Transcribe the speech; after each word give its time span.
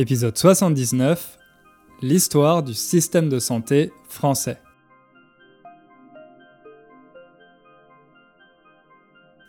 Épisode 0.00 0.38
79 0.38 1.40
L'histoire 2.02 2.62
du 2.62 2.72
système 2.72 3.28
de 3.28 3.40
santé 3.40 3.90
français. 4.08 4.58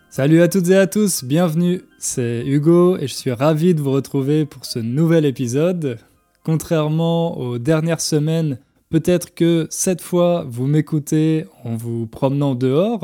Salut 0.10 0.42
à 0.42 0.48
toutes 0.48 0.68
et 0.70 0.76
à 0.76 0.88
tous, 0.88 1.24
bienvenue, 1.24 1.84
c'est 2.00 2.44
Hugo 2.48 2.98
et 2.98 3.06
je 3.06 3.14
suis 3.14 3.32
ravi 3.32 3.76
de 3.76 3.82
vous 3.82 3.92
retrouver 3.92 4.48
pour 4.48 4.66
ce 4.66 4.80
nouvel 4.80 5.26
épisode. 5.26 6.00
Contrairement 6.44 7.38
aux 7.38 7.60
dernières 7.60 8.02
semaines, 8.02 8.58
peut-être 8.90 9.36
que 9.36 9.68
cette 9.70 10.02
fois 10.02 10.48
vous 10.50 10.66
m'écoutez 10.66 11.46
en 11.64 11.76
vous 11.76 12.08
promenant 12.08 12.56
dehors, 12.56 13.02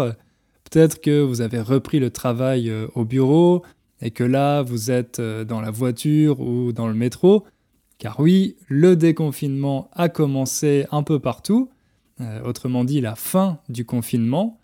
peut-être 0.63 0.99
que 0.99 1.21
vous 1.21 1.41
avez 1.41 1.61
repris 1.61 1.99
le 1.99 2.09
travail 2.09 2.71
euh, 2.71 2.87
au 2.95 3.05
bureau 3.05 3.61
et 4.05 4.11
que 4.11 4.23
là 4.23 4.61
vous 4.61 4.91
êtes 4.91 5.19
euh, 5.19 5.43
dans 5.43 5.61
la 5.61 5.71
voiture 5.71 6.39
ou 6.39 6.71
dans 6.71 6.87
le 6.87 6.93
métro, 6.93 7.43
car 7.97 8.19
oui, 8.19 8.55
le 8.67 8.95
déconfinement 8.95 9.89
a 9.93 10.09
commencé 10.09 10.85
un 10.91 11.03
peu 11.03 11.19
partout, 11.19 11.69
euh, 12.21 12.41
autrement 12.43 12.83
dit 12.83 13.01
la 13.01 13.15
fin 13.15 13.59
du 13.69 13.85
confinement, 13.85 14.59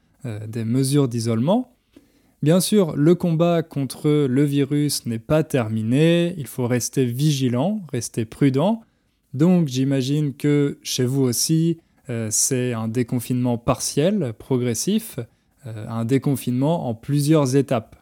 des 0.47 0.66
mesures 0.66 1.07
d'isolement. 1.07 1.73
Bien 2.43 2.59
sûr, 2.59 2.95
le 2.95 3.16
combat 3.16 3.63
contre 3.63 4.27
le 4.27 4.43
virus 4.43 5.07
n'est 5.07 5.17
pas 5.17 5.44
terminé, 5.44 6.35
il 6.38 6.45
faut 6.45 6.67
rester 6.67 7.05
vigilant, 7.05 7.81
rester 7.91 8.25
prudent. 8.25 8.81
Donc 9.33 9.67
j'imagine 9.67 10.35
que 10.35 10.77
chez 10.83 11.05
vous 11.05 11.23
aussi, 11.23 11.80
euh, 12.09 12.27
c'est 12.31 12.73
un 12.73 12.88
déconfinement 12.88 13.58
partiel, 13.58 14.33
progressif, 14.38 15.19
euh, 15.66 15.85
un 15.88 16.03
déconfinement 16.03 16.88
en 16.89 16.95
plusieurs 16.95 17.55
étapes. 17.55 17.95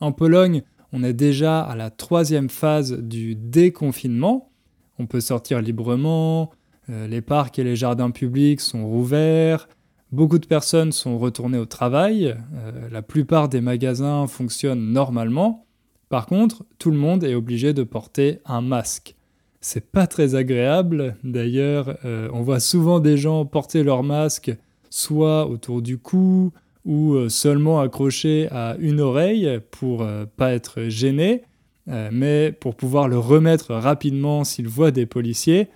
En 0.00 0.10
Pologne, 0.10 0.62
on 0.92 1.02
est 1.02 1.12
déjà 1.12 1.60
à 1.60 1.74
la 1.74 1.90
troisième 1.90 2.50
phase 2.50 2.92
du 2.92 3.34
déconfinement. 3.34 4.50
On 4.98 5.06
peut 5.06 5.20
sortir 5.20 5.60
librement, 5.60 6.50
euh, 6.90 7.06
les 7.06 7.20
parcs 7.20 7.58
et 7.58 7.64
les 7.64 7.76
jardins 7.76 8.10
publics 8.10 8.60
sont 8.60 8.86
rouverts, 8.86 9.68
Beaucoup 10.12 10.38
de 10.38 10.44
personnes 10.44 10.92
sont 10.92 11.18
retournées 11.18 11.56
au 11.56 11.64
travail, 11.64 12.36
euh, 12.54 12.88
la 12.90 13.00
plupart 13.00 13.48
des 13.48 13.62
magasins 13.62 14.26
fonctionnent 14.26 14.92
normalement. 14.92 15.64
Par 16.10 16.26
contre, 16.26 16.66
tout 16.78 16.90
le 16.90 16.98
monde 16.98 17.24
est 17.24 17.34
obligé 17.34 17.72
de 17.72 17.82
porter 17.82 18.40
un 18.44 18.60
masque. 18.60 19.16
C'est 19.62 19.90
pas 19.90 20.06
très 20.06 20.34
agréable, 20.34 21.16
d'ailleurs, 21.24 21.96
euh, 22.04 22.28
on 22.34 22.42
voit 22.42 22.60
souvent 22.60 23.00
des 23.00 23.16
gens 23.16 23.46
porter 23.46 23.82
leur 23.82 24.02
masque 24.02 24.54
soit 24.90 25.46
autour 25.46 25.80
du 25.80 25.96
cou 25.96 26.52
ou 26.84 27.14
euh, 27.14 27.28
seulement 27.28 27.80
accroché 27.80 28.48
à 28.50 28.76
une 28.78 29.00
oreille 29.00 29.60
pour 29.70 30.06
pas 30.36 30.52
être 30.52 30.88
gêné, 30.88 31.42
mais 31.86 32.52
pour 32.52 32.76
pouvoir 32.76 33.08
le 33.08 33.18
remettre 33.18 33.74
rapidement 33.74 34.44
s'ils 34.44 34.68
voient 34.68 34.92
des 34.92 35.06
policiers. 35.06 35.68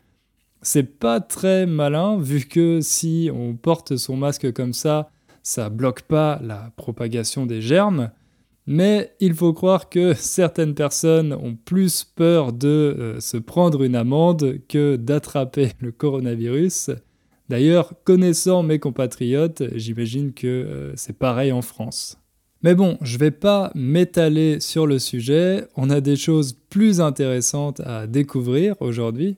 C'est 0.62 0.98
pas 0.98 1.20
très 1.20 1.66
malin 1.66 2.18
vu 2.18 2.44
que 2.46 2.80
si 2.80 3.30
on 3.34 3.54
porte 3.54 3.96
son 3.96 4.16
masque 4.16 4.52
comme 4.52 4.72
ça, 4.72 5.10
ça 5.42 5.70
bloque 5.70 6.02
pas 6.02 6.40
la 6.42 6.72
propagation 6.76 7.46
des 7.46 7.60
germes. 7.60 8.10
Mais 8.66 9.14
il 9.20 9.32
faut 9.32 9.52
croire 9.52 9.88
que 9.88 10.12
certaines 10.18 10.74
personnes 10.74 11.32
ont 11.32 11.54
plus 11.54 12.02
peur 12.04 12.52
de 12.52 12.68
euh, 12.68 13.20
se 13.20 13.36
prendre 13.36 13.84
une 13.84 13.94
amende 13.94 14.58
que 14.68 14.96
d'attraper 14.96 15.70
le 15.80 15.92
coronavirus. 15.92 16.90
D'ailleurs, 17.48 17.92
connaissant 18.04 18.62
mes 18.62 18.78
compatriotes, 18.78 19.62
j'imagine 19.74 20.32
que 20.32 20.46
euh, 20.46 20.92
c'est 20.96 21.16
pareil 21.16 21.52
en 21.52 21.62
France. 21.62 22.18
Mais 22.62 22.74
bon, 22.74 22.98
je 23.02 23.18
vais 23.18 23.30
pas 23.30 23.70
m'étaler 23.74 24.58
sur 24.60 24.86
le 24.86 24.98
sujet, 24.98 25.68
on 25.76 25.90
a 25.90 26.00
des 26.00 26.16
choses 26.16 26.56
plus 26.70 27.00
intéressantes 27.00 27.80
à 27.80 28.06
découvrir 28.06 28.74
aujourd'hui. 28.80 29.36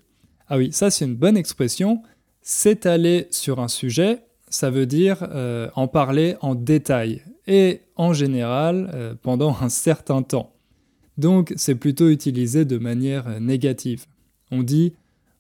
Ah 0.49 0.57
oui, 0.57 0.73
ça 0.73 0.91
c'est 0.91 1.05
une 1.05 1.17
bonne 1.17 1.37
expression. 1.37 2.03
S'étaler 2.41 3.27
sur 3.31 3.61
un 3.61 3.69
sujet, 3.69 4.21
ça 4.49 4.71
veut 4.71 4.87
dire 4.87 5.29
euh, 5.31 5.69
en 5.75 5.89
parler 5.89 6.37
en 6.41 6.55
détail 6.55 7.23
et 7.47 7.83
en 7.97 8.15
général 8.15 8.91
euh, 8.95 9.15
pendant 9.21 9.55
un 9.61 9.69
certain 9.69 10.23
temps. 10.23 10.55
Donc 11.19 11.53
c'est 11.57 11.75
plutôt 11.75 12.09
utilisé 12.09 12.65
de 12.65 12.79
manière 12.79 13.41
négative. 13.41 14.07
On 14.51 14.63
dit 14.63 14.95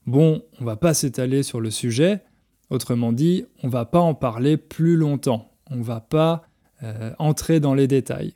bon, 0.06 0.42
on 0.60 0.64
va 0.64 0.76
pas 0.76 0.92
s'étaler 0.92 1.42
sur 1.42 1.60
le 1.60 1.70
sujet, 1.70 2.20
autrement 2.70 3.12
dit, 3.12 3.44
on 3.62 3.68
va 3.68 3.84
pas 3.84 4.00
en 4.00 4.14
parler 4.14 4.56
plus 4.56 4.96
longtemps, 4.96 5.52
on 5.70 5.80
va 5.80 6.00
pas 6.00 6.42
entrer 7.18 7.60
dans 7.60 7.74
les 7.74 7.88
détails. 7.88 8.34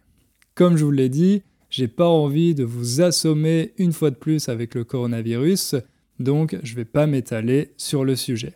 Comme 0.55 0.77
je 0.77 0.85
vous 0.85 0.91
l'ai 0.91 1.09
dit, 1.09 1.43
j'ai 1.71 1.89
pas 1.89 2.09
envie 2.09 2.55
de 2.55 2.65
vous 2.65 3.01
assommer 3.01 3.73
une 3.79 3.93
fois 3.93 4.11
de 4.11 4.17
plus 4.17 4.49
avec 4.49 4.75
le 4.75 4.85
coronavirus, 4.85 5.77
donc 6.19 6.59
je 6.63 6.73
ne 6.73 6.77
vais 6.77 6.85
pas 6.85 7.07
m'étaler 7.07 7.73
sur 7.77 8.05
le 8.05 8.17
sujet. 8.17 8.55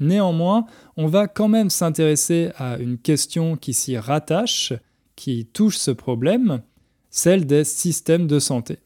Néanmoins, 0.00 0.64
on 0.96 1.06
va 1.06 1.26
quand 1.26 1.48
même 1.48 1.70
s'intéresser 1.70 2.50
à 2.56 2.78
une 2.78 2.98
question 2.98 3.56
qui 3.56 3.74
s'y 3.74 3.98
rattache, 3.98 4.72
qui 5.16 5.46
touche 5.46 5.76
ce 5.76 5.90
problème, 5.90 6.62
celle 7.10 7.46
des 7.46 7.64
systèmes 7.64 8.26
de 8.26 8.38
santé. 8.38 8.78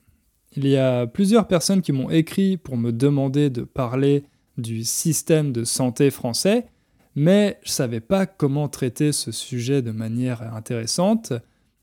Il 0.56 0.66
y 0.66 0.76
a 0.76 1.06
plusieurs 1.06 1.46
personnes 1.46 1.82
qui 1.82 1.92
m'ont 1.92 2.10
écrit 2.10 2.56
pour 2.56 2.76
me 2.76 2.92
demander 2.92 3.50
de 3.50 3.62
parler 3.62 4.24
du 4.58 4.84
système 4.84 5.52
de 5.52 5.64
santé 5.64 6.10
français, 6.10 6.66
mais 7.14 7.58
je 7.62 7.70
ne 7.70 7.74
savais 7.74 8.00
pas 8.00 8.26
comment 8.26 8.68
traiter 8.68 9.12
ce 9.12 9.32
sujet 9.32 9.82
de 9.82 9.90
manière 9.90 10.54
intéressante, 10.54 11.32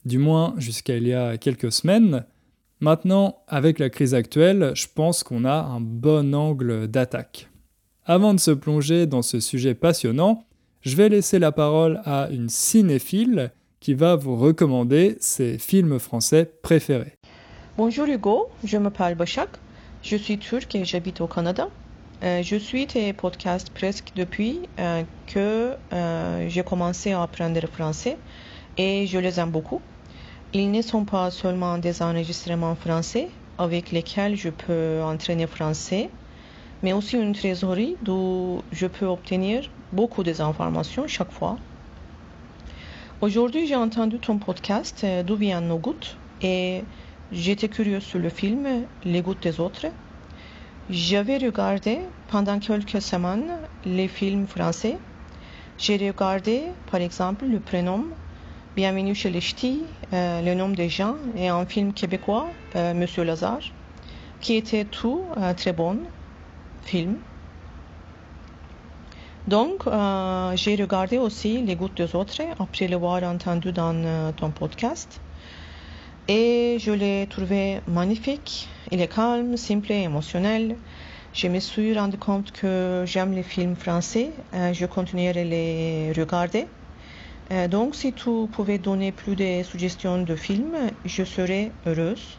du 0.04 0.18
moins 0.18 0.54
jusqu'à 0.58 0.96
il 0.96 1.06
y 1.06 1.14
a 1.14 1.36
quelques 1.38 1.72
semaines. 1.72 2.24
Maintenant, 2.80 3.42
avec 3.46 3.78
la 3.78 3.90
crise 3.90 4.14
actuelle, 4.14 4.72
je 4.74 4.86
pense 4.92 5.22
qu'on 5.22 5.44
a 5.44 5.62
un 5.62 5.80
bon 5.80 6.34
angle 6.34 6.88
d'attaque. 6.88 7.48
Avant 8.06 8.34
de 8.34 8.40
se 8.40 8.50
plonger 8.50 9.06
dans 9.06 9.22
ce 9.22 9.38
sujet 9.38 9.74
passionnant, 9.74 10.46
je 10.80 10.96
vais 10.96 11.10
laisser 11.10 11.38
la 11.38 11.52
parole 11.52 12.00
à 12.04 12.28
une 12.30 12.48
cinéphile 12.48 13.52
qui 13.80 13.94
va 13.94 14.16
vous 14.16 14.36
recommander 14.36 15.16
ses 15.20 15.58
films 15.58 15.98
français 15.98 16.50
préférés. 16.62 17.14
Bonjour 17.76 18.06
Hugo, 18.06 18.48
je 18.64 18.78
m'appelle 18.78 19.14
Başak, 19.14 19.50
je 20.02 20.16
suis 20.16 20.38
turc 20.38 20.74
et 20.74 20.84
j'habite 20.84 21.20
au 21.20 21.26
Canada. 21.26 21.68
Euh, 22.22 22.42
je 22.42 22.56
suis 22.56 22.86
tes 22.86 23.14
podcasts 23.14 23.70
presque 23.70 24.12
depuis 24.14 24.68
euh, 24.78 25.04
que 25.26 25.74
euh, 25.94 26.48
j'ai 26.50 26.62
commencé 26.62 27.12
à 27.12 27.22
apprendre 27.22 27.66
français 27.66 28.18
et 28.76 29.06
je 29.06 29.16
les 29.16 29.40
aime 29.40 29.50
beaucoup. 29.50 29.80
Ils 30.52 30.70
ne 30.70 30.82
sont 30.82 31.06
pas 31.06 31.30
seulement 31.30 31.78
des 31.78 32.02
enregistrements 32.02 32.74
français 32.74 33.30
avec 33.56 33.90
lesquels 33.90 34.36
je 34.36 34.50
peux 34.50 35.00
entraîner 35.02 35.46
français, 35.46 36.10
mais 36.82 36.92
aussi 36.92 37.16
une 37.16 37.32
trésorerie 37.32 37.96
d'où 38.02 38.60
je 38.70 38.86
peux 38.86 39.06
obtenir 39.06 39.70
beaucoup 39.92 40.22
d'informations 40.22 41.06
chaque 41.06 41.32
fois. 41.32 41.56
Aujourd'hui, 43.22 43.66
j'ai 43.66 43.76
entendu 43.76 44.18
ton 44.18 44.38
podcast 44.38 45.06
D'où 45.24 45.36
viennent 45.36 45.68
nos 45.68 45.78
gouttes? 45.78 46.16
Et 46.42 46.84
j'étais 47.32 47.68
curieux 47.68 48.00
sur 48.00 48.18
le 48.18 48.28
film 48.28 48.66
Les 49.04 49.22
gouttes 49.22 49.42
des 49.42 49.58
autres. 49.60 49.86
J'avais 50.92 51.36
regardé 51.36 52.00
pendant 52.26 52.58
quelques 52.58 53.00
semaines 53.00 53.52
les 53.84 54.08
films 54.08 54.48
français. 54.48 54.98
J'ai 55.78 55.94
regardé 55.94 56.64
par 56.90 57.00
exemple 57.00 57.44
Le 57.46 57.60
prénom 57.60 58.06
Bienvenue 58.74 59.14
chez 59.14 59.30
les 59.30 59.40
Ch'tis, 59.40 59.84
euh, 60.12 60.42
Le 60.42 60.52
nom 60.54 60.68
des 60.68 60.88
gens 60.88 61.14
et 61.36 61.46
un 61.46 61.64
film 61.64 61.92
québécois, 61.92 62.48
euh, 62.74 62.92
Monsieur 62.92 63.22
Lazare, 63.22 63.60
qui 64.40 64.56
était 64.56 64.84
tout 64.84 65.22
euh, 65.36 65.54
très 65.54 65.72
bon 65.72 65.96
film. 66.82 67.18
Donc, 69.46 69.84
j'ai 70.56 70.74
regardé 70.74 71.18
aussi 71.18 71.62
Les 71.62 71.76
gouttes 71.76 71.98
des 71.98 72.16
autres 72.16 72.42
après 72.58 72.88
l'avoir 72.88 73.22
entendu 73.22 73.70
dans 73.70 74.32
ton 74.32 74.50
podcast. 74.50 75.20
Et 76.28 76.76
je 76.78 76.92
l'ai 76.92 77.26
trouvé 77.28 77.80
magnifique. 77.88 78.68
Il 78.90 79.00
est 79.00 79.12
calme, 79.12 79.56
simple 79.56 79.92
et 79.92 80.02
émotionnel. 80.02 80.76
Je 81.32 81.48
me 81.48 81.60
suis 81.60 81.96
rendu 81.96 82.18
compte 82.18 82.52
que 82.52 83.04
j'aime 83.06 83.32
les 83.32 83.42
films 83.42 83.76
français. 83.76 84.30
je 84.52 84.86
continuerai 84.86 85.40
à 85.40 85.44
les 85.44 86.12
regarder. 86.12 86.66
Euh, 87.52 87.66
donc, 87.66 87.96
si 87.96 88.12
tu 88.12 88.30
pouvais 88.52 88.78
donner 88.78 89.12
plus 89.12 89.34
de 89.34 89.62
suggestions 89.64 90.22
de 90.22 90.36
films, 90.36 90.76
je 91.04 91.24
serais 91.24 91.72
heureuse. 91.86 92.38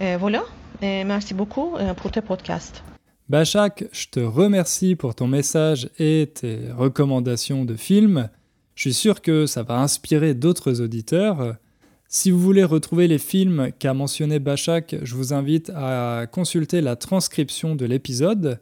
Euh, 0.00 0.16
voilà, 0.20 0.44
merci 0.80 1.34
beaucoup 1.34 1.74
euh, 1.76 1.94
pour 1.94 2.12
tes 2.12 2.20
podcasts. 2.20 2.84
Bachak, 3.28 3.84
je 3.92 4.06
te 4.06 4.20
remercie 4.20 4.94
pour 4.94 5.14
ton 5.14 5.26
message 5.26 5.90
et 5.98 6.30
tes 6.32 6.70
recommandations 6.76 7.64
de 7.64 7.74
films. 7.74 8.30
Je 8.76 8.82
suis 8.82 8.94
sûr 8.94 9.20
que 9.20 9.46
ça 9.46 9.64
va 9.64 9.80
inspirer 9.80 10.34
d'autres 10.34 10.80
auditeurs. 10.80 11.56
Si 12.10 12.30
vous 12.30 12.38
voulez 12.38 12.64
retrouver 12.64 13.06
les 13.06 13.18
films 13.18 13.70
qu'a 13.78 13.92
mentionné 13.92 14.38
Bachak, 14.38 14.96
je 15.02 15.14
vous 15.14 15.34
invite 15.34 15.70
à 15.74 16.26
consulter 16.32 16.80
la 16.80 16.96
transcription 16.96 17.74
de 17.74 17.84
l'épisode. 17.84 18.60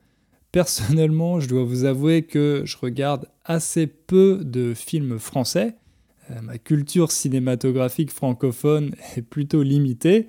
Personnellement, 0.51 1.39
je 1.39 1.49
dois 1.49 1.63
vous 1.63 1.85
avouer 1.85 2.23
que 2.23 2.63
je 2.65 2.77
regarde 2.77 3.29
assez 3.45 3.87
peu 3.87 4.41
de 4.43 4.75
films 4.75 5.21
français. 5.21 5.77
Euh, 6.33 6.41
ma 6.43 6.59
culture 6.59 7.13
cinématographique 7.13 8.11
francophone 8.11 8.97
est 9.17 9.23
plutôt 9.23 9.63
limitée. 9.63 10.27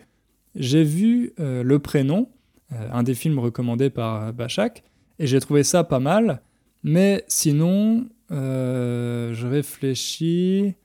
J'ai 0.53 0.83
vu 0.83 1.33
euh, 1.39 1.63
Le 1.63 1.79
Prénom 1.79 2.29
un 2.69 3.01
des 3.01 3.15
films 3.15 3.39
recommandés 3.39 3.89
par 3.89 4.33
Bachak, 4.33 4.83
et 5.17 5.25
j'ai 5.25 5.39
trouvé 5.39 5.63
ça 5.63 5.85
pas 5.85 5.99
mal. 5.99 6.41
Mais 6.83 7.23
sinon, 7.27 8.09
je 8.29 9.47
réfléchis. 9.47 10.75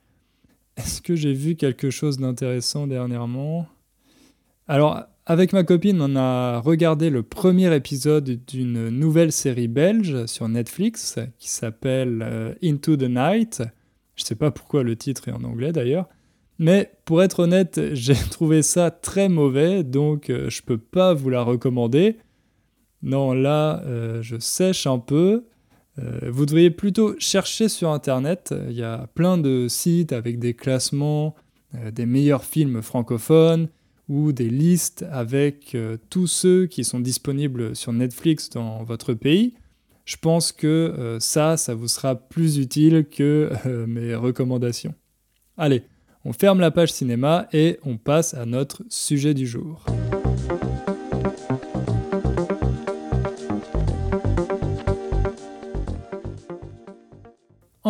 Est-ce 0.77 1.01
que 1.01 1.15
j'ai 1.15 1.33
vu 1.33 1.55
quelque 1.55 1.89
chose 1.89 2.17
d'intéressant 2.17 2.87
dernièrement? 2.87 3.67
Alors, 4.67 5.03
avec 5.25 5.53
ma 5.53 5.63
copine, 5.63 6.01
on 6.01 6.15
a 6.15 6.59
regardé 6.59 7.09
le 7.09 7.23
premier 7.23 7.73
épisode 7.75 8.39
d'une 8.45 8.89
nouvelle 8.89 9.31
série 9.31 9.67
belge 9.67 10.25
sur 10.25 10.49
Netflix 10.49 11.19
qui 11.37 11.49
s'appelle 11.49 12.21
euh, 12.21 12.53
Into 12.63 12.97
the 12.97 13.03
Night. 13.03 13.63
Je 14.15 14.23
ne 14.23 14.25
sais 14.25 14.35
pas 14.35 14.51
pourquoi 14.51 14.83
le 14.83 14.95
titre 14.95 15.29
est 15.29 15.31
en 15.31 15.43
anglais 15.43 15.71
d'ailleurs. 15.71 16.07
Mais 16.59 16.91
pour 17.05 17.23
être 17.23 17.39
honnête, 17.39 17.79
j'ai 17.93 18.15
trouvé 18.15 18.61
ça 18.61 18.91
très 18.91 19.29
mauvais, 19.29 19.83
donc 19.83 20.29
euh, 20.29 20.49
je 20.49 20.61
ne 20.61 20.65
peux 20.65 20.77
pas 20.77 21.13
vous 21.13 21.29
la 21.29 21.41
recommander. 21.41 22.17
Non, 23.01 23.33
là, 23.33 23.81
euh, 23.85 24.21
je 24.21 24.37
sèche 24.39 24.87
un 24.87 24.99
peu. 24.99 25.45
Vous 25.97 26.45
devriez 26.45 26.71
plutôt 26.71 27.15
chercher 27.19 27.69
sur 27.69 27.91
Internet. 27.91 28.53
Il 28.67 28.75
y 28.75 28.83
a 28.83 29.07
plein 29.13 29.37
de 29.37 29.67
sites 29.67 30.11
avec 30.11 30.39
des 30.39 30.53
classements 30.53 31.35
des 31.91 32.05
meilleurs 32.05 32.45
films 32.45 32.81
francophones 32.81 33.67
ou 34.09 34.31
des 34.31 34.49
listes 34.49 35.05
avec 35.11 35.75
euh, 35.75 35.97
tous 36.09 36.27
ceux 36.27 36.67
qui 36.67 36.83
sont 36.83 36.99
disponibles 36.99 37.75
sur 37.75 37.93
Netflix 37.93 38.49
dans 38.49 38.83
votre 38.83 39.13
pays, 39.13 39.53
je 40.05 40.17
pense 40.17 40.51
que 40.51 40.67
euh, 40.67 41.19
ça, 41.19 41.55
ça 41.57 41.73
vous 41.73 41.87
sera 41.87 42.15
plus 42.15 42.57
utile 42.57 43.05
que 43.09 43.51
euh, 43.65 43.87
mes 43.87 44.15
recommandations. 44.15 44.93
Allez, 45.57 45.83
on 46.25 46.33
ferme 46.33 46.59
la 46.59 46.71
page 46.71 46.91
cinéma 46.91 47.47
et 47.53 47.79
on 47.83 47.97
passe 47.97 48.33
à 48.33 48.45
notre 48.45 48.83
sujet 48.89 49.33
du 49.33 49.47
jour. 49.47 49.85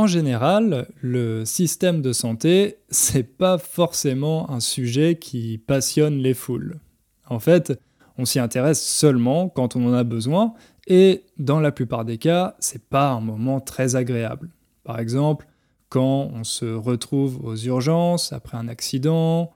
En 0.04 0.08
général, 0.08 0.90
le 1.00 1.46
système 1.46 2.02
de 2.02 2.12
santé, 2.12 2.76
c'est 2.90 3.24
pas 3.24 3.58
forcément 3.58 4.52
un 4.52 4.60
sujet 4.60 5.16
qui 5.16 5.58
passionne 5.58 6.18
les 6.18 6.34
foules. 6.34 6.82
En 7.30 7.40
fait, 7.40 7.80
on 8.18 8.26
s'y 8.26 8.38
intéresse 8.38 8.86
seulement 8.86 9.48
quand 9.48 9.78
on 9.78 9.88
en 9.88 9.94
a 9.94 10.04
besoin, 10.04 10.56
et 10.88 11.24
dans 11.38 11.62
la 11.62 11.72
plupart 11.72 12.04
des 12.04 12.18
cas, 12.18 12.58
c'est 12.60 12.84
pas 12.84 13.12
un 13.12 13.22
moment 13.22 13.62
très 13.62 13.96
agréable. 13.96 14.50
Par 14.84 15.00
exemple, 15.00 15.48
quand 15.88 16.30
on 16.34 16.44
se 16.44 16.66
retrouve 16.66 17.40
aux 17.42 17.56
urgences 17.56 18.34
après 18.34 18.58
un 18.58 18.68
accident, 18.68 19.54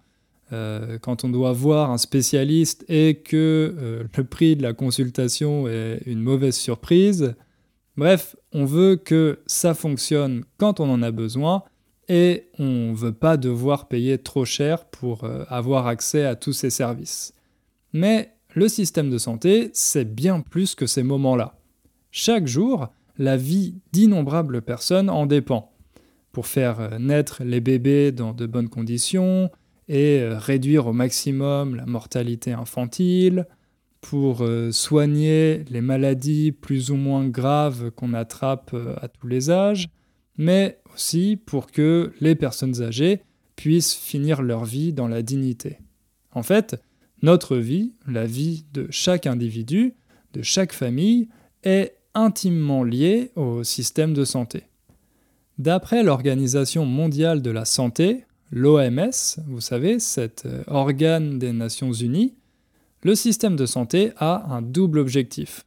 euh, 0.54 0.98
quand 1.00 1.26
on 1.26 1.30
doit 1.30 1.52
voir 1.52 1.92
un 1.92 1.98
spécialiste 1.98 2.86
et 2.88 3.16
que 3.16 3.76
euh, 3.78 4.04
le 4.16 4.24
prix 4.24 4.56
de 4.56 4.64
la 4.64 4.72
consultation 4.72 5.68
est 5.68 6.04
une 6.06 6.22
mauvaise 6.22 6.56
surprise, 6.56 7.36
Bref, 7.98 8.36
on 8.58 8.66
veut 8.66 8.96
que 8.96 9.40
ça 9.46 9.76
fonctionne 9.76 10.44
quand 10.58 10.80
on 10.80 10.90
en 10.90 11.04
a 11.04 11.12
besoin 11.12 11.62
et 12.10 12.48
on 12.58 12.90
ne 12.90 12.96
veut 12.96 13.14
pas 13.14 13.38
devoir 13.38 13.88
payer 13.88 14.18
trop 14.18 14.46
cher 14.46 14.86
pour 14.86 15.26
euh, 15.26 15.44
avoir 15.48 15.86
accès 15.86 16.26
à 16.26 16.36
tous 16.36 16.54
ces 16.54 16.72
services. 16.72 17.36
Mais 17.94 18.34
le 18.56 18.68
système 18.68 19.12
de 19.12 19.20
santé, 19.20 19.70
c'est 19.74 20.12
bien 20.12 20.40
plus 20.40 20.74
que 20.74 20.88
ces 20.88 21.04
moments-là. 21.04 21.60
Chaque 22.10 22.48
jour, 22.48 22.88
la 23.20 23.38
vie 23.38 23.76
d'innombrables 23.94 24.64
personnes 24.64 25.12
en 25.12 25.28
dépend. 25.28 25.72
Pour 26.32 26.48
faire 26.48 26.80
euh, 26.80 26.98
naître 26.98 27.44
les 27.44 27.62
bébés 27.62 28.12
dans 28.12 28.34
de 28.34 28.48
bonnes 28.48 28.70
conditions 28.70 29.52
et 29.88 30.22
euh, 30.22 30.40
réduire 30.40 30.88
au 30.88 30.94
maximum 30.94 31.76
la 31.76 31.86
mortalité 31.86 32.54
infantile, 32.54 33.46
pour 34.10 34.42
euh, 34.42 34.72
soigner 34.72 35.66
les 35.70 35.82
maladies 35.82 36.54
plus 36.54 36.92
ou 36.92 36.96
moins 36.96 37.28
graves 37.28 37.92
qu'on 37.92 38.14
attrape 38.14 38.72
euh, 38.74 38.96
à 39.02 39.10
tous 39.10 39.28
les 39.28 39.52
âges, 39.52 39.90
mais 40.38 40.80
aussi 40.94 41.38
pour 41.46 41.70
que 41.70 42.14
les 42.22 42.34
personnes 42.36 42.82
âgées 42.82 43.20
puissent 43.58 43.94
finir 43.94 44.42
leur 44.42 44.64
vie 44.64 44.94
dans 44.94 45.10
la 45.10 45.22
dignité. 45.24 45.80
En 46.32 46.42
fait, 46.42 46.82
notre 47.22 47.58
vie, 47.58 47.96
la 48.08 48.26
vie 48.26 48.64
de 48.72 48.88
chaque 48.92 49.28
individu, 49.28 49.94
de 50.32 50.42
chaque 50.42 50.72
famille, 50.72 51.28
est 51.64 51.98
intimement 52.14 52.86
liée 52.86 53.32
au 53.36 53.66
système 53.66 54.14
de 54.14 54.24
santé. 54.24 54.64
D'après 55.58 56.02
l'Organisation 56.02 56.86
mondiale 56.86 57.42
de 57.42 57.52
la 57.52 57.66
santé, 57.66 58.24
l'OMS, 58.52 59.42
vous 59.48 59.60
savez, 59.60 60.00
cet 60.00 60.46
euh, 60.46 60.64
organe 60.68 61.40
des 61.40 61.52
Nations 61.52 61.92
Unies, 61.92 62.36
le 63.08 63.16
système 63.16 63.56
de 63.56 63.66
santé 63.66 64.12
a 64.18 64.54
un 64.54 64.62
double 64.62 65.00
objectif. 65.00 65.64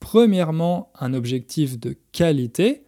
Premièrement, 0.00 0.90
un 0.98 1.14
objectif 1.14 1.78
de 1.78 1.94
qualité, 2.10 2.82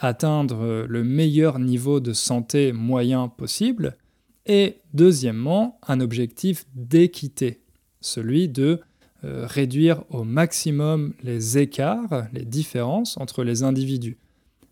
atteindre 0.00 0.84
le 0.88 1.04
meilleur 1.04 1.60
niveau 1.60 2.00
de 2.00 2.12
santé 2.12 2.72
moyen 2.72 3.28
possible, 3.28 3.98
et 4.46 4.78
deuxièmement, 4.94 5.78
un 5.86 6.00
objectif 6.00 6.66
d'équité, 6.74 7.60
celui 8.00 8.48
de 8.48 8.80
euh, 9.22 9.46
réduire 9.46 10.02
au 10.10 10.24
maximum 10.24 11.14
les 11.22 11.56
écarts, 11.56 12.26
les 12.32 12.44
différences 12.44 13.16
entre 13.16 13.44
les 13.44 13.62
individus, 13.62 14.18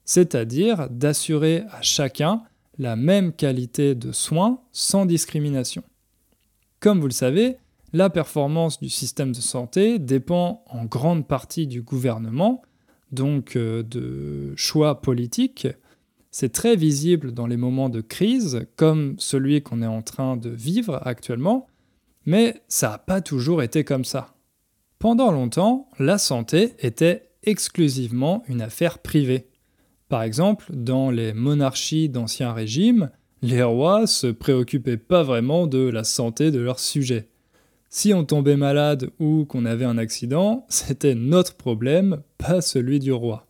c'est-à-dire 0.05 0.91
d'assurer 0.91 1.63
à 1.71 1.81
chacun 1.81 2.43
la 2.79 2.97
même 2.97 3.35
qualité 3.35 3.95
de 3.95 4.11
soins 4.11 4.59
sans 4.73 5.07
discrimination. 5.07 5.85
Comme 6.81 6.99
vous 6.99 7.07
le 7.07 7.13
savez, 7.13 7.59
la 7.95 8.11
performance 8.11 8.81
du 8.81 8.91
système 8.91 9.31
de 9.31 9.41
santé 9.41 10.01
dépend 10.01 10.65
en 10.69 10.85
grande 10.85 11.29
partie 11.29 11.69
du 11.69 11.81
gouvernement, 11.81 12.61
donc 13.13 13.55
euh, 13.55 13.85
de 13.85 14.53
choix 14.57 15.01
politiques. 15.01 15.69
C'est 16.33 16.53
très 16.53 16.75
visible 16.75 17.31
dans 17.31 17.47
les 17.47 17.57
moments 17.57 17.89
de 17.89 18.01
crise, 18.01 18.67
comme 18.75 19.15
celui 19.19 19.63
qu'on 19.63 19.81
est 19.81 19.87
en 19.87 20.03
train 20.03 20.37
de 20.37 20.51
vivre 20.51 21.01
actuellement, 21.07 21.69
mais 22.27 22.63
ça 22.67 22.91
n'a 22.91 22.99
pas 22.99 23.21
toujours 23.21 23.63
été 23.63 23.85
comme 23.85 24.05
ça. 24.05 24.35
Pendant 24.99 25.31
longtemps, 25.31 25.89
la 26.01 26.19
santé 26.19 26.75
était 26.81 27.31
exclusivement 27.45 28.43
une 28.49 28.61
affaire 28.61 28.99
privée. 28.99 29.47
Par 30.09 30.25
exemple, 30.25 30.67
dans 30.73 31.13
les 31.13 31.33
monarchies 31.33 32.09
d'ancien 32.09 32.53
régime, 32.53 33.11
les 33.41 33.63
rois 33.63 34.09
se 34.09 34.27
préoccupaient 34.27 34.97
pas 34.97 35.23
vraiment 35.23 35.69
de 35.69 35.79
la 35.79 36.03
santé 36.03 36.51
de 36.51 36.59
leurs 36.59 36.81
sujets. 36.81 37.29
Si 37.97 38.13
on 38.13 38.25
tombait 38.25 38.57
malade 38.57 39.11
ou 39.21 39.45
qu'on 39.45 39.65
avait 39.65 39.85
un 39.85 39.99
accident, 39.99 40.67
c'était 40.69 41.15
notre 41.15 41.55
problème, 41.55 42.23
pas 42.39 42.61
celui 42.61 42.99
du 42.99 43.13
roi. 43.13 43.47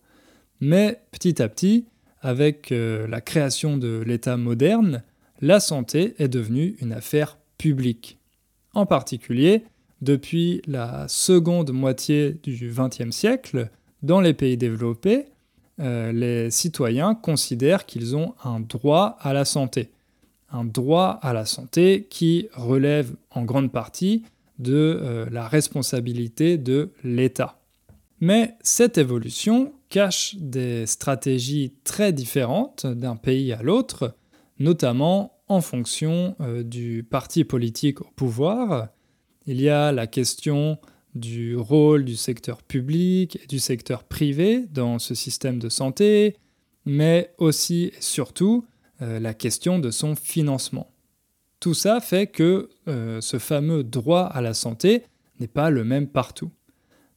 Mais 0.61 1.01
petit 1.11 1.41
à 1.41 1.49
petit, 1.49 1.87
avec 2.21 2.71
euh, 2.71 3.07
la 3.07 3.21
création 3.21 3.75
de 3.75 4.03
l'État 4.05 4.37
moderne, 4.37 5.01
la 5.41 5.59
santé 5.59 6.13
est 6.19 6.27
devenue 6.27 6.75
une 6.79 6.93
affaire 6.93 7.39
publique. 7.57 8.19
En 8.75 8.85
particulier, 8.85 9.63
depuis 10.01 10.61
la 10.67 11.07
seconde 11.07 11.71
moitié 11.71 12.39
du 12.43 12.71
XXe 12.71 13.09
siècle, 13.09 13.71
dans 14.03 14.21
les 14.21 14.35
pays 14.35 14.57
développés, 14.57 15.25
euh, 15.79 16.11
les 16.11 16.51
citoyens 16.51 17.15
considèrent 17.15 17.87
qu'ils 17.87 18.15
ont 18.15 18.35
un 18.43 18.59
droit 18.59 19.17
à 19.21 19.33
la 19.33 19.43
santé. 19.43 19.89
Un 20.51 20.65
droit 20.65 21.17
à 21.23 21.33
la 21.33 21.47
santé 21.47 22.05
qui 22.11 22.47
relève 22.53 23.15
en 23.31 23.43
grande 23.43 23.71
partie 23.71 24.23
de 24.59 24.73
euh, 25.01 25.25
la 25.31 25.47
responsabilité 25.47 26.57
de 26.57 26.91
l'État. 27.03 27.61
Mais 28.21 28.55
cette 28.61 28.97
évolution 28.97 29.73
cache 29.89 30.35
des 30.35 30.85
stratégies 30.85 31.73
très 31.83 32.13
différentes 32.13 32.85
d'un 32.85 33.15
pays 33.15 33.51
à 33.51 33.61
l'autre, 33.61 34.15
notamment 34.59 35.33
en 35.47 35.61
fonction 35.61 36.35
euh, 36.39 36.63
du 36.63 37.03
parti 37.03 37.43
politique 37.43 38.01
au 38.01 38.07
pouvoir. 38.15 38.89
Il 39.45 39.61
y 39.61 39.69
a 39.69 39.91
la 39.91 40.07
question 40.07 40.79
du 41.13 41.55
rôle 41.55 42.03
du 42.03 42.15
secteur 42.15 42.61
public 42.61 43.39
et 43.41 43.47
du 43.47 43.59
secteur 43.59 44.03
privé 44.03 44.65
dans 44.71 44.99
ce 44.99 45.15
système 45.15 45.59
de 45.59 45.69
santé, 45.69 46.35
mais 46.85 47.33
aussi 47.37 47.85
et 47.85 48.01
surtout 48.01 48.65
euh, 49.01 49.19
la 49.19 49.33
question 49.33 49.79
de 49.79 49.91
son 49.91 50.15
financement. 50.15 50.91
Tout 51.59 51.73
ça 51.73 51.99
fait 51.99 52.27
que 52.27 52.69
euh, 52.87 53.21
ce 53.21 53.39
fameux 53.39 53.83
droit 53.83 54.23
à 54.23 54.41
la 54.41 54.53
santé 54.53 55.03
n'est 55.39 55.47
pas 55.47 55.69
le 55.69 55.83
même 55.83 56.07
partout. 56.07 56.51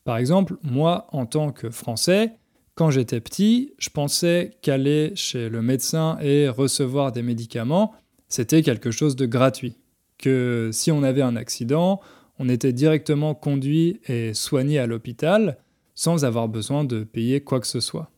Par 0.05 0.17
exemple, 0.17 0.57
moi, 0.63 1.07
en 1.13 1.27
tant 1.27 1.53
que 1.53 1.71
Français, 1.71 2.33
quand 2.75 2.91
j'étais 2.91 3.21
petit, 3.21 3.75
je 3.79 3.91
pensais 3.91 4.53
qu'aller 4.63 5.13
chez 5.17 5.49
le 5.49 5.63
médecin 5.63 6.17
et 6.21 6.49
recevoir 6.49 7.13
des 7.13 7.23
médicaments, 7.23 7.93
c'était 8.29 8.63
quelque 8.63 8.91
chose 8.91 9.17
de 9.17 9.27
gratuit. 9.27 9.77
Que 10.17 10.71
si 10.73 10.91
on 10.91 11.03
avait 11.03 11.23
un 11.23 11.37
accident, 11.37 12.01
on 12.39 12.49
était 12.49 12.73
directement 12.73 13.35
conduit 13.35 14.01
et 14.07 14.33
soigné 14.35 14.79
à 14.79 14.87
l'hôpital 14.87 15.59
sans 15.95 16.25
avoir 16.25 16.49
besoin 16.49 16.85
de 16.85 17.03
payer 17.03 17.41
quoi 17.41 17.59
que 17.59 17.67
ce 17.67 17.81
soit. 17.81 18.11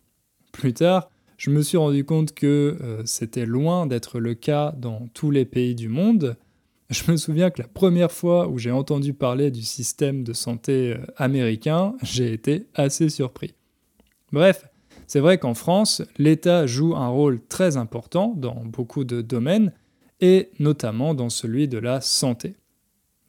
Plus 0.53 0.75
tard, 0.75 1.11
je 1.41 1.49
me 1.49 1.63
suis 1.63 1.79
rendu 1.79 2.05
compte 2.05 2.35
que 2.35 2.77
euh, 2.83 3.01
c'était 3.07 3.47
loin 3.47 3.87
d'être 3.87 4.21
le 4.21 4.35
cas 4.35 4.75
dans 4.77 5.09
tous 5.15 5.31
les 5.31 5.47
pays 5.47 5.75
du 5.75 5.89
monde. 5.89 6.37
Je 6.91 7.11
me 7.11 7.17
souviens 7.17 7.49
que 7.49 7.63
la 7.63 7.69
première 7.69 8.13
fois 8.13 8.47
où 8.47 8.59
j'ai 8.59 8.71
entendu 8.71 9.15
parler 9.15 9.51
du 9.51 9.63
système 9.63 10.23
de 10.23 10.35
santé 10.35 10.93
euh, 10.93 10.99
américain, 11.17 11.95
j'ai 12.03 12.35
été 12.35 12.67
assez 12.75 13.09
surpris. 13.09 13.55
Bref, 14.33 14.67
c'est 15.07 15.21
vrai 15.21 15.39
qu'en 15.39 15.55
France, 15.55 16.03
l'État 16.19 16.67
joue 16.67 16.95
un 16.95 17.09
rôle 17.09 17.41
très 17.49 17.79
important 17.79 18.35
dans 18.37 18.63
beaucoup 18.67 19.05
de 19.05 19.23
domaines, 19.23 19.73
et 20.21 20.51
notamment 20.59 21.15
dans 21.15 21.31
celui 21.31 21.69
de 21.69 21.79
la 21.79 22.03
santé. 22.03 22.55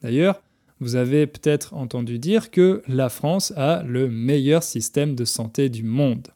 D'ailleurs, 0.02 0.42
vous 0.80 0.96
avez 0.96 1.26
peut-être 1.26 1.72
entendu 1.72 2.18
dire 2.18 2.50
que 2.50 2.82
la 2.88 3.08
France 3.08 3.54
a 3.56 3.82
le 3.84 4.10
meilleur 4.10 4.62
système 4.62 5.14
de 5.14 5.24
santé 5.24 5.70
du 5.70 5.82
monde. 5.82 6.28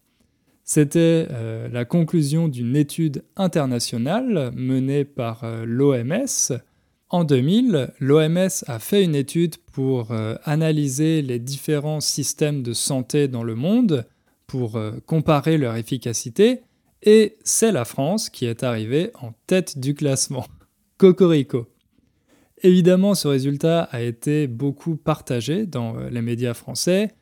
C'était 0.68 1.28
euh, 1.30 1.68
la 1.68 1.84
conclusion 1.84 2.48
d'une 2.48 2.74
étude 2.74 3.22
internationale 3.36 4.50
menée 4.52 5.04
par 5.04 5.44
euh, 5.44 5.64
l'OMS. 5.64 6.58
En 7.08 7.22
2000, 7.22 7.92
l'OMS 8.00 8.64
a 8.66 8.78
fait 8.80 9.04
une 9.04 9.14
étude 9.14 9.58
pour 9.72 10.10
euh, 10.10 10.34
analyser 10.42 11.22
les 11.22 11.38
différents 11.38 12.00
systèmes 12.00 12.64
de 12.64 12.72
santé 12.72 13.28
dans 13.28 13.44
le 13.44 13.54
monde, 13.54 14.06
pour 14.48 14.78
comparer 15.06 15.58
leur 15.58 15.74
efficacité, 15.74 16.60
et 17.02 17.36
c'est 17.42 17.72
la 17.72 17.84
France 17.84 18.30
qui 18.30 18.46
est 18.46 18.62
arrivée 18.62 19.10
en 19.20 19.32
tête 19.48 19.80
du 19.80 19.94
classement. 19.94 20.46
Cocorico. 20.98 21.66
Évidemment, 22.62 23.16
ce 23.16 23.26
résultat 23.26 23.82
a 23.90 24.02
été 24.02 24.46
beaucoup 24.46 24.94
partagé 24.94 25.66
dans 25.66 25.96
les 25.96 26.22
médias 26.22 26.54
français, 26.54 27.12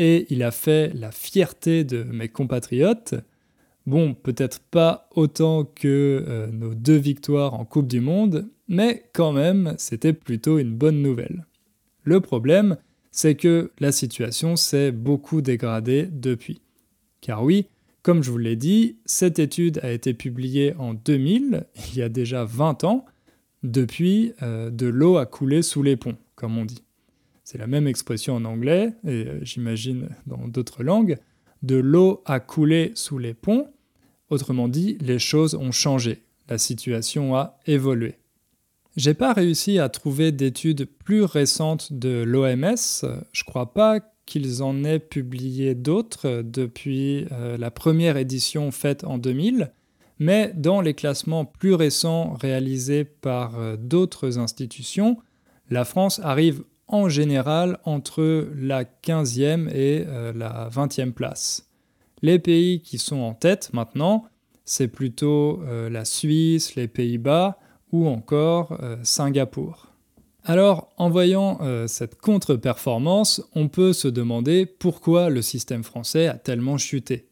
et 0.00 0.26
il 0.30 0.42
a 0.42 0.50
fait 0.50 0.94
la 0.94 1.12
fierté 1.12 1.84
de 1.84 2.04
mes 2.04 2.30
compatriotes. 2.30 3.14
Bon, 3.84 4.14
peut-être 4.14 4.60
pas 4.60 5.10
autant 5.14 5.64
que 5.66 6.24
euh, 6.26 6.46
nos 6.46 6.74
deux 6.74 6.96
victoires 6.96 7.52
en 7.52 7.66
Coupe 7.66 7.86
du 7.86 8.00
Monde, 8.00 8.48
mais 8.66 9.04
quand 9.12 9.32
même, 9.32 9.74
c'était 9.76 10.14
plutôt 10.14 10.58
une 10.58 10.74
bonne 10.74 11.02
nouvelle. 11.02 11.44
Le 12.02 12.22
problème, 12.22 12.78
c'est 13.10 13.34
que 13.34 13.72
la 13.78 13.92
situation 13.92 14.56
s'est 14.56 14.90
beaucoup 14.90 15.42
dégradée 15.42 16.08
depuis. 16.10 16.62
Car 17.20 17.44
oui, 17.44 17.66
comme 18.00 18.22
je 18.22 18.30
vous 18.30 18.38
l'ai 18.38 18.56
dit, 18.56 18.96
cette 19.04 19.38
étude 19.38 19.80
a 19.82 19.92
été 19.92 20.14
publiée 20.14 20.74
en 20.78 20.94
2000, 20.94 21.66
il 21.92 21.98
y 21.98 22.02
a 22.02 22.08
déjà 22.08 22.44
20 22.46 22.84
ans. 22.84 23.04
Depuis, 23.62 24.32
euh, 24.40 24.70
de 24.70 24.86
l'eau 24.86 25.18
a 25.18 25.26
coulé 25.26 25.60
sous 25.60 25.82
les 25.82 25.98
ponts, 25.98 26.16
comme 26.36 26.56
on 26.56 26.64
dit 26.64 26.84
c'est 27.50 27.58
la 27.58 27.66
même 27.66 27.88
expression 27.88 28.36
en 28.36 28.44
anglais, 28.44 28.92
et 29.04 29.26
euh, 29.26 29.40
j'imagine 29.42 30.10
dans 30.24 30.46
d'autres 30.46 30.84
langues, 30.84 31.18
de 31.64 31.74
l'eau 31.74 32.22
a 32.24 32.38
coulé 32.38 32.92
sous 32.94 33.18
les 33.18 33.34
ponts, 33.34 33.66
autrement 34.28 34.68
dit, 34.68 34.96
les 35.00 35.18
choses 35.18 35.56
ont 35.56 35.72
changé, 35.72 36.22
la 36.48 36.58
situation 36.58 37.34
a 37.34 37.58
évolué. 37.66 38.14
J'ai 38.96 39.14
pas 39.14 39.32
réussi 39.32 39.80
à 39.80 39.88
trouver 39.88 40.30
d'études 40.30 40.84
plus 40.84 41.24
récentes 41.24 41.92
de 41.92 42.22
l'OMS, 42.22 42.76
je 43.32 43.44
crois 43.44 43.74
pas 43.74 43.98
qu'ils 44.26 44.62
en 44.62 44.84
aient 44.84 45.00
publié 45.00 45.74
d'autres 45.74 46.42
depuis 46.44 47.26
euh, 47.32 47.56
la 47.56 47.72
première 47.72 48.16
édition 48.16 48.70
faite 48.70 49.02
en 49.02 49.18
2000, 49.18 49.72
mais 50.20 50.52
dans 50.54 50.80
les 50.80 50.94
classements 50.94 51.46
plus 51.46 51.74
récents 51.74 52.34
réalisés 52.34 53.02
par 53.02 53.58
euh, 53.58 53.76
d'autres 53.76 54.38
institutions, 54.38 55.16
la 55.68 55.84
France 55.84 56.20
arrive 56.22 56.62
en 56.90 57.08
général 57.08 57.78
entre 57.84 58.48
la 58.54 58.84
15e 58.84 59.68
et 59.68 60.04
euh, 60.06 60.32
la 60.34 60.68
20e 60.68 61.12
place. 61.12 61.68
Les 62.22 62.38
pays 62.38 62.82
qui 62.82 62.98
sont 62.98 63.20
en 63.20 63.32
tête 63.32 63.70
maintenant, 63.72 64.26
c'est 64.64 64.88
plutôt 64.88 65.62
euh, 65.62 65.88
la 65.88 66.04
Suisse, 66.04 66.74
les 66.74 66.88
Pays-Bas 66.88 67.58
ou 67.92 68.06
encore 68.06 68.76
euh, 68.82 68.96
Singapour. 69.02 69.86
Alors, 70.44 70.90
en 70.96 71.10
voyant 71.10 71.58
cette 71.86 72.16
contre-performance, 72.16 73.42
on 73.54 73.68
peut 73.68 73.92
se 73.92 74.08
demander 74.08 74.64
pourquoi 74.64 75.28
le 75.28 75.42
système 75.42 75.84
français 75.84 76.28
a 76.28 76.38
tellement 76.38 76.78
chuté. 76.78 77.28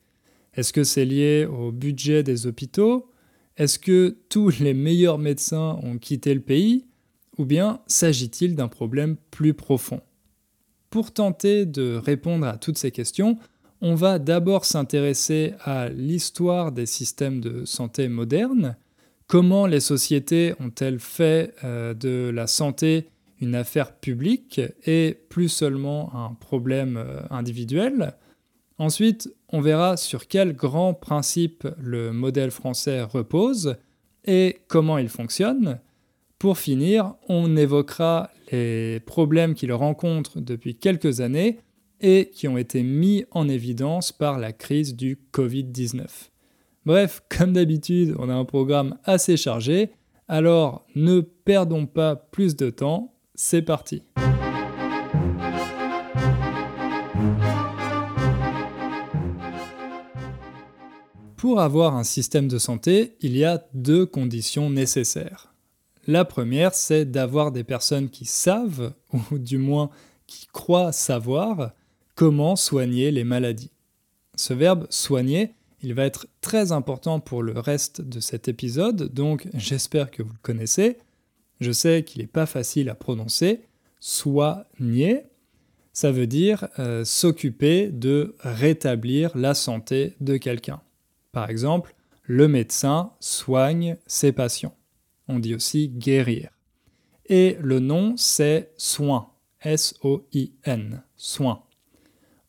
Est-ce 0.53 0.75
que 0.75 0.85
c'est 0.85 1.07
lié 1.07 1.47
au 1.47 1.73
budget 1.73 2.23
des 2.23 2.47
hôpitaux? 2.47 3.11
Est-ce 3.57 3.79
que 3.79 4.19
tous 4.29 4.61
les 4.61 4.75
meilleurs 4.75 5.17
médecins 5.17 5.81
ont 5.83 5.97
quitté 5.97 6.35
le 6.35 6.43
pays? 6.43 6.88
Ou 7.39 7.45
bien 7.45 7.81
s'agit-il 7.87 8.55
d'un 8.55 8.69
problème 8.69 9.17
plus 9.31 9.55
profond? 9.55 10.01
Pour 10.91 11.13
tenter 11.13 11.67
de 11.67 11.97
répondre 11.97 12.47
à 12.47 12.57
toutes 12.57 12.79
ces 12.79 12.91
questions, 12.91 13.39
on 13.81 13.95
va 13.95 14.19
d'abord 14.19 14.65
s'intéresser 14.65 15.55
à 15.65 15.89
l'histoire 15.89 16.73
des 16.73 16.87
systèmes 16.87 17.41
de 17.41 17.65
santé 17.65 18.09
modernes, 18.09 18.77
comment 19.27 19.67
les 19.67 19.81
sociétés 19.81 20.55
ont-elles 20.59 20.99
fait 20.99 21.55
euh, 21.63 21.95
de 21.95 22.31
la 22.35 22.47
santé 22.47 23.09
une 23.41 23.55
affaire 23.55 23.93
publique 23.93 24.61
et 24.85 25.17
plus 25.29 25.49
seulement 25.49 26.13
un 26.15 26.35
problème 26.35 26.97
euh, 26.97 27.21
individuel? 27.31 28.15
Ensuite, 28.79 29.33
on 29.51 29.61
verra 29.61 29.97
sur 29.97 30.27
quels 30.27 30.55
grands 30.55 30.95
principes 30.95 31.67
le 31.81 32.13
modèle 32.13 32.51
français 32.51 33.03
repose 33.03 33.77
et 34.25 34.59
comment 34.69 34.99
il 34.99 35.09
fonctionne. 35.09 35.81
Pour 36.39 36.57
finir, 36.57 37.15
on 37.29 37.57
évoquera 37.57 38.31
les 38.53 39.01
problèmes 39.01 39.55
qu'il 39.55 39.73
rencontre 39.73 40.41
depuis 40.41 40.77
quelques 40.77 41.21
années 41.21 41.59
et 42.01 42.31
qui 42.33 42.47
ont 42.47 42.57
été 42.57 42.85
mis 42.85 43.25
en 43.33 43.49
évidence 43.49 44.13
par 44.13 44.39
la 44.39 44.53
crise 44.53 44.95
du 44.95 45.19
Covid-19. 45.33 46.07
Bref, 46.87 47.25
comme 47.29 47.55
d'habitude, 47.55 48.15
on 48.21 48.29
a 48.29 48.35
un 48.35 48.45
programme 48.45 48.99
assez 49.03 49.37
chargé, 49.37 49.91
alors 50.29 50.87
ne 50.95 51.23
perdons 51.23 51.87
pas 51.87 52.15
plus 52.15 52.55
de 52.55 52.71
temps, 52.71 53.15
c'est 53.35 53.63
parti. 53.63 54.05
Pour 61.37 61.61
avoir 61.61 61.97
un 61.97 62.05
système 62.05 62.47
de 62.47 62.59
santé, 62.59 63.17
il 63.23 63.37
y 63.37 63.45
a 63.45 63.67
deux 63.75 64.07
conditions 64.07 64.71
nécessaires. 64.71 65.48
La 66.09 66.25
première, 66.25 66.75
c'est 66.75 67.05
d'avoir 67.05 67.53
des 67.53 67.65
personnes 67.65 68.09
qui 68.09 68.25
savent, 68.25 68.95
ou 69.31 69.39
du 69.39 69.59
moins 69.59 69.91
qui 70.27 70.47
croient 70.47 70.91
savoir, 70.91 71.73
comment 72.15 72.57
soigner 72.57 73.11
les 73.11 73.25
maladies. 73.25 73.71
Ce 74.35 74.55
verbe 74.55 74.87
soigner, 74.89 75.53
il 75.83 75.93
va 75.93 76.07
être 76.07 76.27
très 76.41 76.73
important 76.73 77.21
pour 77.21 77.43
le 77.43 77.59
reste 77.61 78.01
de 78.01 78.21
cet 78.21 78.49
épisode, 78.49 79.13
donc 79.13 79.49
j'espère 79.53 80.11
que 80.11 80.23
vous 80.23 80.33
le 80.33 80.39
connaissez. 80.41 80.97
Je 81.61 81.73
sais 81.73 82.03
qu'il 82.05 82.23
n'est 82.23 82.27
pas 82.27 82.47
facile 82.47 82.89
à 82.89 82.95
prononcer. 82.95 83.61
Soigner, 84.01 85.25
ça 85.93 86.11
veut 86.11 86.27
dire 86.27 86.69
euh, 86.79 87.05
s'occuper 87.05 87.91
de 87.91 88.35
rétablir 88.41 89.37
la 89.37 89.53
santé 89.53 90.15
de 90.21 90.39
quelqu'un. 90.39 90.81
Par 91.33 91.51
exemple, 91.51 91.95
le 92.23 92.49
médecin 92.49 93.13
soigne 93.21 93.99
ses 94.07 94.33
patients 94.33 94.75
on 95.29 95.39
dit 95.39 95.55
aussi 95.55 95.89
guérir. 95.89 96.51
Et 97.27 97.57
le 97.61 97.79
nom, 97.79 98.15
c'est 98.17 98.73
soin, 98.77 99.29
S-O-I-N, 99.63 101.03
soin. 101.17 101.63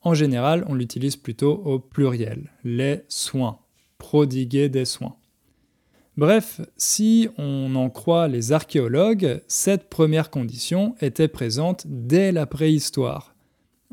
En 0.01 0.13
général, 0.13 0.63
on 0.67 0.75
l'utilise 0.75 1.17
plutôt 1.17 1.53
au 1.65 1.79
pluriel, 1.79 2.51
les 2.63 3.03
soins, 3.09 3.59
prodiguer 3.97 4.69
des 4.69 4.85
soins. 4.85 5.17
Bref, 6.15 6.61
si 6.77 7.29
on 7.37 7.75
en 7.75 7.89
croit 7.89 8.27
les 8.27 8.51
archéologues, 8.51 9.41
cette 9.47 9.89
première 9.89 10.29
condition 10.29 10.95
était 11.01 11.27
présente 11.27 11.85
dès 11.87 12.31
la 12.31 12.45
préhistoire. 12.45 13.35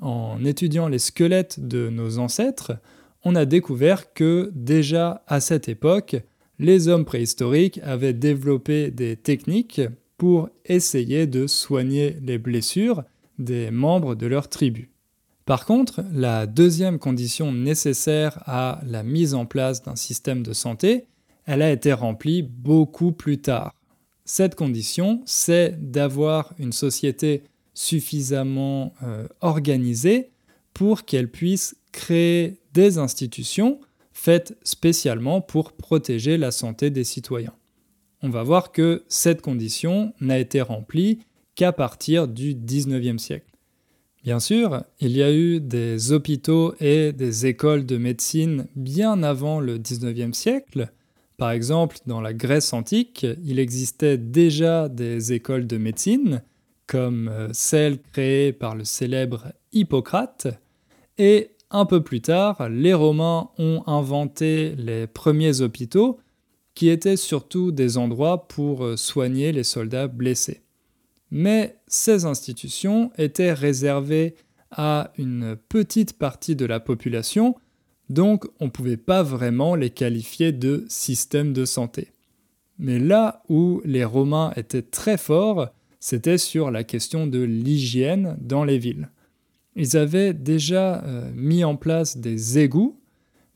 En 0.01 0.45
étudiant 0.45 0.89
les 0.89 0.99
squelettes 0.99 1.67
de 1.67 1.89
nos 1.89 2.19
ancêtres, 2.19 2.73
on 3.25 3.35
a 3.35 3.45
découvert 3.45 4.13
que 4.13 4.51
déjà 4.55 5.23
à 5.27 5.41
cette 5.41 5.69
époque, 5.69 6.17
les 6.59 6.89
hommes 6.89 7.05
préhistoriques 7.05 7.81
avaient 7.83 8.13
développé 8.13 8.91
des 8.91 9.17
techniques 9.17 9.83
pour 10.17 10.49
essayer 10.65 11.27
de 11.27 11.47
soigner 11.47 12.17
les 12.23 12.39
blessures 12.39 13.05
des 13.39 13.71
membres 13.71 14.15
de 14.15 14.27
leur 14.27 14.49
tribu. 14.49 14.91
Par 15.45 15.65
contre, 15.65 16.03
la 16.13 16.47
deuxième 16.47 16.99
condition 16.99 17.53
nécessaire 17.53 18.43
à 18.47 18.81
la 18.87 19.03
mise 19.03 19.35
en 19.35 19.47
place 19.47 19.83
d'un 19.83 19.95
système 19.95 20.43
de 20.43 20.53
santé, 20.53 21.05
elle 21.45 21.63
a 21.63 21.71
été 21.71 21.93
remplie 21.93 22.43
beaucoup 22.43 23.13
plus 23.13 23.39
tard. 23.39 23.73
Cette 24.25 24.57
condition, 24.57 25.23
c'est 25.25 25.77
d'avoir 25.79 26.53
une 26.59 26.73
société 26.73 27.45
suffisamment 27.75 28.93
euh, 29.05 29.29
organisée 29.41 30.31
pour 30.75 31.05
qu'elle 31.05 31.31
puisse 31.31 31.77
créer 31.93 32.59
des 32.75 32.99
institutions 32.99 33.79
faite 34.17 34.57
spécialement 34.65 35.43
pour 35.43 35.73
protéger 35.73 36.39
la 36.39 36.51
santé 36.51 36.89
des 36.91 37.05
citoyens. 37.05 37.53
On 38.23 38.31
va 38.31 38.43
voir 38.43 38.73
que 38.73 39.05
cette 39.09 39.43
condition 39.43 40.15
n'a 40.21 40.39
été 40.39 40.63
remplie 40.63 41.21
qu'à 41.55 41.71
partir 41.71 42.27
du 42.27 42.55
19e 42.55 43.19
siècle. 43.19 43.53
Bien 44.25 44.41
sûr, 44.41 44.83
il 45.01 45.13
y 45.17 45.23
a 45.23 45.33
eu 45.33 45.61
des 45.61 46.13
hôpitaux 46.13 46.75
et 46.81 47.13
des 47.13 47.47
écoles 47.47 47.85
de 47.85 47.99
médecine 47.99 48.67
bien 48.75 49.23
avant 49.23 49.61
le 49.61 49.79
19e 49.79 50.33
siècle. 50.33 50.91
Par 51.37 51.51
exemple, 51.51 51.99
dans 52.07 52.23
la 52.23 52.33
Grèce 52.33 52.73
antique, 52.73 53.27
il 53.45 53.59
existait 53.59 54.17
déjà 54.17 54.89
des 54.89 55.35
écoles 55.35 55.67
de 55.67 55.77
médecine, 55.77 56.43
comme 56.87 57.29
euh, 57.29 57.49
celle 57.53 58.01
créée 58.01 58.53
par 58.53 58.75
le 58.75 58.85
célèbre 58.85 59.53
Hippocrate, 59.73 60.49
et 61.19 61.51
un 61.71 61.85
peu 61.85 62.03
plus 62.03 62.21
tard, 62.21 62.69
les 62.69 62.95
Romains 62.95 63.51
ont 63.59 63.83
inventé 63.87 64.75
les 64.77 65.07
premiers 65.07 65.61
hôpitaux, 65.61 66.19
qui 66.75 66.91
étaient 66.91 67.17
surtout 67.17 67.73
des 67.73 67.97
endroits 67.97 68.47
pour 68.47 68.85
euh, 68.85 68.97
soigner 68.97 69.51
les 69.51 69.65
soldats 69.65 70.09
blessés. 70.09 70.61
Mais 71.31 71.79
ces 71.89 72.27
institutions 72.27 73.11
étaient 73.19 73.53
réservées 73.53 74.37
à 74.71 75.11
une 75.17 75.57
petite 75.69 76.19
partie 76.19 76.55
de 76.55 76.67
la 76.67 76.79
population, 76.79 77.57
donc 78.11 78.47
on 78.61 78.67
ne 78.67 78.71
pouvait 78.71 78.99
pas 78.99 79.23
vraiment 79.23 79.75
les 79.75 79.91
qualifier 79.91 80.53
de 80.53 80.85
système 80.89 81.53
de 81.53 81.65
santé. 81.65 82.13
Mais 82.79 82.99
là 82.99 83.43
où 83.49 83.81
les 83.85 84.05
Romains 84.05 84.53
étaient 84.57 84.83
très 84.83 85.17
forts, 85.17 85.69
c'était 85.99 86.39
sur 86.39 86.71
la 86.71 86.85
question 86.85 87.27
de 87.27 87.41
l'hygiène 87.41 88.37
dans 88.41 88.65
les 88.65 88.79
villes. 88.79 89.09
Ils 89.77 89.99
avaient 89.99 90.33
déjà 90.33 91.05
euh, 91.05 91.31
mis 91.35 91.63
en 91.63 91.77
place 91.77 92.17
des 92.17 92.59
égouts. 92.59 92.99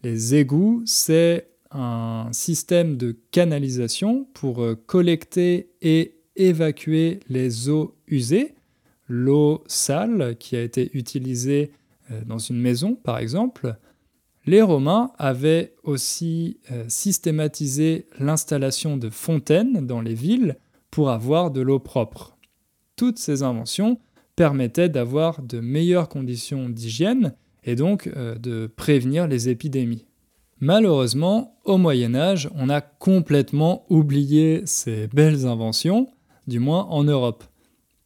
Les 0.05 0.35
égouts, 0.35 0.83
c'est 0.85 1.49
un 1.71 2.29
système 2.33 2.99
de 2.99 3.17
canalisation 3.31 4.29
pour 4.35 4.63
euh, 4.63 4.75
collecter 4.75 5.71
et 5.81 6.17
évacuer 6.37 7.21
les 7.31 7.71
eaux 7.71 7.97
usées, 8.07 8.55
l'eau 9.09 9.65
sale 9.67 10.37
qui 10.39 10.57
a 10.57 10.63
été 10.63 10.91
utilisée 10.93 11.73
euh, 12.11 12.21
dans 12.27 12.39
une 12.39 12.61
maison 12.61 12.95
par 12.95 13.19
exemple, 13.19 13.77
les 14.47 14.63
Romains 14.63 15.13
avaient 15.19 15.75
aussi 15.85 16.59
systématisé 16.89 18.07
l'installation 18.19 18.97
de 18.97 19.11
fontaines 19.11 19.87
dans 19.87 20.01
les 20.01 20.15
villes 20.15 20.57
pour 20.91 21.11
avoir 21.11 21.51
de 21.51 21.61
l'eau 21.61 21.79
propre. 21.79 22.39
Toutes 22.97 23.19
ces 23.19 23.43
inventions 23.43 24.01
permettaient 24.41 24.89
d'avoir 24.89 25.43
de 25.43 25.61
meilleures 25.61 26.09
conditions 26.09 26.71
d'hygiène 26.71 27.35
et 27.63 27.75
donc 27.75 28.07
euh, 28.07 28.37
de 28.37 28.73
prévenir 28.75 29.27
les 29.27 29.51
épidémies. 29.51 30.07
Malheureusement, 30.61 31.59
au 31.65 31.77
Moyen 31.77 32.15
Âge, 32.15 32.49
on 32.55 32.71
a 32.71 32.81
complètement 32.81 33.85
oublié 33.91 34.63
ces 34.65 35.09
belles 35.09 35.47
inventions, 35.47 36.09
du 36.47 36.59
moins 36.59 36.85
en 36.85 37.05
Europe. 37.05 37.45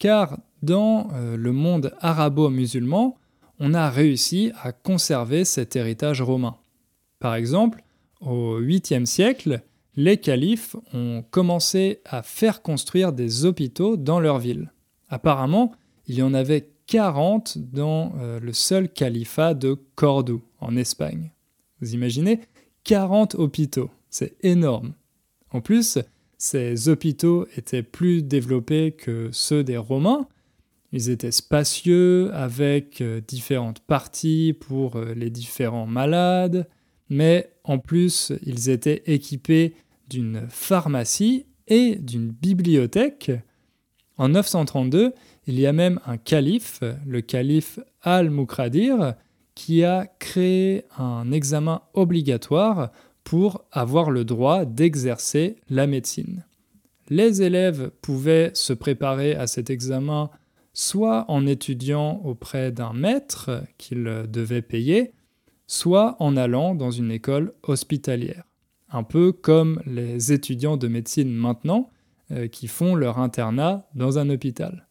Car 0.01 0.39
dans 0.65 1.07
euh, 1.15 1.37
le 1.37 1.53
monde 1.53 1.95
arabo-musulman, 2.01 3.17
on 3.61 3.73
a 3.73 3.89
réussi 3.89 4.51
à 4.61 4.73
conserver 4.73 5.45
cet 5.45 5.77
héritage 5.77 6.21
romain. 6.21 6.57
Par 7.21 7.37
exemple, 7.37 7.85
au 8.21 8.59
8e 8.61 9.07
siècle, 9.07 9.63
les 9.95 10.17
califes 10.17 10.75
ont 10.93 11.23
commencé 11.31 12.01
à 12.05 12.25
faire 12.25 12.61
construire 12.61 13.13
des 13.13 13.45
hôpitaux 13.45 13.97
dans 13.97 14.19
leur 14.19 14.41
ville. 14.41 14.73
Apparemment, 15.09 15.71
il 16.07 16.17
y 16.17 16.23
en 16.23 16.35
avait 16.35 16.69
40 16.87 17.59
dans 17.59 18.13
euh, 18.19 18.41
le 18.41 18.53
seul 18.53 18.89
califat 18.89 19.55
de 19.55 19.77
Cordoue, 19.95 20.43
en 20.61 20.77
Espagne. 20.77 21.31
Vous 21.81 21.95
imaginez 21.95 22.41
40 22.85 23.35
hôpitaux, 23.37 23.91
c'est 24.11 24.35
énorme. 24.43 24.95
En 25.51 25.61
plus, 25.61 25.99
ces 26.37 26.89
hôpitaux 26.89 27.47
étaient 27.57 27.83
plus 27.83 28.23
développés 28.23 28.93
que 28.93 29.31
ceux 29.33 29.65
des 29.65 29.77
Romains, 29.77 30.27
ils 30.93 31.11
étaient 31.11 31.33
spacieux, 31.33 32.33
avec 32.35 33.01
euh, 33.01 33.21
différentes 33.27 33.81
parties 33.81 34.55
pour 34.59 34.97
euh, 34.97 35.15
les 35.15 35.31
différents 35.31 35.87
malades, 35.87 36.69
mais 37.09 37.51
en 37.65 37.79
plus, 37.79 38.33
ils 38.45 38.71
étaient 38.71 39.03
équipés 39.07 39.75
d'une 40.09 40.47
pharmacie 40.49 41.47
et 41.67 41.97
d'une 41.97 42.31
bibliothèque. 42.31 43.33
En 44.19 44.29
932, 44.29 45.13
il 45.47 45.59
y 45.59 45.67
a 45.67 45.73
même 45.73 46.01
un 46.07 46.17
calife, 46.17 46.81
le 47.07 47.21
calife 47.21 47.79
Al-Mukradir, 48.03 49.15
qui 49.55 49.85
a 49.85 50.07
créé 50.19 50.85
un 50.99 51.31
examen 51.31 51.83
obligatoire 51.93 52.91
pour 53.23 53.65
avoir 53.73 54.11
le 54.11 54.25
droit 54.25 54.65
d'exercer 54.65 55.57
la 55.71 55.87
médecine. 55.87 56.45
Les 57.09 57.43
élèves 57.43 57.91
pouvaient 58.01 58.51
se 58.55 58.73
préparer 58.73 59.35
à 59.35 59.47
cet 59.47 59.71
examen 59.71 60.31
soit 60.73 61.25
en 61.29 61.47
étudiant 61.47 62.21
auprès 62.25 62.73
d'un 62.73 62.93
maître 62.93 63.63
qu'il 63.79 64.05
devait 64.29 64.63
payer, 64.63 65.13
soit 65.67 66.17
en 66.19 66.37
allant 66.37 66.75
dans 66.75 66.91
une 66.91 67.11
école 67.11 67.55
hospitalière. 67.63 68.45
Un 68.91 69.05
peu 69.05 69.33
comme 69.33 69.81
les 69.87 70.33
étudiants 70.33 70.77
de 70.77 70.89
médecine 70.89 71.33
maintenant 71.33 71.91
euh, 72.33 72.49
qui 72.49 72.67
font 72.67 72.95
leur 72.95 73.19
internat 73.19 73.89
dans 73.95 74.19
un 74.19 74.29
hôpital. 74.31 74.84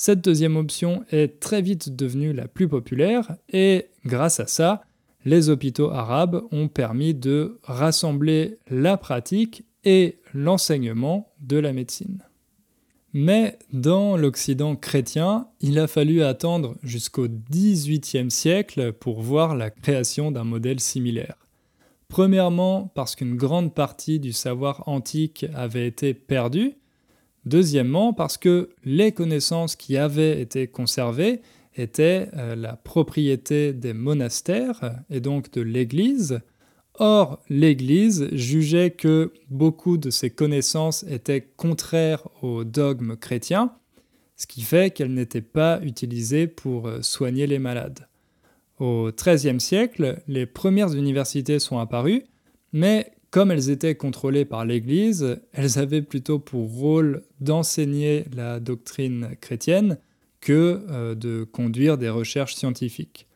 Cette 0.00 0.22
deuxième 0.22 0.54
option 0.54 1.04
est 1.10 1.40
très 1.40 1.60
vite 1.60 1.96
devenue 1.96 2.32
la 2.32 2.46
plus 2.46 2.68
populaire 2.68 3.34
et 3.52 3.86
grâce 4.06 4.38
à 4.38 4.46
ça, 4.46 4.82
les 5.24 5.50
hôpitaux 5.50 5.90
arabes 5.90 6.44
ont 6.52 6.68
permis 6.68 7.14
de 7.14 7.58
rassembler 7.64 8.58
la 8.70 8.96
pratique 8.96 9.64
et 9.82 10.20
l'enseignement 10.32 11.32
de 11.40 11.56
la 11.58 11.72
médecine. 11.72 12.22
Mais 13.12 13.58
dans 13.72 14.16
l'Occident 14.16 14.76
chrétien, 14.76 15.48
il 15.60 15.80
a 15.80 15.88
fallu 15.88 16.22
attendre 16.22 16.76
jusqu'au 16.84 17.26
XVIIIe 17.26 18.30
siècle 18.30 18.92
pour 18.92 19.20
voir 19.20 19.56
la 19.56 19.70
création 19.70 20.30
d'un 20.30 20.44
modèle 20.44 20.78
similaire. 20.78 21.34
Premièrement, 22.06 22.92
parce 22.94 23.16
qu'une 23.16 23.34
grande 23.34 23.74
partie 23.74 24.20
du 24.20 24.32
savoir 24.32 24.84
antique 24.86 25.44
avait 25.54 25.88
été 25.88 26.14
perdue. 26.14 26.74
Deuxièmement, 27.44 28.12
parce 28.12 28.36
que 28.36 28.70
les 28.84 29.12
connaissances 29.12 29.76
qui 29.76 29.96
avaient 29.96 30.40
été 30.40 30.66
conservées 30.66 31.40
étaient 31.76 32.28
euh, 32.36 32.56
la 32.56 32.76
propriété 32.76 33.72
des 33.72 33.92
monastères 33.92 34.96
et 35.10 35.20
donc 35.20 35.52
de 35.52 35.60
l'Église, 35.60 36.40
Or, 37.00 37.38
l'Église 37.48 38.28
jugeait 38.32 38.90
que 38.90 39.32
beaucoup 39.50 39.98
de 39.98 40.10
ces 40.10 40.30
connaissances 40.30 41.04
étaient 41.04 41.48
contraires 41.56 42.26
aux 42.42 42.64
dogmes 42.64 43.16
chrétiens, 43.16 43.72
ce 44.36 44.48
qui 44.48 44.62
fait 44.62 44.92
qu'elles 44.92 45.14
n'étaient 45.14 45.40
pas 45.40 45.80
utilisées 45.82 46.48
pour 46.48 46.88
euh, 46.88 47.00
soigner 47.02 47.46
les 47.46 47.60
malades. 47.60 48.08
Au 48.80 49.10
XIIIe 49.12 49.60
siècle, 49.60 50.22
les 50.26 50.46
premières 50.46 50.92
universités 50.92 51.60
sont 51.60 51.78
apparues, 51.78 52.24
mais 52.72 53.12
comme 53.30 53.50
elles 53.50 53.70
étaient 53.70 53.94
contrôlées 53.94 54.44
par 54.44 54.64
l'Église, 54.64 55.40
elles 55.52 55.78
avaient 55.78 56.02
plutôt 56.02 56.38
pour 56.38 56.70
rôle 56.70 57.22
d'enseigner 57.40 58.24
la 58.34 58.60
doctrine 58.60 59.36
chrétienne 59.40 59.98
que 60.40 60.84
euh, 60.88 61.14
de 61.14 61.44
conduire 61.44 61.98
des 61.98 62.08
recherches 62.08 62.54
scientifiques. 62.54 63.26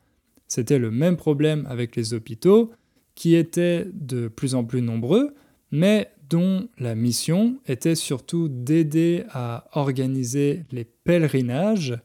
C'était 0.47 0.79
le 0.79 0.91
même 0.91 1.17
problème 1.17 1.67
avec 1.69 1.95
les 1.95 2.13
hôpitaux, 2.13 2.71
qui 3.15 3.35
étaient 3.35 3.85
de 3.93 4.27
plus 4.27 4.55
en 4.55 4.63
plus 4.63 4.81
nombreux, 4.81 5.35
mais 5.71 6.09
dont 6.29 6.67
la 6.79 6.95
mission 6.95 7.59
était 7.67 7.95
surtout 7.95 8.47
d'aider 8.47 9.23
à 9.29 9.67
organiser 9.73 10.63
les 10.71 10.83
pèlerinages 10.83 11.99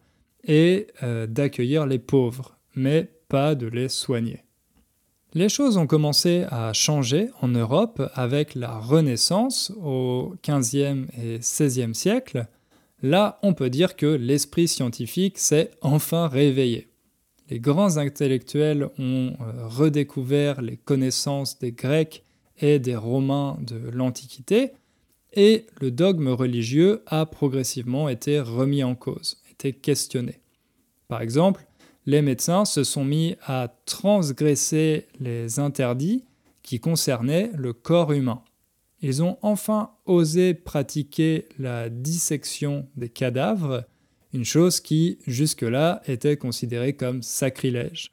et 0.44 0.88
euh, 1.03 1.27
d'accueillir 1.27 1.87
les 1.87 1.98
pauvres, 1.98 2.59
mais 2.74 3.09
pas 3.29 3.55
de 3.55 3.66
les 3.66 3.88
soigner. 3.88 4.44
Les 5.38 5.48
choses 5.48 5.77
ont 5.77 5.87
commencé 5.87 6.44
à 6.51 6.72
changer 6.72 7.31
en 7.40 7.48
Europe 7.48 8.03
avec 8.14 8.57
la 8.57 8.77
Renaissance 8.77 9.72
au 9.81 10.35
XVe 10.44 11.07
et 11.16 11.38
XVIe 11.38 11.94
siècle. 11.94 12.46
Là, 13.03 13.38
on 13.42 13.55
peut 13.55 13.70
dire 13.70 13.94
que 13.94 14.07
l'esprit 14.07 14.66
scientifique 14.66 15.38
s'est 15.38 15.70
enfin 15.81 16.27
réveillé 16.27 16.88
les 17.51 17.61
grands 17.61 17.96
intellectuels 17.96 18.88
ont 18.98 19.33
euh, 19.40 19.66
redécouvert 19.66 20.61
les 20.61 20.77
connaissances 20.77 21.59
des 21.59 21.72
Grecs 21.72 22.24
et 22.59 22.79
des 22.79 22.96
Romains 22.96 23.59
de 23.61 23.77
l'Antiquité, 23.90 24.72
et 25.33 25.66
le 25.81 25.90
dogme 25.90 26.29
religieux 26.29 27.03
a 27.07 27.27
progressivement 27.27 28.09
été 28.09 28.40
remis 28.40 28.83
en 28.83 28.94
cause, 28.94 29.40
été 29.51 29.72
questionné. 29.72 30.40
Par 31.07 31.22
exemple, 31.22 31.66
les 32.09 32.23
médecins 32.23 32.64
se 32.64 32.85
sont 32.85 33.05
mis 33.05 33.37
à 33.44 33.68
transgresser 33.85 35.09
les 35.21 35.59
interdits 35.59 36.25
qui 36.62 36.81
concernaient 36.81 37.51
le 37.55 37.75
corps 37.75 38.12
humain. 38.12 38.40
Ils 39.03 39.23
ont 39.23 39.37
enfin 39.42 39.90
osé 40.07 40.55
pratiquer 40.55 41.44
la 41.59 41.90
dissection 41.90 42.88
des 42.97 43.11
cadavres 43.11 43.85
une 44.33 44.47
chose 44.47 44.81
qui, 44.81 45.18
jusque-là, 45.27 46.01
était 46.07 46.38
considérée 46.38 46.94
comme 46.94 47.23
sacrilège. 47.23 48.12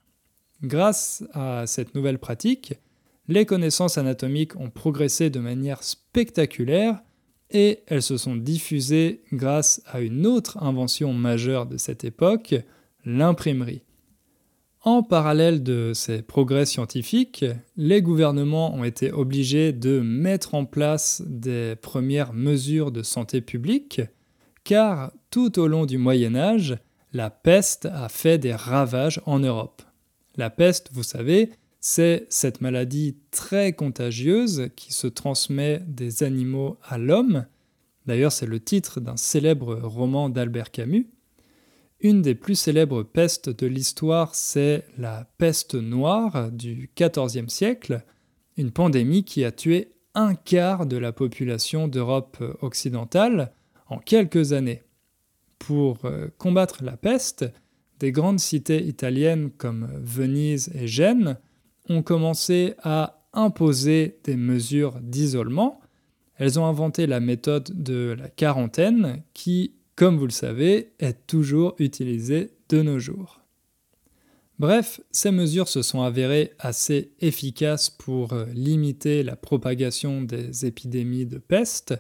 Grâce 0.62 1.24
à 1.32 1.66
cette 1.66 1.96
nouvelle 1.96 2.20
pratique, 2.20 2.74
les 3.30 3.46
connaissances 3.46 3.98
anatomiques 3.98 4.58
ont 4.58 4.70
progressé 4.70 5.30
de 5.30 5.40
manière 5.40 5.84
spectaculaire 5.84 7.02
et 7.50 7.80
elles 7.88 8.02
se 8.02 8.18
sont 8.18 8.36
diffusées 8.36 9.22
grâce 9.32 9.82
à 9.86 10.02
une 10.02 10.26
autre 10.26 10.62
invention 10.62 11.14
majeure 11.14 11.66
de 11.66 11.78
cette 11.78 12.04
époque, 12.04 12.56
l'imprimerie. 13.06 13.84
En 14.82 15.02
parallèle 15.02 15.64
de 15.64 15.94
ces 15.96 16.22
progrès 16.22 16.66
scientifiques, 16.66 17.44
les 17.76 18.04
gouvernements 18.04 18.76
ont 18.76 18.84
été 18.84 19.12
obligés 19.12 19.74
de 19.74 20.00
mettre 20.00 20.54
en 20.54 20.66
place 20.66 21.24
des 21.26 21.76
premières 21.76 22.34
mesures 22.34 22.92
de 22.92 23.02
santé 23.02 23.42
publique, 23.42 24.02
car 24.64 25.12
tout 25.32 25.58
au 25.60 25.68
long 25.68 25.88
du 25.88 25.98
Moyen 25.98 26.36
Âge, 26.36 26.78
la 27.14 27.32
peste 27.32 27.88
a 27.88 28.10
fait 28.10 28.38
des 28.38 28.54
ravages 28.54 29.22
en 29.26 29.40
Europe. 29.40 29.82
La 30.36 30.52
peste, 30.52 30.90
vous 30.92 31.02
savez, 31.02 31.50
c'est 31.80 32.28
cette 32.30 32.62
maladie 32.62 33.18
très 33.32 33.74
contagieuse 33.74 34.70
qui 34.76 34.94
se 34.94 35.08
transmet 35.08 35.82
des 35.88 36.24
animaux 36.24 36.78
à 36.84 36.98
l'homme. 36.98 37.46
D'ailleurs, 38.06 38.32
c'est 38.32 38.46
le 38.46 38.60
titre 38.60 39.00
d'un 39.00 39.18
célèbre 39.18 39.76
roman 39.76 40.30
d'Albert 40.30 40.72
Camus. 40.72 41.08
Une 42.06 42.22
des 42.22 42.36
plus 42.36 42.54
célèbres 42.54 43.02
pestes 43.02 43.50
de 43.50 43.66
l'histoire, 43.66 44.36
c'est 44.36 44.86
la 45.00 45.28
peste 45.40 45.74
noire 45.74 46.52
du 46.52 46.92
XIVe 46.96 47.50
siècle, 47.50 48.04
une 48.58 48.70
pandémie 48.70 49.24
qui 49.24 49.44
a 49.44 49.52
tué 49.52 49.96
un 50.14 50.36
quart 50.36 50.86
de 50.86 50.98
la 50.98 51.12
population 51.12 51.88
d'Europe 51.88 52.38
occidentale 52.62 53.54
en 53.88 53.98
quelques 53.98 54.54
années. 54.54 54.84
Pour 55.58 56.06
euh, 56.06 56.28
combattre 56.38 56.84
la 56.84 56.96
peste, 56.96 57.44
des 57.98 58.12
grandes 58.12 58.40
cités 58.40 58.86
italiennes 58.86 59.50
comme 59.50 59.90
Venise 60.00 60.70
et 60.76 60.86
Gênes 60.86 61.40
ont 61.90 62.04
commencé 62.04 62.76
à 62.84 63.26
imposer 63.34 64.20
des 64.26 64.36
mesures 64.36 65.00
d'isolement. 65.02 65.82
Elles 66.36 66.60
ont 66.60 66.68
inventé 66.68 67.08
la 67.08 67.20
méthode 67.20 67.72
de 67.74 68.16
la 68.16 68.30
quarantaine 68.30 69.24
qui 69.34 69.74
comme 69.96 70.18
vous 70.18 70.26
le 70.26 70.32
savez, 70.32 70.92
est 71.00 71.26
toujours 71.28 71.76
utilisé 71.80 72.52
de 72.70 72.82
nos 72.82 73.00
jours. 73.00 73.42
Bref, 74.58 75.02
ces 75.12 75.32
mesures 75.32 75.68
se 75.68 75.82
sont 75.82 76.02
avérées 76.02 76.54
assez 76.60 77.12
efficaces 77.20 77.90
pour 77.90 78.34
euh, 78.34 78.46
limiter 78.54 79.22
la 79.22 79.36
propagation 79.36 80.22
des 80.22 80.66
épidémies 80.66 81.26
de 81.26 81.38
peste, 81.38 81.94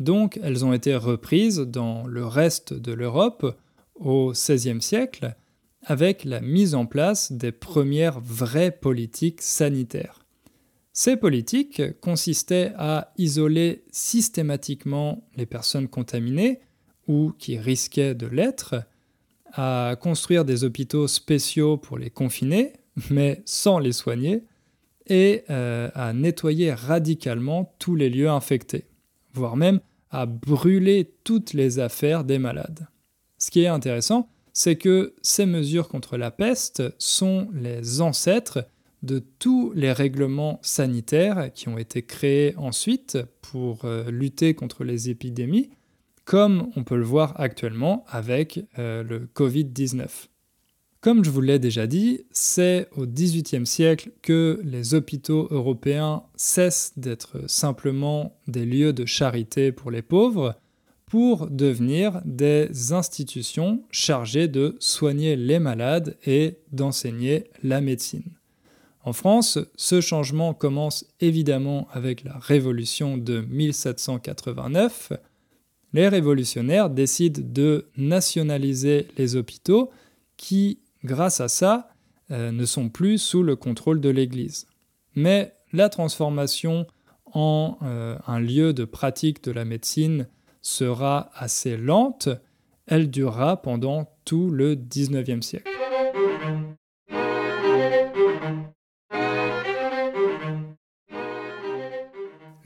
donc 0.00 0.38
elles 0.42 0.64
ont 0.64 0.72
été 0.72 0.94
reprises 0.94 1.58
dans 1.58 2.06
le 2.06 2.24
reste 2.24 2.72
de 2.72 2.92
l'Europe 2.92 3.58
au 3.94 4.32
XVIe 4.32 4.80
siècle 4.80 5.36
avec 5.82 6.24
la 6.24 6.40
mise 6.40 6.74
en 6.74 6.86
place 6.86 7.32
des 7.32 7.52
premières 7.52 8.20
vraies 8.20 8.70
politiques 8.70 9.42
sanitaires. 9.42 10.24
Ces 10.92 11.16
politiques 11.16 11.82
consistaient 12.00 12.72
à 12.76 13.12
isoler 13.18 13.84
systématiquement 13.90 15.28
les 15.36 15.46
personnes 15.46 15.88
contaminées 15.88 16.60
ou 17.08 17.32
qui 17.38 17.58
risquaient 17.58 18.14
de 18.14 18.26
l'être, 18.26 18.76
à 19.52 19.96
construire 20.00 20.44
des 20.44 20.62
hôpitaux 20.64 21.08
spéciaux 21.08 21.76
pour 21.76 21.98
les 21.98 22.10
confiner, 22.10 22.74
mais 23.10 23.42
sans 23.44 23.78
les 23.78 23.92
soigner, 23.92 24.44
et 25.06 25.44
euh, 25.50 25.90
à 25.94 26.12
nettoyer 26.12 26.72
radicalement 26.72 27.74
tous 27.78 27.96
les 27.96 28.10
lieux 28.10 28.28
infectés, 28.28 28.84
voire 29.32 29.56
même 29.56 29.80
à 30.10 30.26
brûler 30.26 31.10
toutes 31.24 31.54
les 31.54 31.78
affaires 31.78 32.24
des 32.24 32.38
malades. 32.38 32.88
Ce 33.38 33.50
qui 33.50 33.62
est 33.62 33.68
intéressant, 33.68 34.28
c'est 34.52 34.76
que 34.76 35.14
ces 35.22 35.46
mesures 35.46 35.88
contre 35.88 36.16
la 36.16 36.30
peste 36.30 36.82
sont 36.98 37.48
les 37.54 38.00
ancêtres 38.00 38.66
de 39.02 39.22
tous 39.38 39.72
les 39.74 39.92
règlements 39.92 40.58
sanitaires 40.62 41.52
qui 41.54 41.68
ont 41.68 41.78
été 41.78 42.02
créés 42.02 42.54
ensuite 42.56 43.18
pour 43.40 43.84
euh, 43.84 44.10
lutter 44.10 44.54
contre 44.54 44.82
les 44.82 45.08
épidémies, 45.08 45.70
comme 46.28 46.70
on 46.76 46.84
peut 46.84 46.98
le 46.98 47.04
voir 47.04 47.32
actuellement 47.40 48.04
avec 48.06 48.60
euh, 48.78 49.02
le 49.02 49.20
Covid-19. 49.34 50.26
Comme 51.00 51.24
je 51.24 51.30
vous 51.30 51.40
l'ai 51.40 51.58
déjà 51.58 51.86
dit, 51.86 52.26
c'est 52.32 52.86
au 52.94 53.06
XVIIIe 53.06 53.66
siècle 53.66 54.10
que 54.20 54.60
les 54.62 54.92
hôpitaux 54.92 55.48
européens 55.50 56.24
cessent 56.36 56.92
d'être 56.98 57.48
simplement 57.48 58.36
des 58.46 58.66
lieux 58.66 58.92
de 58.92 59.06
charité 59.06 59.72
pour 59.72 59.90
les 59.90 60.02
pauvres 60.02 60.54
pour 61.06 61.46
devenir 61.46 62.20
des 62.26 62.92
institutions 62.92 63.82
chargées 63.90 64.48
de 64.48 64.76
soigner 64.80 65.34
les 65.34 65.58
malades 65.58 66.18
et 66.26 66.58
d'enseigner 66.72 67.44
la 67.62 67.80
médecine. 67.80 68.34
En 69.02 69.14
France, 69.14 69.58
ce 69.76 70.02
changement 70.02 70.52
commence 70.52 71.06
évidemment 71.20 71.88
avec 71.90 72.22
la 72.22 72.36
Révolution 72.36 73.16
de 73.16 73.40
1789, 73.48 75.14
les 75.92 76.08
révolutionnaires 76.08 76.90
décident 76.90 77.42
de 77.44 77.86
nationaliser 77.96 79.08
les 79.16 79.36
hôpitaux 79.36 79.90
qui, 80.36 80.78
grâce 81.04 81.40
à 81.40 81.48
ça, 81.48 81.90
euh, 82.30 82.50
ne 82.50 82.64
sont 82.64 82.88
plus 82.88 83.18
sous 83.18 83.42
le 83.42 83.56
contrôle 83.56 84.00
de 84.00 84.10
l'Église. 84.10 84.66
Mais 85.14 85.54
la 85.72 85.88
transformation 85.88 86.86
en 87.32 87.78
euh, 87.82 88.18
un 88.26 88.40
lieu 88.40 88.72
de 88.72 88.84
pratique 88.84 89.42
de 89.44 89.52
la 89.52 89.64
médecine 89.64 90.28
sera 90.60 91.30
assez 91.34 91.76
lente, 91.76 92.28
elle 92.86 93.10
durera 93.10 93.60
pendant 93.60 94.10
tout 94.24 94.50
le 94.50 94.74
XIXe 94.74 95.44
siècle. 95.44 95.77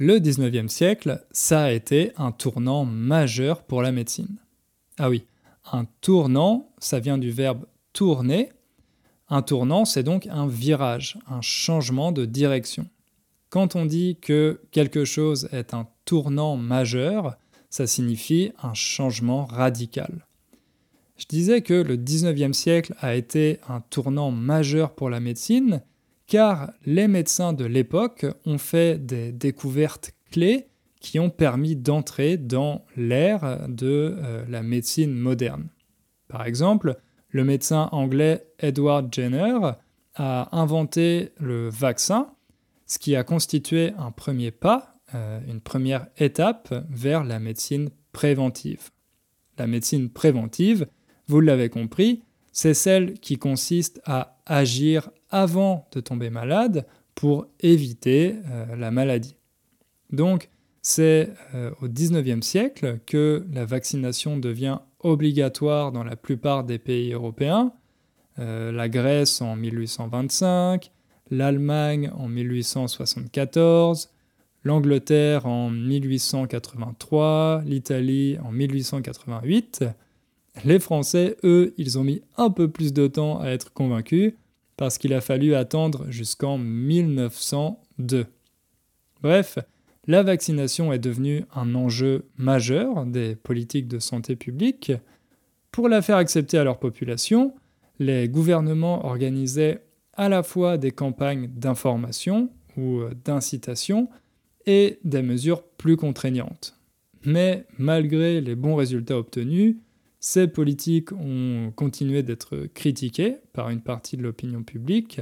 Le 0.04 0.18
19e 0.18 0.66
siècle, 0.66 1.24
ça 1.30 1.62
a 1.62 1.70
été 1.70 2.10
un 2.16 2.32
tournant 2.32 2.84
majeur 2.84 3.62
pour 3.62 3.82
la 3.82 3.92
médecine. 3.92 4.36
Ah 4.98 5.08
oui, 5.08 5.26
un 5.70 5.84
tournant, 6.00 6.72
ça 6.80 6.98
vient 6.98 7.18
du 7.18 7.30
verbe 7.30 7.66
tourner. 7.92 8.50
Un 9.28 9.42
tournant, 9.42 9.84
c'est 9.84 10.02
donc 10.02 10.26
un 10.26 10.48
virage, 10.48 11.18
un 11.30 11.40
changement 11.40 12.10
de 12.10 12.24
direction. 12.24 12.88
Quand 13.48 13.76
on 13.76 13.86
dit 13.86 14.18
que 14.20 14.60
quelque 14.72 15.04
chose 15.04 15.48
est 15.52 15.72
un 15.72 15.86
tournant 16.04 16.56
majeur, 16.56 17.36
ça 17.70 17.86
signifie 17.86 18.50
un 18.60 18.74
changement 18.74 19.44
radical. 19.44 20.26
Je 21.16 21.26
disais 21.28 21.62
que 21.62 21.74
le 21.74 21.96
19e 21.96 22.54
siècle 22.54 22.96
a 22.98 23.14
été 23.14 23.60
un 23.68 23.80
tournant 23.82 24.32
majeur 24.32 24.96
pour 24.96 25.10
la 25.10 25.20
médecine, 25.20 25.80
car 26.32 26.72
les 26.86 27.08
médecins 27.08 27.52
de 27.52 27.66
l'époque 27.66 28.24
ont 28.46 28.56
fait 28.56 28.96
des 28.96 29.32
découvertes 29.32 30.14
clés 30.30 30.68
qui 30.98 31.20
ont 31.20 31.28
permis 31.28 31.76
d'entrer 31.76 32.38
dans 32.38 32.86
l'ère 32.96 33.68
de 33.68 34.16
euh, 34.16 34.42
la 34.48 34.62
médecine 34.62 35.12
moderne. 35.12 35.68
Par 36.28 36.46
exemple, 36.46 36.96
le 37.28 37.44
médecin 37.44 37.90
anglais 37.92 38.46
Edward 38.60 39.12
Jenner 39.12 39.58
a 40.14 40.58
inventé 40.58 41.32
le 41.38 41.68
vaccin, 41.68 42.32
ce 42.86 42.98
qui 42.98 43.14
a 43.14 43.24
constitué 43.24 43.92
un 43.98 44.10
premier 44.10 44.52
pas, 44.52 44.96
euh, 45.14 45.38
une 45.46 45.60
première 45.60 46.06
étape 46.16 46.72
vers 46.88 47.24
la 47.24 47.40
médecine 47.40 47.90
préventive. 48.12 48.88
La 49.58 49.66
médecine 49.66 50.08
préventive, 50.08 50.86
vous 51.28 51.40
l'avez 51.40 51.68
compris, 51.68 52.22
c'est 52.52 52.72
celle 52.72 53.18
qui 53.20 53.36
consiste 53.36 54.00
à 54.06 54.38
agir 54.46 55.10
avant 55.32 55.88
de 55.92 56.00
tomber 56.00 56.30
malade 56.30 56.86
pour 57.14 57.46
éviter 57.60 58.36
euh, 58.50 58.76
la 58.76 58.90
maladie. 58.90 59.36
Donc, 60.10 60.50
c'est 60.82 61.30
euh, 61.54 61.70
au 61.80 61.88
XIXe 61.88 62.44
siècle 62.44 62.98
que 63.06 63.46
la 63.52 63.64
vaccination 63.64 64.36
devient 64.36 64.78
obligatoire 65.00 65.92
dans 65.92 66.04
la 66.04 66.16
plupart 66.16 66.64
des 66.64 66.78
pays 66.78 67.12
européens. 67.12 67.72
Euh, 68.38 68.72
la 68.72 68.88
Grèce 68.88 69.42
en 69.42 69.56
1825, 69.56 70.90
l'Allemagne 71.30 72.10
en 72.16 72.28
1874, 72.28 74.10
l'Angleterre 74.64 75.46
en 75.46 75.70
1883, 75.70 77.62
l'Italie 77.66 78.38
en 78.44 78.52
1888. 78.52 79.84
Les 80.64 80.78
Français, 80.78 81.36
eux, 81.44 81.74
ils 81.78 81.98
ont 81.98 82.04
mis 82.04 82.22
un 82.36 82.50
peu 82.50 82.68
plus 82.68 82.92
de 82.92 83.06
temps 83.06 83.40
à 83.40 83.48
être 83.48 83.72
convaincus 83.72 84.34
parce 84.82 84.98
qu'il 84.98 85.14
a 85.14 85.20
fallu 85.20 85.54
attendre 85.54 86.06
jusqu'en 86.08 86.58
1902. 86.58 88.26
Bref, 89.22 89.60
la 90.08 90.24
vaccination 90.24 90.92
est 90.92 90.98
devenue 90.98 91.44
un 91.54 91.76
enjeu 91.76 92.24
majeur 92.36 93.06
des 93.06 93.36
politiques 93.36 93.86
de 93.86 94.00
santé 94.00 94.34
publique. 94.34 94.90
Pour 95.70 95.88
la 95.88 96.02
faire 96.02 96.16
accepter 96.16 96.58
à 96.58 96.64
leur 96.64 96.80
population, 96.80 97.54
les 98.00 98.28
gouvernements 98.28 99.06
organisaient 99.06 99.84
à 100.14 100.28
la 100.28 100.42
fois 100.42 100.78
des 100.78 100.90
campagnes 100.90 101.46
d'information 101.46 102.50
ou 102.76 103.02
d'incitation 103.24 104.08
et 104.66 104.98
des 105.04 105.22
mesures 105.22 105.62
plus 105.62 105.96
contraignantes. 105.96 106.76
Mais 107.24 107.66
malgré 107.78 108.40
les 108.40 108.56
bons 108.56 108.74
résultats 108.74 109.16
obtenus, 109.18 109.76
ces 110.24 110.46
politiques 110.46 111.10
ont 111.12 111.72
continué 111.74 112.22
d'être 112.22 112.68
critiquées 112.74 113.38
par 113.52 113.70
une 113.70 113.80
partie 113.80 114.16
de 114.16 114.22
l'opinion 114.22 114.62
publique 114.62 115.20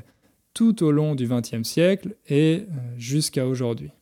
tout 0.52 0.84
au 0.84 0.92
long 0.92 1.14
du 1.14 1.26
XXe 1.26 1.66
siècle 1.66 2.16
et 2.28 2.66
euh, 2.68 2.74
jusqu'à 2.98 3.46
aujourd'hui. 3.46 3.92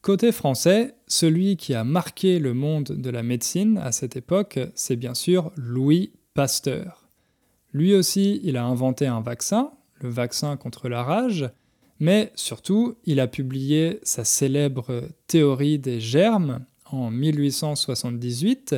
Côté 0.00 0.32
français, 0.32 0.94
celui 1.06 1.58
qui 1.58 1.74
a 1.74 1.84
marqué 1.84 2.38
le 2.38 2.54
monde 2.54 2.84
de 2.84 3.10
la 3.10 3.22
médecine 3.22 3.76
à 3.76 3.92
cette 3.92 4.16
époque, 4.16 4.58
c'est 4.74 4.96
bien 4.96 5.12
sûr 5.12 5.52
Louis 5.56 6.12
Pasteur. 6.32 7.06
Lui 7.74 7.94
aussi, 7.94 8.40
il 8.42 8.56
a 8.56 8.64
inventé 8.64 9.06
un 9.06 9.20
vaccin, 9.20 9.70
le 10.00 10.08
vaccin 10.08 10.56
contre 10.56 10.88
la 10.88 11.02
rage, 11.02 11.50
mais 12.00 12.32
surtout, 12.36 12.96
il 13.04 13.20
a 13.20 13.26
publié 13.26 14.00
sa 14.02 14.24
célèbre 14.24 15.10
théorie 15.26 15.78
des 15.78 16.00
germes 16.00 16.64
en 16.86 17.10
1878, 17.10 18.76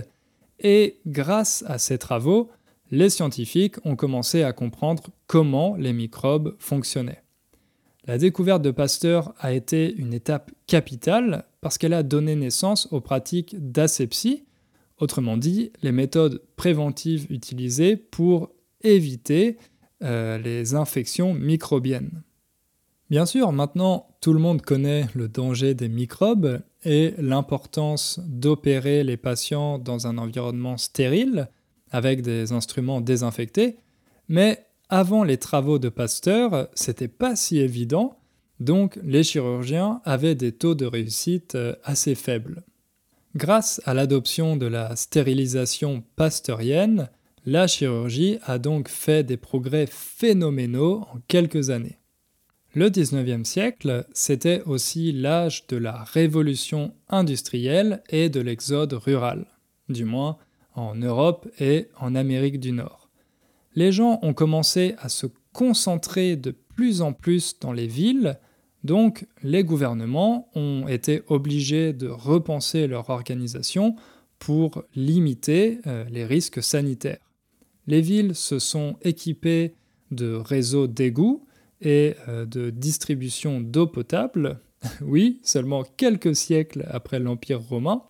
et 0.60 1.00
grâce 1.06 1.64
à 1.66 1.78
ses 1.78 1.98
travaux, 1.98 2.50
les 2.90 3.10
scientifiques 3.10 3.76
ont 3.84 3.96
commencé 3.96 4.42
à 4.42 4.52
comprendre 4.52 5.04
comment 5.26 5.76
les 5.76 5.92
microbes 5.92 6.54
fonctionnaient. 6.58 7.22
La 8.06 8.18
découverte 8.18 8.62
de 8.62 8.70
Pasteur 8.70 9.34
a 9.38 9.52
été 9.52 9.92
une 9.92 10.14
étape 10.14 10.52
capitale 10.68 11.44
parce 11.60 11.76
qu'elle 11.76 11.94
a 11.94 12.04
donné 12.04 12.36
naissance 12.36 12.86
aux 12.92 13.00
pratiques 13.00 13.56
d'asepsie, 13.72 14.44
autrement 14.98 15.36
dit 15.36 15.72
les 15.82 15.90
méthodes 15.90 16.40
préventives 16.54 17.26
utilisées 17.30 17.96
pour 17.96 18.50
éviter 18.82 19.56
euh, 20.02 20.38
les 20.38 20.74
infections 20.74 21.34
microbiennes. 21.34 22.22
Bien 23.08 23.24
sûr, 23.24 23.52
maintenant 23.52 24.08
tout 24.20 24.32
le 24.32 24.40
monde 24.40 24.62
connaît 24.62 25.06
le 25.14 25.28
danger 25.28 25.74
des 25.74 25.88
microbes 25.88 26.60
et 26.84 27.14
l'importance 27.18 28.18
d'opérer 28.24 29.04
les 29.04 29.16
patients 29.16 29.78
dans 29.78 30.08
un 30.08 30.18
environnement 30.18 30.76
stérile 30.76 31.48
avec 31.92 32.22
des 32.22 32.52
instruments 32.52 33.00
désinfectés, 33.00 33.76
mais 34.28 34.66
avant 34.88 35.22
les 35.22 35.36
travaux 35.36 35.78
de 35.78 35.88
Pasteur, 35.88 36.68
c'était 36.74 37.06
pas 37.06 37.36
si 37.36 37.58
évident, 37.58 38.18
donc 38.58 38.98
les 39.04 39.22
chirurgiens 39.22 40.00
avaient 40.04 40.34
des 40.34 40.52
taux 40.52 40.74
de 40.74 40.86
réussite 40.86 41.54
euh, 41.54 41.74
assez 41.84 42.14
faibles. 42.14 42.64
Grâce 43.34 43.80
à 43.84 43.94
l'adoption 43.94 44.56
de 44.56 44.66
la 44.66 44.96
stérilisation 44.96 46.02
pasteurienne, 46.16 47.10
la 47.44 47.66
chirurgie 47.66 48.38
a 48.44 48.58
donc 48.58 48.88
fait 48.88 49.22
des 49.22 49.36
progrès 49.36 49.86
phénoménaux 49.86 51.02
en 51.12 51.18
quelques 51.28 51.70
années. 51.70 51.98
Le 52.76 52.90
19e 52.90 53.44
siècle, 53.44 54.06
c'était 54.12 54.62
aussi 54.62 55.10
l'âge 55.10 55.66
de 55.66 55.76
la 55.76 56.04
révolution 56.04 56.94
industrielle 57.08 58.02
et 58.10 58.28
de 58.28 58.40
l'exode 58.40 58.92
rural, 58.92 59.46
du 59.88 60.04
moins 60.04 60.36
en 60.74 60.94
Europe 60.94 61.48
et 61.58 61.88
en 61.98 62.14
Amérique 62.14 62.60
du 62.60 62.72
Nord 62.72 63.06
les 63.76 63.92
gens 63.92 64.18
ont 64.22 64.34
commencé 64.34 64.94
à 64.98 65.08
se 65.08 65.26
concentrer 65.52 66.34
de 66.36 66.50
plus 66.50 67.02
en 67.02 67.12
plus 67.12 67.58
dans 67.60 67.72
les 67.72 67.86
villes, 67.86 68.38
donc 68.82 69.26
les 69.42 69.62
gouvernements 69.62 70.48
ont 70.54 70.88
été 70.88 71.22
obligés 71.28 71.92
de 71.92 72.08
repenser 72.08 72.86
leur 72.86 73.10
organisation 73.10 73.94
pour 74.38 74.82
limiter 74.94 75.78
euh, 75.86 76.04
les 76.10 76.24
risques 76.24 76.62
sanitaires. 76.62 77.32
Les 77.86 78.00
villes 78.00 78.34
se 78.34 78.58
sont 78.58 78.96
équipées 79.02 79.74
de 80.10 80.34
réseaux 80.34 80.86
d'égouts 80.86 81.46
et 81.80 82.14
euh, 82.28 82.46
de 82.46 82.70
distribution 82.70 83.60
d'eau 83.60 83.86
potable, 83.86 84.60
oui, 85.02 85.40
seulement 85.42 85.84
quelques 85.96 86.36
siècles 86.36 86.86
après 86.90 87.18
l'Empire 87.18 87.60
romain, 87.60 88.02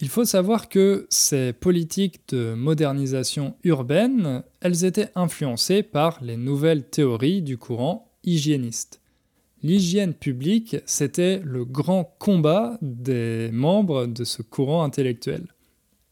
il 0.00 0.08
faut 0.08 0.24
savoir 0.24 0.68
que 0.68 1.06
ces 1.10 1.52
politiques 1.52 2.20
de 2.30 2.54
modernisation 2.54 3.54
urbaine, 3.62 4.42
elles 4.60 4.84
étaient 4.84 5.10
influencées 5.14 5.84
par 5.84 6.18
les 6.24 6.36
nouvelles 6.36 6.82
théories 6.82 7.40
du 7.40 7.56
courant 7.56 8.10
hygiéniste. 8.24 9.00
L'hygiène 9.62 10.12
publique, 10.12 10.76
c'était 10.86 11.40
le 11.44 11.64
grand 11.64 12.16
combat 12.18 12.78
des 12.82 13.50
membres 13.52 14.06
de 14.06 14.24
ce 14.24 14.42
courant 14.42 14.82
intellectuel. 14.82 15.46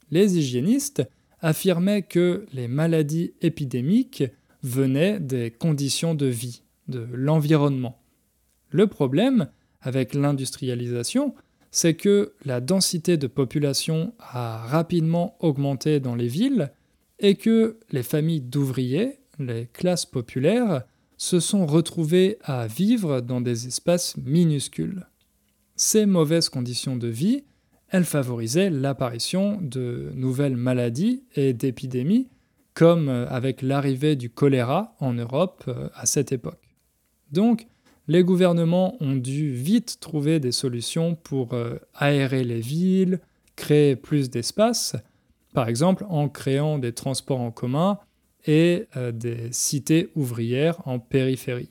Les 0.09 0.37
hygiénistes 0.37 1.03
affirmaient 1.41 2.03
que 2.03 2.45
les 2.53 2.69
maladies 2.69 3.33
épidémiques 3.41 4.23
venaient 4.63 5.19
des 5.19 5.51
conditions 5.51 6.15
de 6.15 6.27
vie, 6.27 6.61
l'environnement. 7.11 8.01
Le 8.69 8.87
problème 8.87 9.49
avec 9.81 10.13
l'industrialisation, 10.13 11.33
c'est 11.71 11.93
que 11.93 12.33
la 12.45 12.59
densité 12.59 13.17
de 13.17 13.27
population 13.27 14.13
a 14.19 14.57
rapidement 14.67 15.37
augmenté 15.39 15.99
dans 15.99 16.15
les 16.15 16.27
villes 16.27 16.71
et 17.19 17.35
que 17.35 17.79
les 17.91 18.03
familles 18.03 18.41
d'ouvriers, 18.41 19.19
les 19.39 19.67
classes 19.71 20.05
populaires, 20.05 20.83
se 21.17 21.39
sont 21.39 21.65
retrouvées 21.65 22.37
à 22.43 22.67
vivre 22.67 23.21
dans 23.21 23.41
des 23.41 23.67
espaces 23.67 24.17
minuscules. 24.17 25.05
Ces 25.75 26.05
mauvaises 26.05 26.49
conditions 26.49 26.95
de 26.95 27.07
vie, 27.07 27.43
elles 27.89 28.05
favorisaient 28.05 28.69
l'apparition 28.69 29.59
de 29.61 30.11
nouvelles 30.15 30.57
maladies 30.57 31.23
et 31.35 31.53
d'épidémies, 31.53 32.27
comme 32.73 33.09
avec 33.09 33.61
l'arrivée 33.61 34.15
du 34.15 34.29
choléra 34.29 34.95
en 34.99 35.13
Europe 35.13 35.63
euh, 35.67 35.89
à 35.93 36.05
cette 36.05 36.31
époque. 36.31 36.70
Donc, 37.31 37.67
les 38.07 38.23
gouvernements 38.23 38.97
ont 39.01 39.15
dû 39.15 39.51
vite 39.51 39.99
trouver 39.99 40.39
des 40.39 40.51
solutions 40.51 41.15
pour 41.15 41.53
euh, 41.53 41.77
aérer 41.93 42.43
les 42.43 42.59
villes, 42.59 43.19
créer 43.55 43.95
plus 43.95 44.29
d'espace, 44.29 44.95
par 45.53 45.67
exemple 45.67 46.05
en 46.09 46.29
créant 46.29 46.77
des 46.77 46.93
transports 46.93 47.41
en 47.41 47.51
commun 47.51 47.99
et 48.45 48.87
euh, 48.97 49.11
des 49.11 49.51
cités 49.51 50.09
ouvrières 50.15 50.85
en 50.87 50.99
périphérie. 50.99 51.69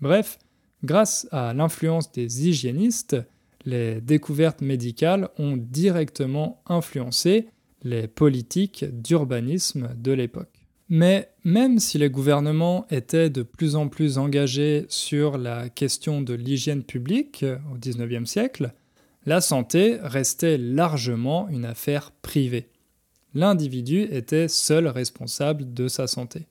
Bref, 0.00 0.38
grâce 0.84 1.26
à 1.32 1.54
l'influence 1.54 2.12
des 2.12 2.48
hygiénistes, 2.48 3.16
les 3.64 4.00
découvertes 4.00 4.60
médicales 4.60 5.30
ont 5.38 5.56
directement 5.56 6.62
influencé 6.66 7.48
les 7.82 8.06
politiques 8.06 8.84
d'urbanisme 8.84 9.90
de 9.96 10.12
l'époque. 10.12 10.55
Mais 10.88 11.30
même 11.42 11.78
si 11.78 11.98
les 11.98 12.10
gouvernements 12.10 12.86
étaient 12.90 13.30
de 13.30 13.42
plus 13.42 13.74
en 13.74 13.88
plus 13.88 14.18
engagés 14.18 14.86
sur 14.88 15.36
la 15.36 15.68
question 15.68 16.20
de 16.20 16.34
l'hygiène 16.34 16.84
publique 16.84 17.42
euh, 17.42 17.58
au 17.72 17.78
XIXe 17.78 18.28
siècle, 18.28 18.72
la 19.24 19.40
santé 19.40 19.98
restait 20.00 20.56
largement 20.56 21.48
une 21.48 21.64
affaire 21.64 22.12
privée. 22.22 22.68
L'individu 23.34 24.02
était 24.02 24.48
seul 24.48 24.86
responsable 24.86 25.74
de 25.74 25.88
sa 25.88 26.06
santé. 26.06 26.46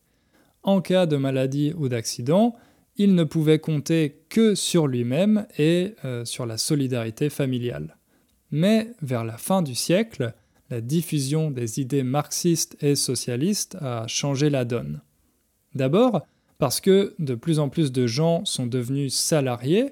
En 0.61 0.81
cas 0.81 1.05
de 1.05 1.15
maladie 1.15 1.73
ou 1.77 1.87
d'accident, 1.87 2.55
il 2.97 3.15
ne 3.15 3.23
pouvait 3.23 3.59
compter 3.59 4.21
que 4.29 4.55
sur 4.55 4.87
lui-même 4.87 5.47
et 5.57 5.95
euh, 6.03 6.25
sur 6.25 6.45
la 6.45 6.57
solidarité 6.57 7.29
familiale. 7.29 7.97
Mais 8.51 8.91
vers 9.01 9.23
la 9.23 9.37
fin 9.37 9.61
du 9.61 9.75
siècle, 9.75 10.33
la 10.69 10.81
diffusion 10.81 11.51
des 11.51 11.79
idées 11.79 12.03
marxistes 12.03 12.75
et 12.81 12.95
socialistes 12.95 13.77
a 13.81 14.07
changé 14.07 14.49
la 14.49 14.65
donne. 14.65 15.01
D'abord 15.73 16.25
parce 16.57 16.79
que 16.79 17.13
de 17.19 17.35
plus 17.35 17.59
en 17.59 17.69
plus 17.69 17.91
de 17.91 18.07
gens 18.07 18.45
sont 18.45 18.65
devenus 18.65 19.13
salariés, 19.13 19.91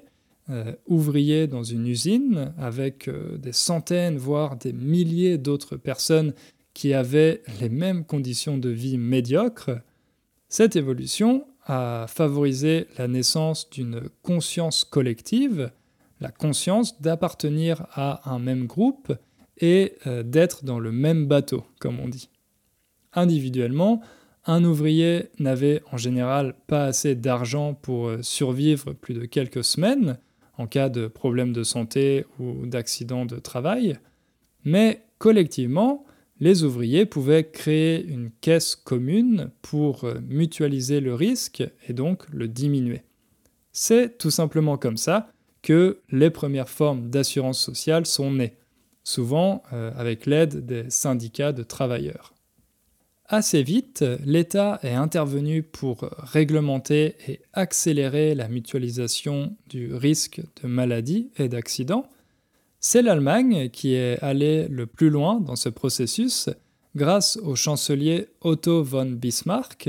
euh, 0.50 0.72
ouvriers 0.86 1.46
dans 1.46 1.62
une 1.62 1.86
usine, 1.86 2.52
avec 2.58 3.08
euh, 3.08 3.36
des 3.38 3.52
centaines, 3.52 4.16
voire 4.16 4.56
des 4.56 4.72
milliers 4.72 5.38
d'autres 5.38 5.76
personnes 5.76 6.34
qui 6.72 6.92
avaient 6.92 7.42
les 7.60 7.68
mêmes 7.68 8.04
conditions 8.04 8.58
de 8.58 8.68
vie 8.68 8.98
médiocres. 8.98 9.70
Cette 10.48 10.76
évolution 10.76 11.46
a 11.66 12.06
favorisé 12.08 12.86
la 12.98 13.08
naissance 13.08 13.70
d'une 13.70 14.02
conscience 14.22 14.84
collective, 14.84 15.70
la 16.20 16.30
conscience 16.30 17.00
d'appartenir 17.00 17.86
à 17.92 18.30
un 18.30 18.38
même 18.38 18.66
groupe 18.66 19.12
et 19.58 19.94
euh, 20.06 20.22
d'être 20.22 20.64
dans 20.64 20.78
le 20.78 20.92
même 20.92 21.26
bateau, 21.26 21.64
comme 21.78 22.00
on 22.00 22.08
dit. 22.08 22.28
Individuellement, 23.12 24.00
un 24.46 24.64
ouvrier 24.64 25.30
n'avait 25.38 25.82
en 25.90 25.96
général 25.96 26.54
pas 26.66 26.84
assez 26.84 27.14
d'argent 27.14 27.74
pour 27.74 28.08
euh, 28.08 28.22
survivre 28.22 28.92
plus 28.92 29.14
de 29.14 29.24
quelques 29.24 29.64
semaines 29.64 30.18
en 30.58 30.66
cas 30.66 30.88
de 30.88 31.06
problème 31.06 31.52
de 31.52 31.62
santé 31.62 32.24
ou 32.38 32.66
d'accident 32.66 33.26
de 33.26 33.38
travail, 33.38 33.98
mais 34.64 35.02
collectivement, 35.18 36.04
les 36.40 36.64
ouvriers 36.64 37.06
pouvaient 37.06 37.48
créer 37.50 38.04
une 38.04 38.30
caisse 38.40 38.76
commune 38.76 39.50
pour 39.62 40.04
euh, 40.04 40.20
mutualiser 40.28 41.00
le 41.00 41.14
risque 41.14 41.64
et 41.88 41.92
donc 41.92 42.28
le 42.30 42.48
diminuer. 42.48 43.02
C'est 43.72 44.18
tout 44.18 44.30
simplement 44.30 44.76
comme 44.76 44.96
ça 44.96 45.30
que 45.62 46.00
les 46.10 46.30
premières 46.30 46.68
formes 46.68 47.08
d'assurance 47.08 47.58
sociale 47.58 48.06
sont 48.06 48.30
nées 48.30 48.54
souvent 49.04 49.62
euh, 49.72 49.92
avec 49.96 50.26
l'aide 50.26 50.66
des 50.66 50.90
syndicats 50.90 51.52
de 51.52 51.62
travailleurs. 51.62 52.34
Assez 53.26 53.62
vite, 53.62 54.04
l'État 54.24 54.78
est 54.82 54.92
intervenu 54.92 55.62
pour 55.62 56.10
réglementer 56.18 57.16
et 57.26 57.40
accélérer 57.54 58.34
la 58.34 58.48
mutualisation 58.48 59.56
du 59.66 59.94
risque 59.94 60.42
de 60.62 60.68
maladie 60.68 61.30
et 61.38 61.48
d'accident. 61.48 62.06
C'est 62.80 63.00
l'Allemagne 63.00 63.70
qui 63.70 63.94
est 63.94 64.22
allée 64.22 64.68
le 64.68 64.86
plus 64.86 65.08
loin 65.08 65.40
dans 65.40 65.56
ce 65.56 65.70
processus 65.70 66.50
grâce 66.96 67.38
au 67.38 67.56
chancelier 67.56 68.28
Otto 68.42 68.82
von 68.82 69.06
Bismarck. 69.06 69.88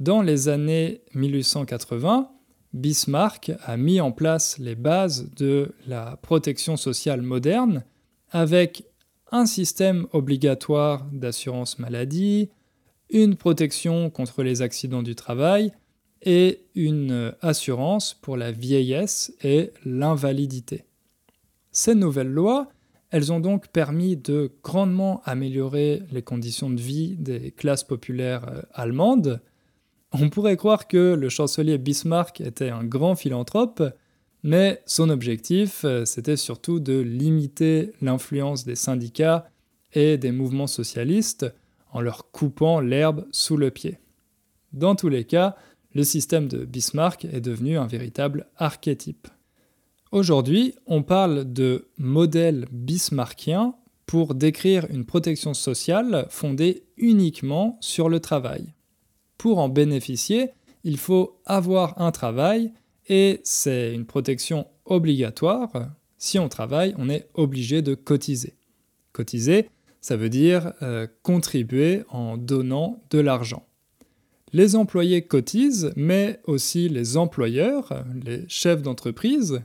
Dans 0.00 0.22
les 0.22 0.48
années 0.48 1.02
1880, 1.14 2.30
Bismarck 2.72 3.52
a 3.64 3.76
mis 3.76 4.00
en 4.00 4.12
place 4.12 4.58
les 4.58 4.74
bases 4.74 5.30
de 5.36 5.74
la 5.86 6.16
protection 6.22 6.78
sociale 6.78 7.20
moderne 7.20 7.84
avec 8.30 8.84
un 9.32 9.46
système 9.46 10.06
obligatoire 10.12 11.06
d'assurance 11.12 11.78
maladie, 11.78 12.50
une 13.10 13.36
protection 13.36 14.10
contre 14.10 14.42
les 14.42 14.62
accidents 14.62 15.02
du 15.02 15.14
travail 15.14 15.72
et 16.22 16.60
une 16.74 17.34
assurance 17.40 18.14
pour 18.14 18.36
la 18.36 18.52
vieillesse 18.52 19.32
et 19.42 19.72
l'invalidité. 19.84 20.84
Ces 21.70 21.94
nouvelles 21.94 22.32
lois, 22.32 22.68
elles 23.10 23.32
ont 23.32 23.40
donc 23.40 23.68
permis 23.68 24.16
de 24.16 24.50
grandement 24.62 25.22
améliorer 25.24 26.02
les 26.10 26.22
conditions 26.22 26.70
de 26.70 26.80
vie 26.80 27.16
des 27.16 27.50
classes 27.52 27.84
populaires 27.84 28.48
euh, 28.48 28.62
allemandes. 28.72 29.40
On 30.12 30.28
pourrait 30.28 30.56
croire 30.56 30.88
que 30.88 31.14
le 31.14 31.28
chancelier 31.28 31.78
Bismarck 31.78 32.40
était 32.40 32.70
un 32.70 32.84
grand 32.84 33.14
philanthrope, 33.14 33.82
mais 34.46 34.80
son 34.86 35.10
objectif, 35.10 35.84
euh, 35.84 36.04
c'était 36.04 36.36
surtout 36.36 36.78
de 36.78 37.00
limiter 37.00 37.90
l'influence 38.00 38.64
des 38.64 38.76
syndicats 38.76 39.50
et 39.92 40.18
des 40.18 40.30
mouvements 40.30 40.68
socialistes 40.68 41.52
en 41.90 42.00
leur 42.00 42.30
coupant 42.30 42.78
l'herbe 42.78 43.26
sous 43.32 43.56
le 43.56 43.72
pied. 43.72 43.98
Dans 44.72 44.94
tous 44.94 45.08
les 45.08 45.24
cas, 45.24 45.56
le 45.94 46.04
système 46.04 46.46
de 46.46 46.64
Bismarck 46.64 47.24
est 47.24 47.40
devenu 47.40 47.76
un 47.76 47.88
véritable 47.88 48.46
archétype. 48.56 49.26
Aujourd'hui, 50.12 50.76
on 50.86 51.02
parle 51.02 51.52
de 51.52 51.88
modèle 51.98 52.68
bismarckien 52.70 53.74
pour 54.06 54.36
décrire 54.36 54.86
une 54.90 55.06
protection 55.06 55.54
sociale 55.54 56.28
fondée 56.30 56.84
uniquement 56.96 57.78
sur 57.80 58.08
le 58.08 58.20
travail. 58.20 58.74
Pour 59.38 59.58
en 59.58 59.68
bénéficier, 59.68 60.50
il 60.84 60.98
faut 60.98 61.40
avoir 61.46 62.00
un 62.00 62.12
travail 62.12 62.72
et 63.08 63.40
c'est 63.44 63.94
une 63.94 64.06
protection 64.06 64.66
obligatoire. 64.84 65.70
Si 66.18 66.38
on 66.38 66.48
travaille, 66.48 66.94
on 66.98 67.08
est 67.08 67.28
obligé 67.34 67.82
de 67.82 67.94
cotiser. 67.94 68.54
Cotiser, 69.12 69.68
ça 70.00 70.16
veut 70.16 70.28
dire 70.28 70.72
euh, 70.82 71.06
contribuer 71.22 72.02
en 72.10 72.36
donnant 72.36 73.02
de 73.10 73.18
l'argent. 73.18 73.66
Les 74.52 74.76
employés 74.76 75.22
cotisent, 75.22 75.92
mais 75.96 76.40
aussi 76.44 76.88
les 76.88 77.16
employeurs, 77.16 78.04
les 78.24 78.44
chefs 78.48 78.82
d'entreprise. 78.82 79.60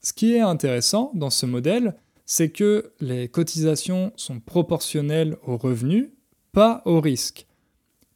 Ce 0.00 0.12
qui 0.12 0.34
est 0.34 0.40
intéressant 0.40 1.12
dans 1.14 1.30
ce 1.30 1.46
modèle, 1.46 1.94
c'est 2.24 2.50
que 2.50 2.92
les 3.00 3.28
cotisations 3.28 4.12
sont 4.16 4.40
proportionnelles 4.40 5.36
aux 5.46 5.56
revenus, 5.56 6.08
pas 6.52 6.82
au 6.84 7.00
risque. 7.00 7.46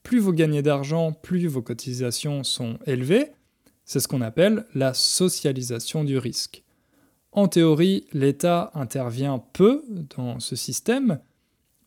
Plus 0.02 0.18
vous 0.18 0.32
gagnez 0.32 0.62
d'argent, 0.62 1.12
plus 1.12 1.46
vos 1.46 1.62
cotisations 1.62 2.44
sont 2.44 2.78
élevées. 2.86 3.28
C'est 3.84 4.00
ce 4.00 4.08
qu'on 4.08 4.20
appelle 4.20 4.66
la 4.74 4.94
socialisation 4.94 6.04
du 6.04 6.18
risque. 6.18 6.62
En 7.32 7.48
théorie, 7.48 8.04
l'État 8.12 8.70
intervient 8.74 9.42
peu 9.52 9.84
dans 10.16 10.38
ce 10.38 10.54
système, 10.54 11.18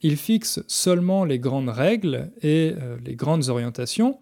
il 0.02 0.18
fixe 0.18 0.60
seulement 0.68 1.26
les 1.26 1.40
grandes 1.40 1.70
règles 1.70 2.32
et 2.42 2.76
euh, 2.80 2.98
les 3.04 3.16
grandes 3.16 3.50
orientations, 3.50 4.20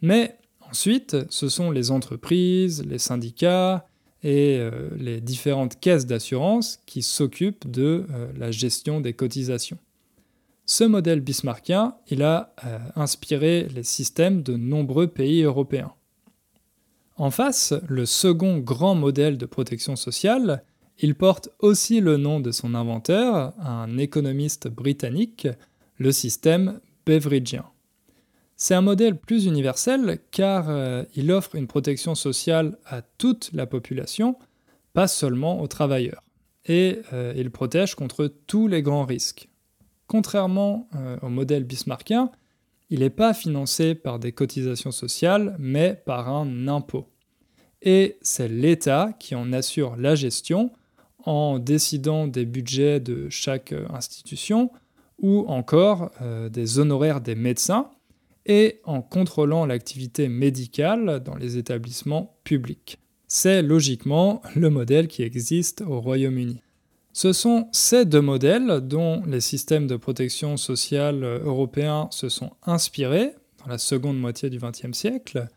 mais 0.00 0.38
ensuite, 0.70 1.16
ce 1.30 1.48
sont 1.48 1.70
les 1.70 1.90
entreprises, 1.90 2.84
les 2.86 2.98
syndicats 2.98 3.86
et 4.22 4.56
euh, 4.58 4.88
les 4.96 5.20
différentes 5.20 5.78
caisses 5.78 6.06
d'assurance 6.06 6.80
qui 6.86 7.02
s'occupent 7.02 7.70
de 7.70 8.06
euh, 8.10 8.28
la 8.38 8.50
gestion 8.50 9.00
des 9.00 9.12
cotisations. 9.12 9.78
Ce 10.64 10.84
modèle 10.84 11.20
bismarckien, 11.20 11.96
il 12.08 12.24
a 12.24 12.52
inspiré 12.96 13.68
les 13.72 13.84
systèmes 13.84 14.42
de 14.42 14.56
nombreux 14.56 15.06
pays 15.06 15.42
européens. 15.42 15.92
En 17.16 17.30
face, 17.30 17.72
le 17.88 18.04
second 18.04 18.58
grand 18.58 18.94
modèle 18.94 19.38
de 19.38 19.46
protection 19.46 19.96
sociale, 19.96 20.62
il 20.98 21.14
porte 21.14 21.48
aussi 21.60 22.00
le 22.00 22.18
nom 22.18 22.40
de 22.40 22.50
son 22.50 22.74
inventeur, 22.74 23.54
un 23.58 23.96
économiste 23.96 24.68
britannique, 24.68 25.48
le 25.96 26.12
système 26.12 26.80
beveridgien. 27.06 27.64
C'est 28.56 28.74
un 28.74 28.82
modèle 28.82 29.16
plus 29.16 29.46
universel 29.46 30.18
car 30.30 30.68
euh, 30.68 31.04
il 31.14 31.30
offre 31.32 31.56
une 31.56 31.66
protection 31.66 32.14
sociale 32.14 32.78
à 32.86 33.02
toute 33.02 33.50
la 33.52 33.66
population, 33.66 34.36
pas 34.92 35.08
seulement 35.08 35.60
aux 35.60 35.66
travailleurs. 35.66 36.22
Et 36.64 37.00
euh, 37.12 37.34
il 37.36 37.50
protège 37.50 37.94
contre 37.94 38.32
tous 38.46 38.66
les 38.66 38.82
grands 38.82 39.04
risques. 39.04 39.48
Contrairement 40.06 40.88
euh, 40.94 41.18
au 41.22 41.28
modèle 41.28 41.64
bismarckien, 41.64 42.30
il 42.90 43.00
n'est 43.00 43.10
pas 43.10 43.34
financé 43.34 43.94
par 43.94 44.18
des 44.18 44.32
cotisations 44.32 44.92
sociales, 44.92 45.56
mais 45.58 46.00
par 46.06 46.28
un 46.28 46.68
impôt. 46.68 47.06
Et 47.82 48.18
c'est 48.22 48.48
l'État 48.48 49.14
qui 49.18 49.34
en 49.34 49.52
assure 49.52 49.96
la 49.96 50.14
gestion 50.14 50.72
en 51.24 51.58
décidant 51.58 52.26
des 52.26 52.46
budgets 52.46 53.00
de 53.00 53.28
chaque 53.28 53.72
euh, 53.72 53.86
institution 53.90 54.70
ou 55.18 55.44
encore 55.48 56.10
euh, 56.22 56.48
des 56.48 56.78
honoraires 56.78 57.20
des 57.20 57.34
médecins 57.34 57.90
et 58.44 58.80
en 58.84 59.02
contrôlant 59.02 59.66
l'activité 59.66 60.28
médicale 60.28 61.20
dans 61.24 61.34
les 61.34 61.58
établissements 61.58 62.38
publics. 62.44 62.98
C'est 63.26 63.60
logiquement 63.60 64.40
le 64.54 64.70
modèle 64.70 65.08
qui 65.08 65.22
existe 65.22 65.80
au 65.80 66.00
Royaume-Uni. 66.00 66.60
Ce 67.16 67.32
sont 67.32 67.68
ces 67.72 68.04
deux 68.04 68.20
modèles 68.20 68.82
dont 68.82 69.22
les 69.24 69.40
systèmes 69.40 69.86
de 69.86 69.96
protection 69.96 70.58
sociale 70.58 71.24
européens 71.24 72.08
se 72.10 72.28
sont 72.28 72.50
inspirés 72.62 73.32
dans 73.58 73.70
la 73.70 73.78
seconde 73.78 74.20
moitié 74.20 74.50
du 74.50 74.58
XXe 74.58 74.92
siècle, 74.92 75.48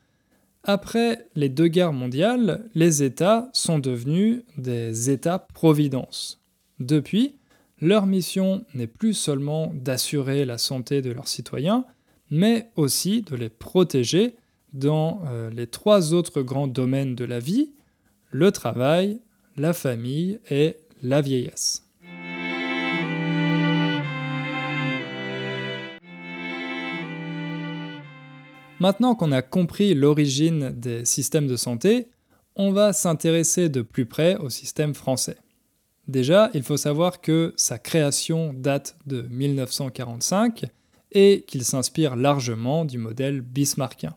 après 0.63 1.27
les 1.35 1.49
deux 1.49 1.67
guerres 1.67 1.91
mondiales, 1.91 2.63
les 2.75 3.03
États 3.03 3.49
sont 3.51 3.77
devenus 3.77 4.43
des 4.57 5.09
États-providence. 5.09 6.41
Depuis, 6.79 7.35
leur 7.81 8.05
mission 8.05 8.63
n'est 8.73 8.87
plus 8.87 9.13
seulement 9.13 9.69
d'assurer 9.75 10.45
la 10.45 10.57
santé 10.57 11.01
de 11.01 11.11
leurs 11.11 11.27
citoyens, 11.27 11.83
mais 12.31 12.69
aussi 12.77 13.21
de 13.23 13.35
les 13.35 13.49
protéger 13.49 14.37
dans 14.71 15.23
euh, 15.27 15.49
les 15.49 15.67
trois 15.67 16.13
autres 16.13 16.41
grands 16.41 16.67
domaines 16.67 17.15
de 17.15 17.25
la 17.25 17.39
vie, 17.39 17.73
le 18.31 18.49
travail, 18.53 19.19
la 19.57 19.73
famille 19.73 20.39
et 20.49 20.77
la 21.01 21.21
vieillesse. 21.21 21.85
Maintenant 28.79 29.13
qu'on 29.13 29.33
a 29.33 29.41
compris 29.41 29.93
l'origine 29.93 30.69
des 30.69 31.03
systèmes 31.03 31.47
de 31.47 31.57
santé, 31.57 32.07
on 32.55 32.71
va 32.71 32.93
s'intéresser 32.93 33.67
de 33.67 33.81
plus 33.81 34.05
près 34.05 34.37
au 34.37 34.49
système 34.49 34.93
français. 34.93 35.37
Déjà, 36.07 36.49
il 36.53 36.63
faut 36.63 36.77
savoir 36.77 37.21
que 37.21 37.53
sa 37.57 37.77
création 37.77 38.53
date 38.53 38.97
de 39.05 39.21
1945 39.29 40.65
et 41.11 41.43
qu'il 41.47 41.63
s'inspire 41.63 42.15
largement 42.15 42.85
du 42.85 42.97
modèle 42.97 43.41
bismarckien. 43.41 44.15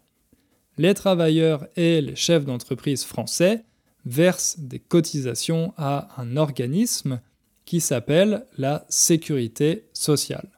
Les 0.79 0.95
travailleurs 0.95 1.67
et 1.77 2.01
les 2.01 2.17
chefs 2.17 2.45
d'entreprise 2.45 3.05
français 3.05 3.65
versent 4.05 4.59
des 4.59 4.79
cotisations 4.79 5.73
à 5.77 6.09
un 6.21 6.37
organisme 6.37 7.21
qui 7.65 7.81
s'appelle 7.81 8.47
la 8.59 8.85
sécurité 8.89 9.85
sociale. 9.93 10.49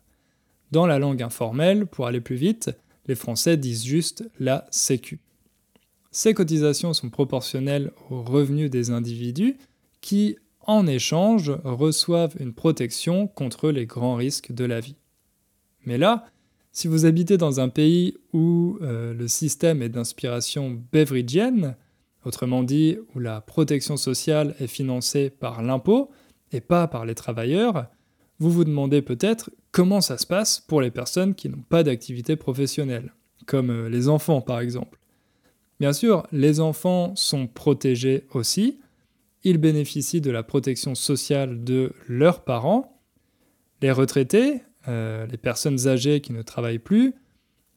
Dans 0.70 0.86
la 0.86 0.98
langue 0.98 1.22
informelle, 1.22 1.86
pour 1.86 2.06
aller 2.06 2.20
plus 2.20 2.36
vite, 2.36 2.70
les 3.06 3.14
Français 3.14 3.56
disent 3.56 3.84
juste 3.84 4.24
la 4.40 4.66
Sécu. 4.70 5.20
Ces 6.10 6.32
cotisations 6.32 6.92
sont 6.92 7.10
proportionnelles 7.10 7.92
aux 8.10 8.22
revenus 8.22 8.70
des 8.70 8.90
individus 8.90 9.56
qui, 10.00 10.36
en 10.60 10.86
échange, 10.86 11.52
reçoivent 11.64 12.36
une 12.40 12.54
protection 12.54 13.26
contre 13.26 13.70
les 13.70 13.86
grands 13.86 14.14
risques 14.14 14.52
de 14.52 14.64
la 14.64 14.80
vie. 14.80 14.96
Mais 15.84 15.98
là, 15.98 16.26
si 16.72 16.88
vous 16.88 17.06
habitez 17.06 17.36
dans 17.36 17.60
un 17.60 17.68
pays 17.68 18.16
où 18.32 18.78
euh, 18.82 19.14
le 19.14 19.28
système 19.28 19.82
est 19.82 19.88
d'inspiration 19.88 20.80
beveridgienne, 20.92 21.76
autrement 22.24 22.62
dit 22.62 22.96
où 23.14 23.20
la 23.20 23.40
protection 23.40 23.96
sociale 23.96 24.54
est 24.60 24.66
financée 24.66 25.30
par 25.30 25.62
l'impôt 25.62 26.10
et 26.52 26.60
pas 26.60 26.86
par 26.88 27.04
les 27.04 27.14
travailleurs, 27.14 27.86
vous 28.38 28.50
vous 28.50 28.64
demandez 28.64 29.02
peut-être 29.02 29.50
comment 29.72 30.00
ça 30.00 30.18
se 30.18 30.26
passe 30.26 30.60
pour 30.60 30.80
les 30.80 30.90
personnes 30.90 31.34
qui 31.34 31.48
n'ont 31.48 31.64
pas 31.68 31.82
d'activité 31.82 32.36
professionnelle, 32.36 33.12
comme 33.46 33.70
euh, 33.70 33.88
les 33.88 34.08
enfants 34.08 34.40
par 34.40 34.60
exemple. 34.60 34.98
Bien 35.80 35.92
sûr, 35.92 36.26
les 36.32 36.60
enfants 36.60 37.14
sont 37.16 37.46
protégés 37.46 38.26
aussi, 38.32 38.78
ils 39.44 39.58
bénéficient 39.58 40.22
de 40.22 40.30
la 40.30 40.42
protection 40.42 40.94
sociale 40.94 41.64
de 41.64 41.92
leurs 42.08 42.44
parents. 42.44 43.00
Les 43.82 43.92
retraités, 43.92 44.62
euh, 44.88 45.26
les 45.26 45.36
personnes 45.36 45.86
âgées 45.86 46.20
qui 46.20 46.32
ne 46.32 46.42
travaillent 46.42 46.78
plus, 46.78 47.14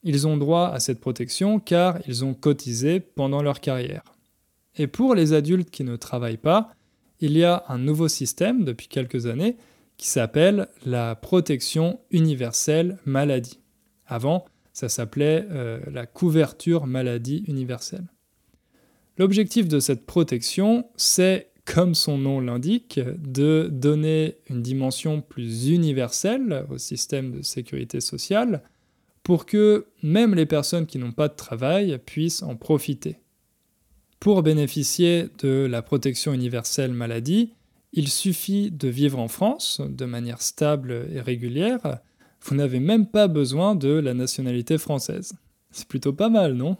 ils 0.03 0.27
ont 0.27 0.37
droit 0.37 0.69
à 0.69 0.79
cette 0.79 1.01
protection 1.01 1.59
car 1.59 1.99
ils 2.07 2.23
ont 2.23 2.33
cotisé 2.33 3.01
pendant 3.01 3.41
leur 3.41 3.59
carrière. 3.59 4.03
Et 4.77 4.87
pour 4.87 5.15
les 5.15 5.33
adultes 5.33 5.69
qui 5.69 5.83
ne 5.83 5.95
travaillent 5.95 6.37
pas, 6.37 6.71
il 7.19 7.37
y 7.37 7.43
a 7.43 7.65
un 7.67 7.79
nouveau 7.79 8.07
système 8.07 8.63
depuis 8.63 8.87
quelques 8.87 9.25
années 9.25 9.57
qui 9.97 10.07
s'appelle 10.07 10.67
la 10.85 11.15
protection 11.15 11.99
universelle 12.11 12.99
maladie. 13.05 13.59
Avant, 14.05 14.45
ça 14.71 14.89
s'appelait 14.89 15.45
euh, 15.49 15.79
la 15.91 16.05
couverture 16.05 16.85
maladie 16.85 17.43
universelle. 17.47 18.05
L'objectif 19.17 19.67
de 19.67 19.79
cette 19.79 20.05
protection, 20.05 20.87
c'est, 20.95 21.49
comme 21.65 21.95
son 21.95 22.19
nom 22.19 22.39
l'indique, 22.39 22.99
de 23.17 23.67
donner 23.71 24.37
une 24.47 24.61
dimension 24.61 25.21
plus 25.21 25.69
universelle 25.69 26.67
au 26.69 26.77
système 26.77 27.31
de 27.31 27.41
sécurité 27.41 27.99
sociale 27.99 28.61
pour 29.23 29.47
que 29.47 29.87
même 30.03 30.35
les 30.35 30.45
personnes 30.45 30.85
qui 30.85 30.99
n'ont 30.99 31.11
pas 31.11 31.27
de 31.27 31.35
travail 31.35 31.97
puissent 32.05 32.43
en 32.43 32.55
profiter. 32.55 33.17
Pour 34.19 34.43
bénéficier 34.43 35.29
de 35.39 35.67
la 35.69 35.81
protection 35.81 36.33
universelle 36.33 36.93
maladie, 36.93 37.53
il 37.93 38.09
suffit 38.09 38.71
de 38.71 38.87
vivre 38.87 39.19
en 39.19 39.27
France 39.27 39.81
de 39.87 40.05
manière 40.05 40.41
stable 40.41 41.07
et 41.13 41.21
régulière. 41.21 41.99
Vous 42.41 42.55
n'avez 42.55 42.79
même 42.79 43.07
pas 43.07 43.27
besoin 43.27 43.75
de 43.75 43.89
la 43.89 44.13
nationalité 44.13 44.77
française. 44.77 45.33
C'est 45.71 45.87
plutôt 45.87 46.13
pas 46.13 46.29
mal, 46.29 46.53
non? 46.53 46.77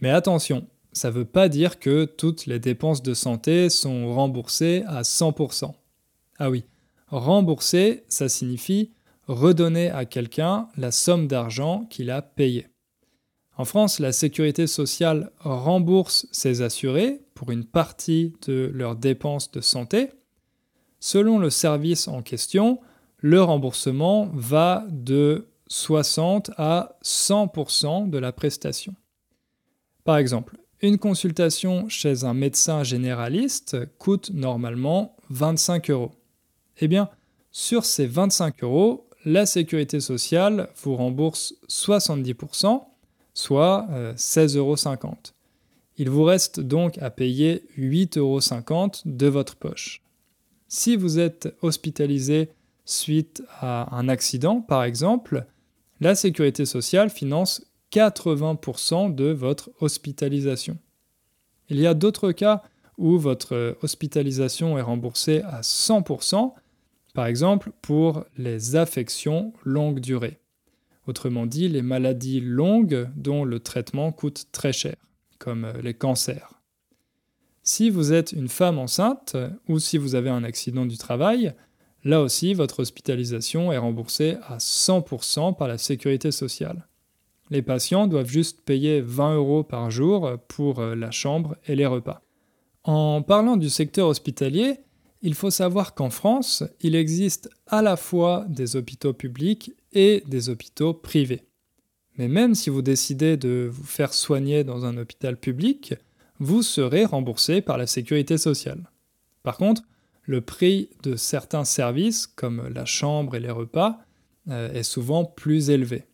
Mais 0.00 0.10
attention, 0.10 0.66
ça 0.92 1.08
ne 1.08 1.14
veut 1.14 1.24
pas 1.24 1.48
dire 1.48 1.78
que 1.78 2.04
toutes 2.04 2.46
les 2.46 2.58
dépenses 2.58 3.02
de 3.02 3.14
santé 3.14 3.68
sont 3.68 4.12
remboursées 4.14 4.84
à 4.86 5.02
100%. 5.02 5.72
Ah 6.38 6.50
oui, 6.50 6.64
rembourser, 7.08 8.04
ça 8.08 8.28
signifie 8.28 8.90
redonner 9.26 9.90
à 9.90 10.04
quelqu'un 10.04 10.68
la 10.76 10.90
somme 10.90 11.28
d'argent 11.28 11.86
qu'il 11.90 12.10
a 12.10 12.22
payée. 12.22 12.66
En 13.56 13.64
France, 13.64 13.98
la 13.98 14.12
sécurité 14.12 14.66
sociale 14.66 15.30
rembourse 15.40 16.26
ses 16.32 16.62
assurés 16.62 17.20
pour 17.34 17.50
une 17.50 17.64
partie 17.64 18.32
de 18.46 18.70
leurs 18.72 18.96
dépenses 18.96 19.50
de 19.50 19.60
santé. 19.60 20.10
Selon 21.00 21.38
le 21.38 21.50
service 21.50 22.08
en 22.08 22.22
question, 22.22 22.80
le 23.18 23.42
remboursement 23.42 24.30
va 24.32 24.86
de 24.90 25.48
60 25.68 26.50
à 26.56 26.96
100% 27.04 28.08
de 28.08 28.18
la 28.18 28.32
prestation. 28.32 28.94
Par 30.04 30.16
exemple, 30.16 30.58
une 30.80 30.98
consultation 30.98 31.88
chez 31.88 32.24
un 32.24 32.34
médecin 32.34 32.82
généraliste 32.82 33.76
coûte 33.98 34.30
normalement 34.34 35.16
25 35.30 35.90
euros. 35.90 36.12
Eh 36.80 36.88
bien, 36.88 37.08
sur 37.52 37.84
ces 37.84 38.06
25 38.06 38.64
euros, 38.64 39.08
la 39.24 39.46
sécurité 39.46 40.00
sociale 40.00 40.70
vous 40.82 40.96
rembourse 40.96 41.54
70%, 41.68 42.82
soit 43.34 43.86
16,50 43.90 44.56
euh, 44.56 44.58
euros. 44.58 44.76
Il 45.98 46.10
vous 46.10 46.24
reste 46.24 46.60
donc 46.60 46.98
à 46.98 47.10
payer 47.10 47.64
8,50 47.78 48.18
euros 48.18 48.90
de 49.04 49.26
votre 49.26 49.56
poche. 49.56 50.02
Si 50.68 50.96
vous 50.96 51.18
êtes 51.18 51.54
hospitalisé 51.62 52.50
suite 52.84 53.42
à 53.60 53.94
un 53.96 54.08
accident, 54.08 54.60
par 54.60 54.84
exemple, 54.84 55.46
la 56.00 56.14
sécurité 56.14 56.64
sociale 56.64 57.10
finance 57.10 57.64
80% 57.92 59.14
de 59.14 59.26
votre 59.26 59.70
hospitalisation. 59.80 60.78
Il 61.68 61.78
y 61.78 61.86
a 61.86 61.94
d'autres 61.94 62.32
cas 62.32 62.62
où 62.98 63.18
votre 63.18 63.76
hospitalisation 63.82 64.78
est 64.78 64.82
remboursée 64.82 65.42
à 65.42 65.60
100%, 65.60 66.52
par 67.14 67.26
exemple 67.26 67.72
pour 67.82 68.24
les 68.36 68.76
affections 68.76 69.52
longue 69.64 70.00
durée. 70.00 70.38
Autrement 71.06 71.46
dit, 71.46 71.68
les 71.68 71.82
maladies 71.82 72.40
longues 72.40 73.08
dont 73.16 73.44
le 73.44 73.58
traitement 73.58 74.12
coûte 74.12 74.46
très 74.52 74.72
cher, 74.72 74.96
comme 75.38 75.72
les 75.82 75.94
cancers. 75.94 76.60
Si 77.64 77.90
vous 77.90 78.12
êtes 78.12 78.32
une 78.32 78.48
femme 78.48 78.78
enceinte 78.78 79.36
ou 79.68 79.78
si 79.78 79.98
vous 79.98 80.14
avez 80.14 80.30
un 80.30 80.44
accident 80.44 80.86
du 80.86 80.96
travail, 80.96 81.54
là 82.04 82.20
aussi 82.20 82.54
votre 82.54 82.80
hospitalisation 82.80 83.72
est 83.72 83.78
remboursée 83.78 84.36
à 84.46 84.58
100% 84.58 85.56
par 85.56 85.68
la 85.68 85.78
sécurité 85.78 86.30
sociale. 86.30 86.86
Les 87.50 87.62
patients 87.62 88.06
doivent 88.06 88.30
juste 88.30 88.62
payer 88.62 89.00
20 89.00 89.36
euros 89.36 89.62
par 89.62 89.90
jour 89.90 90.38
pour 90.48 90.80
la 90.80 91.10
chambre 91.10 91.56
et 91.66 91.76
les 91.76 91.86
repas. 91.86 92.22
En 92.84 93.22
parlant 93.22 93.56
du 93.56 93.70
secteur 93.70 94.08
hospitalier, 94.08 94.78
il 95.22 95.34
faut 95.34 95.50
savoir 95.50 95.94
qu'en 95.94 96.10
France, 96.10 96.64
il 96.80 96.96
existe 96.96 97.48
à 97.68 97.80
la 97.80 97.96
fois 97.96 98.44
des 98.48 98.76
hôpitaux 98.76 99.12
publics 99.12 99.72
et 99.92 100.24
des 100.26 100.48
hôpitaux 100.48 100.92
privés. 100.92 101.44
Mais 102.18 102.28
même 102.28 102.54
si 102.54 102.70
vous 102.70 102.82
décidez 102.82 103.36
de 103.36 103.70
vous 103.72 103.84
faire 103.84 104.12
soigner 104.12 104.64
dans 104.64 104.84
un 104.84 104.96
hôpital 104.98 105.36
public, 105.36 105.94
vous 106.38 106.62
serez 106.62 107.04
remboursé 107.04 107.62
par 107.62 107.78
la 107.78 107.86
sécurité 107.86 108.36
sociale. 108.36 108.90
Par 109.42 109.56
contre, 109.56 109.82
le 110.24 110.40
prix 110.40 110.90
de 111.02 111.16
certains 111.16 111.64
services, 111.64 112.26
comme 112.26 112.68
la 112.68 112.84
chambre 112.84 113.36
et 113.36 113.40
les 113.40 113.50
repas, 113.50 114.00
euh, 114.48 114.72
est 114.72 114.82
souvent 114.82 115.24
plus 115.24 115.70
élevé. 115.70 116.04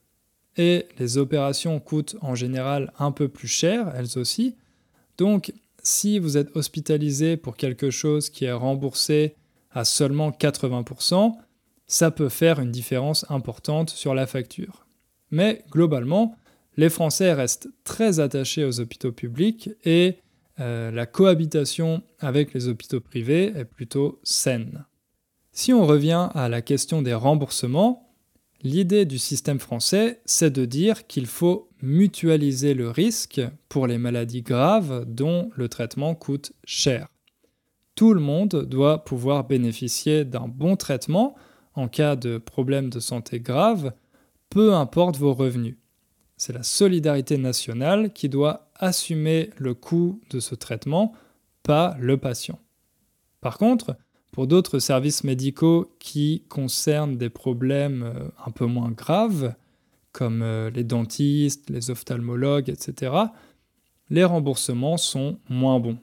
Et 0.56 0.86
les 0.98 1.18
opérations 1.18 1.80
coûtent 1.80 2.16
en 2.20 2.34
général 2.34 2.92
un 2.98 3.12
peu 3.12 3.28
plus 3.28 3.48
cher, 3.48 3.92
elles 3.94 4.18
aussi. 4.18 4.56
Donc 5.16 5.52
si 5.88 6.18
vous 6.18 6.36
êtes 6.36 6.54
hospitalisé 6.54 7.36
pour 7.36 7.56
quelque 7.56 7.90
chose 7.90 8.28
qui 8.28 8.44
est 8.44 8.52
remboursé 8.52 9.34
à 9.70 9.84
seulement 9.84 10.30
80%, 10.30 11.32
ça 11.86 12.10
peut 12.10 12.28
faire 12.28 12.60
une 12.60 12.70
différence 12.70 13.24
importante 13.30 13.88
sur 13.88 14.14
la 14.14 14.26
facture. 14.26 14.86
Mais 15.30 15.64
globalement, 15.70 16.36
les 16.76 16.90
Français 16.90 17.32
restent 17.32 17.68
très 17.84 18.20
attachés 18.20 18.64
aux 18.64 18.80
hôpitaux 18.80 19.12
publics 19.12 19.70
et 19.84 20.18
euh, 20.60 20.90
la 20.90 21.06
cohabitation 21.06 22.02
avec 22.20 22.52
les 22.52 22.68
hôpitaux 22.68 23.00
privés 23.00 23.52
est 23.56 23.64
plutôt 23.64 24.20
saine. 24.22 24.84
Si 25.52 25.72
on 25.72 25.86
revient 25.86 26.28
à 26.34 26.48
la 26.48 26.60
question 26.60 27.00
des 27.00 27.14
remboursements, 27.14 28.07
L'idée 28.62 29.04
du 29.04 29.18
système 29.18 29.60
français, 29.60 30.20
c'est 30.24 30.50
de 30.50 30.64
dire 30.64 31.06
qu'il 31.06 31.26
faut 31.26 31.68
mutualiser 31.80 32.74
le 32.74 32.90
risque 32.90 33.40
pour 33.68 33.86
les 33.86 33.98
maladies 33.98 34.42
graves 34.42 35.04
dont 35.06 35.50
le 35.54 35.68
traitement 35.68 36.16
coûte 36.16 36.52
cher. 36.64 37.08
Tout 37.94 38.14
le 38.14 38.20
monde 38.20 38.64
doit 38.68 39.04
pouvoir 39.04 39.44
bénéficier 39.44 40.24
d'un 40.24 40.48
bon 40.48 40.76
traitement 40.76 41.36
en 41.74 41.86
cas 41.86 42.16
de 42.16 42.38
problème 42.38 42.90
de 42.90 42.98
santé 42.98 43.38
grave, 43.38 43.92
peu 44.50 44.74
importe 44.74 45.16
vos 45.16 45.34
revenus. 45.34 45.76
C'est 46.36 46.52
la 46.52 46.64
solidarité 46.64 47.36
nationale 47.38 48.12
qui 48.12 48.28
doit 48.28 48.70
assumer 48.74 49.50
le 49.56 49.74
coût 49.74 50.20
de 50.30 50.40
ce 50.40 50.56
traitement, 50.56 51.12
pas 51.62 51.96
le 52.00 52.16
patient. 52.16 52.58
Par 53.40 53.58
contre, 53.58 53.96
pour 54.38 54.46
d'autres 54.46 54.78
services 54.78 55.24
médicaux 55.24 55.96
qui 55.98 56.44
concernent 56.48 57.16
des 57.16 57.28
problèmes 57.28 58.04
euh, 58.04 58.28
un 58.46 58.52
peu 58.52 58.66
moins 58.66 58.92
graves, 58.92 59.52
comme 60.12 60.42
euh, 60.42 60.70
les 60.70 60.84
dentistes, 60.84 61.68
les 61.68 61.90
ophtalmologues, 61.90 62.68
etc., 62.68 63.16
les 64.10 64.22
remboursements 64.22 64.96
sont 64.96 65.40
moins 65.48 65.80
bons. 65.80 65.98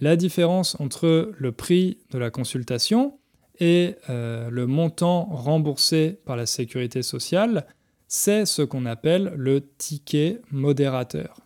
La 0.00 0.16
différence 0.16 0.80
entre 0.80 1.34
le 1.36 1.52
prix 1.52 1.98
de 2.10 2.16
la 2.16 2.30
consultation 2.30 3.18
et 3.60 3.96
euh, 4.08 4.48
le 4.48 4.66
montant 4.66 5.24
remboursé 5.24 6.20
par 6.24 6.36
la 6.36 6.46
sécurité 6.46 7.02
sociale, 7.02 7.66
c'est 8.08 8.46
ce 8.46 8.62
qu'on 8.62 8.86
appelle 8.86 9.34
le 9.36 9.60
ticket 9.76 10.40
modérateur. 10.50 11.36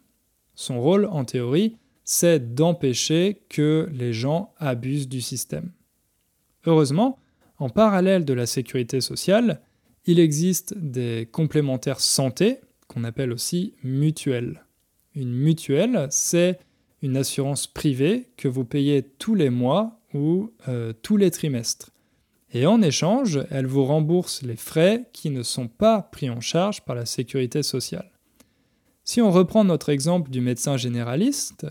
Son 0.54 0.80
rôle, 0.80 1.06
en 1.06 1.24
théorie, 1.24 1.74
c'est 2.04 2.54
d'empêcher 2.54 3.42
que 3.48 3.88
les 3.92 4.12
gens 4.12 4.54
abusent 4.60 5.08
du 5.08 5.20
système. 5.20 5.72
Heureusement, 6.66 7.18
en 7.58 7.70
parallèle 7.70 8.24
de 8.24 8.34
la 8.34 8.46
sécurité 8.46 9.00
sociale, 9.00 9.62
il 10.04 10.18
existe 10.18 10.76
des 10.76 11.28
complémentaires 11.30 12.00
santé 12.00 12.58
qu'on 12.88 13.04
appelle 13.04 13.32
aussi 13.32 13.74
mutuelles. 13.82 14.64
Une 15.14 15.32
mutuelle, 15.32 16.06
c'est 16.10 16.58
une 17.02 17.16
assurance 17.16 17.66
privée 17.66 18.28
que 18.36 18.48
vous 18.48 18.64
payez 18.64 19.02
tous 19.02 19.34
les 19.34 19.50
mois 19.50 20.00
ou 20.12 20.52
euh, 20.68 20.92
tous 21.02 21.16
les 21.16 21.30
trimestres. 21.30 21.90
Et 22.52 22.66
en 22.66 22.82
échange, 22.82 23.40
elle 23.50 23.66
vous 23.66 23.84
rembourse 23.84 24.42
les 24.42 24.56
frais 24.56 25.08
qui 25.12 25.30
ne 25.30 25.42
sont 25.42 25.68
pas 25.68 26.02
pris 26.02 26.30
en 26.30 26.40
charge 26.40 26.82
par 26.82 26.94
la 26.94 27.06
sécurité 27.06 27.62
sociale. 27.62 28.10
Si 29.04 29.20
on 29.20 29.30
reprend 29.30 29.64
notre 29.64 29.88
exemple 29.88 30.30
du 30.30 30.40
médecin 30.40 30.76
généraliste, 30.76 31.66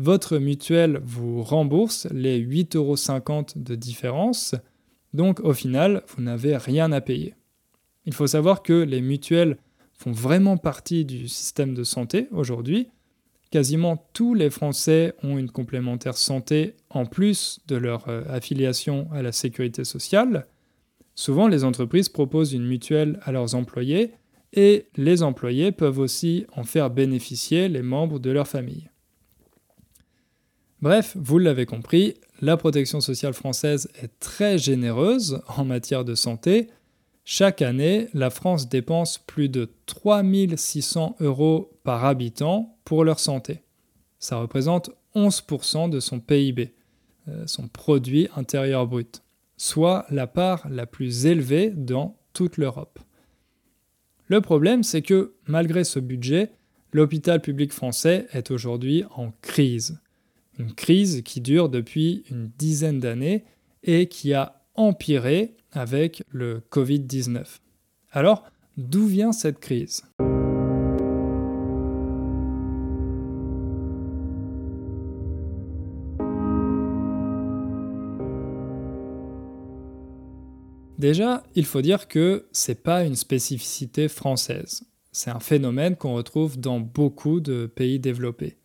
votre 0.00 0.38
mutuelle 0.38 1.02
vous 1.04 1.42
rembourse 1.42 2.08
les 2.10 2.40
8,50 2.40 2.76
euros 2.76 3.44
de 3.56 3.74
différence, 3.74 4.54
donc 5.12 5.40
au 5.40 5.52
final, 5.52 6.04
vous 6.08 6.22
n'avez 6.22 6.56
rien 6.56 6.90
à 6.90 7.02
payer. 7.02 7.34
Il 8.06 8.14
faut 8.14 8.26
savoir 8.26 8.62
que 8.62 8.72
les 8.72 9.02
mutuelles 9.02 9.58
font 9.92 10.12
vraiment 10.12 10.56
partie 10.56 11.04
du 11.04 11.28
système 11.28 11.74
de 11.74 11.84
santé 11.84 12.28
aujourd'hui. 12.30 12.88
Quasiment 13.50 14.08
tous 14.14 14.32
les 14.32 14.48
Français 14.48 15.12
ont 15.22 15.36
une 15.36 15.50
complémentaire 15.50 16.16
santé 16.16 16.76
en 16.88 17.04
plus 17.04 17.60
de 17.68 17.76
leur 17.76 18.08
euh, 18.08 18.22
affiliation 18.30 19.06
à 19.12 19.20
la 19.20 19.32
sécurité 19.32 19.84
sociale. 19.84 20.46
Souvent, 21.14 21.46
les 21.46 21.62
entreprises 21.62 22.08
proposent 22.08 22.54
une 22.54 22.66
mutuelle 22.66 23.20
à 23.24 23.32
leurs 23.32 23.54
employés 23.54 24.12
et 24.54 24.86
les 24.96 25.22
employés 25.22 25.72
peuvent 25.72 25.98
aussi 25.98 26.46
en 26.56 26.64
faire 26.64 26.88
bénéficier 26.88 27.68
les 27.68 27.82
membres 27.82 28.18
de 28.18 28.30
leur 28.30 28.48
famille. 28.48 28.88
Bref, 30.82 31.14
vous 31.18 31.38
l'avez 31.38 31.66
compris, 31.66 32.14
la 32.40 32.56
protection 32.56 33.00
sociale 33.00 33.34
française 33.34 33.90
est 34.02 34.18
très 34.18 34.56
généreuse 34.56 35.42
en 35.56 35.66
matière 35.66 36.06
de 36.06 36.14
santé. 36.14 36.68
Chaque 37.24 37.60
année, 37.60 38.08
la 38.14 38.30
France 38.30 38.68
dépense 38.68 39.18
plus 39.18 39.50
de 39.50 39.68
3600 39.84 41.16
euros 41.20 41.70
par 41.84 42.06
habitant 42.06 42.78
pour 42.86 43.04
leur 43.04 43.18
santé. 43.18 43.60
Ça 44.18 44.36
représente 44.36 44.90
11% 45.14 45.90
de 45.90 46.00
son 46.00 46.18
PIB, 46.18 46.72
euh, 47.28 47.46
son 47.46 47.68
produit 47.68 48.28
intérieur 48.34 48.86
brut, 48.86 49.22
soit 49.58 50.06
la 50.10 50.26
part 50.26 50.66
la 50.70 50.86
plus 50.86 51.26
élevée 51.26 51.70
dans 51.70 52.16
toute 52.32 52.56
l'Europe. 52.56 52.98
Le 54.28 54.40
problème, 54.40 54.82
c'est 54.82 55.02
que 55.02 55.34
malgré 55.46 55.84
ce 55.84 55.98
budget, 55.98 56.52
l'hôpital 56.92 57.42
public 57.42 57.72
français 57.72 58.28
est 58.32 58.50
aujourd'hui 58.50 59.04
en 59.14 59.32
crise. 59.42 60.00
Une 60.60 60.74
crise 60.74 61.22
qui 61.22 61.40
dure 61.40 61.70
depuis 61.70 62.22
une 62.30 62.50
dizaine 62.58 63.00
d'années 63.00 63.44
et 63.82 64.08
qui 64.08 64.34
a 64.34 64.60
empiré 64.74 65.54
avec 65.72 66.22
le 66.28 66.60
Covid-19. 66.70 67.46
Alors, 68.12 68.44
d'où 68.76 69.06
vient 69.06 69.32
cette 69.32 69.58
crise? 69.58 70.02
Déjà, 80.98 81.42
il 81.54 81.64
faut 81.64 81.80
dire 81.80 82.06
que 82.06 82.46
c'est 82.52 82.82
pas 82.82 83.06
une 83.06 83.16
spécificité 83.16 84.08
française. 84.08 84.82
C'est 85.10 85.30
un 85.30 85.40
phénomène 85.40 85.96
qu'on 85.96 86.12
retrouve 86.12 86.60
dans 86.60 86.80
beaucoup 86.80 87.40
de 87.40 87.64
pays 87.64 87.98
développés. 87.98 88.59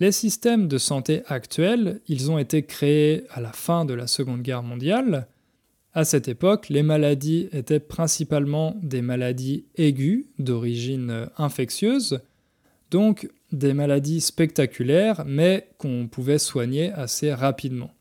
Les 0.00 0.10
systèmes 0.10 0.66
de 0.66 0.76
santé 0.76 1.22
actuels, 1.26 2.00
ils 2.08 2.30
ont 2.30 2.38
été 2.38 2.64
créés 2.64 3.24
à 3.30 3.40
la 3.40 3.52
fin 3.52 3.84
de 3.84 3.94
la 3.94 4.08
Seconde 4.08 4.42
Guerre 4.42 4.64
mondiale. 4.64 5.28
À 5.92 6.04
cette 6.04 6.26
époque, 6.26 6.68
les 6.68 6.82
maladies 6.82 7.48
étaient 7.52 7.78
principalement 7.78 8.76
des 8.82 9.02
maladies 9.02 9.66
aiguës 9.76 10.24
d'origine 10.40 11.28
infectieuse, 11.38 12.20
donc 12.90 13.30
des 13.52 13.72
maladies 13.72 14.20
spectaculaires 14.20 15.24
mais 15.26 15.68
qu'on 15.78 16.08
pouvait 16.08 16.38
soigner 16.38 16.90
assez 16.92 17.32
rapidement. 17.32 17.94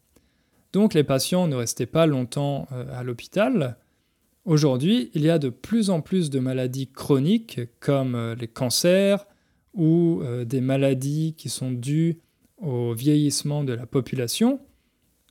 Donc 0.72 0.96
les 0.96 1.04
patients 1.04 1.48
ne 1.48 1.56
restaient 1.56 1.86
pas 1.86 2.08
longtemps 2.08 2.68
euh, 2.72 2.86
à 2.92 3.04
l'hôpital. 3.04 3.78
Aujourd'hui, 4.46 5.12
il 5.14 5.22
y 5.22 5.30
a 5.30 5.38
de 5.38 5.50
plus 5.50 5.92
en 5.92 6.02
plus 6.02 6.32
de 6.32 6.40
maladies 6.40 6.88
chroniques 6.88 7.62
comme 7.80 8.16
euh, 8.16 8.34
les 8.34 8.48
cancers 8.48 9.28
ou 9.74 10.22
euh, 10.22 10.46
des 10.46 10.62
maladies 10.62 11.36
qui 11.38 11.50
sont 11.50 11.72
dues 11.72 12.20
au 12.58 12.94
vieillissement 12.94 13.64
de 13.64 13.74
la 13.74 13.86
population. 13.86 14.60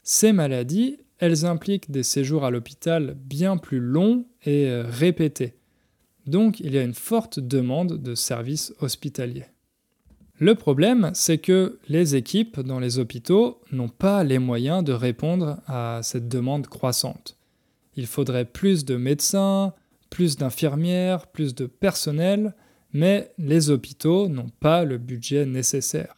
Ces 0.03 0.33
maladies, 0.33 0.97
elles 1.19 1.45
impliquent 1.45 1.91
des 1.91 2.03
séjours 2.03 2.45
à 2.45 2.51
l'hôpital 2.51 3.15
bien 3.17 3.57
plus 3.57 3.79
longs 3.79 4.25
et 4.45 4.69
répétés. 4.83 5.55
Donc 6.27 6.59
il 6.59 6.73
y 6.73 6.77
a 6.77 6.83
une 6.83 6.93
forte 6.93 7.39
demande 7.39 8.01
de 8.01 8.15
services 8.15 8.73
hospitaliers. 8.81 9.45
Le 10.39 10.55
problème, 10.55 11.11
c'est 11.13 11.37
que 11.37 11.79
les 11.87 12.15
équipes 12.15 12.59
dans 12.59 12.79
les 12.79 12.97
hôpitaux 12.97 13.61
n'ont 13.71 13.89
pas 13.89 14.23
les 14.23 14.39
moyens 14.39 14.83
de 14.83 14.91
répondre 14.91 15.61
à 15.67 16.01
cette 16.01 16.27
demande 16.27 16.67
croissante. 16.67 17.37
Il 17.95 18.07
faudrait 18.07 18.45
plus 18.45 18.83
de 18.83 18.95
médecins, 18.95 19.73
plus 20.09 20.35
d'infirmières, 20.35 21.27
plus 21.27 21.53
de 21.53 21.65
personnel, 21.67 22.55
mais 22.93 23.31
les 23.37 23.69
hôpitaux 23.69 24.27
n'ont 24.27 24.51
pas 24.59 24.85
le 24.85 24.97
budget 24.97 25.45
nécessaire. 25.45 26.15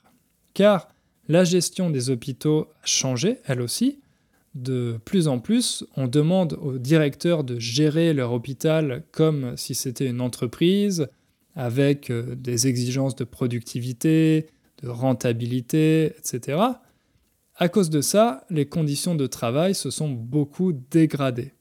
Car 0.53 0.89
la 1.27 1.43
gestion 1.43 1.89
des 1.89 2.09
hôpitaux 2.09 2.67
a 2.83 2.85
changé, 2.85 3.39
elle 3.45 3.61
aussi. 3.61 3.99
De 4.53 4.99
plus 5.03 5.27
en 5.27 5.39
plus, 5.39 5.85
on 5.97 6.07
demande 6.07 6.53
aux 6.61 6.77
directeurs 6.77 7.43
de 7.43 7.59
gérer 7.59 8.13
leur 8.13 8.31
hôpital 8.31 9.03
comme 9.11 9.57
si 9.57 9.75
c'était 9.75 10.07
une 10.07 10.21
entreprise, 10.21 11.07
avec 11.55 12.09
euh, 12.09 12.35
des 12.35 12.67
exigences 12.67 13.15
de 13.15 13.23
productivité, 13.23 14.47
de 14.83 14.89
rentabilité, 14.89 16.13
etc. 16.17 16.59
À 17.55 17.69
cause 17.69 17.89
de 17.89 18.01
ça, 18.01 18.45
les 18.49 18.65
conditions 18.65 19.15
de 19.15 19.27
travail 19.27 19.73
se 19.73 19.89
sont 19.89 20.09
beaucoup 20.09 20.73
dégradées. 20.73 21.53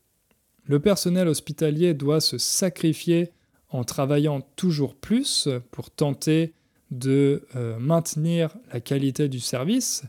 Le 0.65 0.81
personnel 0.81 1.29
hospitalier 1.29 1.95
doit 1.95 2.21
se 2.21 2.39
sacrifier 2.39 3.31
en 3.75 3.83
travaillant 3.83 4.41
toujours 4.55 4.95
plus 4.95 5.49
pour 5.73 5.91
tenter 5.91 6.53
de 6.93 7.45
euh, 7.57 7.77
maintenir 7.81 8.57
la 8.73 8.81
qualité 8.81 9.29
du 9.29 9.41
service, 9.41 10.05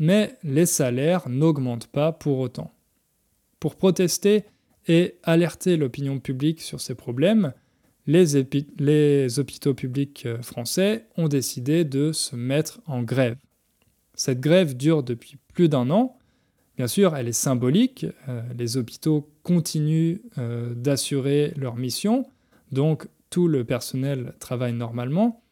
mais 0.00 0.36
les 0.42 0.66
salaires 0.66 1.28
n'augmentent 1.28 1.86
pas 1.86 2.10
pour 2.10 2.40
autant. 2.40 2.74
Pour 3.60 3.76
protester 3.76 4.42
et 4.88 5.14
alerter 5.22 5.76
l'opinion 5.76 6.18
publique 6.18 6.60
sur 6.60 6.80
ces 6.80 6.96
problèmes, 6.96 7.52
les, 8.06 9.38
hôpitaux 9.38 9.74
publics 9.74 10.26
euh, 10.26 10.42
français 10.42 11.06
ont 11.16 11.28
décidé 11.28 11.84
de 11.84 12.10
se 12.10 12.34
mettre 12.34 12.80
en 12.86 13.04
grève. 13.04 13.36
Cette 14.14 14.40
grève 14.40 14.76
dure 14.76 15.04
depuis 15.04 15.38
plus 15.52 15.68
d'un 15.68 15.88
an. 15.90 16.18
Bien 16.76 16.88
sûr, 16.88 17.14
elle 17.14 17.28
est 17.28 17.32
symbolique. 17.32 18.06
Euh, 18.28 18.42
les 18.58 18.76
hôpitaux 18.76 19.30
continuent 19.44 20.18
d'assurer 20.74 21.52
leur 21.56 21.76
mission, 21.76 22.26
donc 22.74 23.08
tout 23.30 23.48
le 23.48 23.64
personnel 23.64 24.34
travaille 24.38 24.74
normalement. 24.74 25.42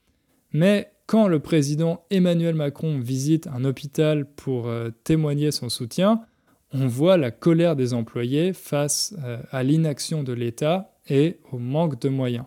Mais 0.52 0.92
quand 1.06 1.28
le 1.28 1.40
président 1.40 2.04
Emmanuel 2.10 2.54
Macron 2.54 2.98
visite 2.98 3.46
un 3.46 3.64
hôpital 3.64 4.26
pour 4.26 4.70
témoigner 5.04 5.50
son 5.50 5.70
soutien, 5.70 6.20
on 6.72 6.86
voit 6.86 7.16
la 7.16 7.30
colère 7.30 7.76
des 7.76 7.94
employés 7.94 8.52
face 8.52 9.14
à 9.50 9.62
l'inaction 9.62 10.22
de 10.22 10.32
l'État 10.32 10.94
et 11.08 11.38
au 11.50 11.58
manque 11.58 12.00
de 12.00 12.08
moyens. 12.08 12.44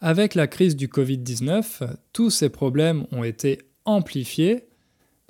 Avec 0.00 0.34
la 0.34 0.46
crise 0.46 0.76
du 0.76 0.88
Covid-19, 0.88 1.96
tous 2.12 2.30
ces 2.30 2.48
problèmes 2.48 3.06
ont 3.12 3.24
été 3.24 3.58
amplifiés. 3.84 4.66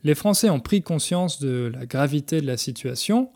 Les 0.02 0.14
Français 0.14 0.50
ont 0.50 0.60
pris 0.60 0.82
conscience 0.82 1.40
de 1.40 1.70
la 1.72 1.86
gravité 1.86 2.40
de 2.40 2.46
la 2.46 2.56
situation. 2.56 3.30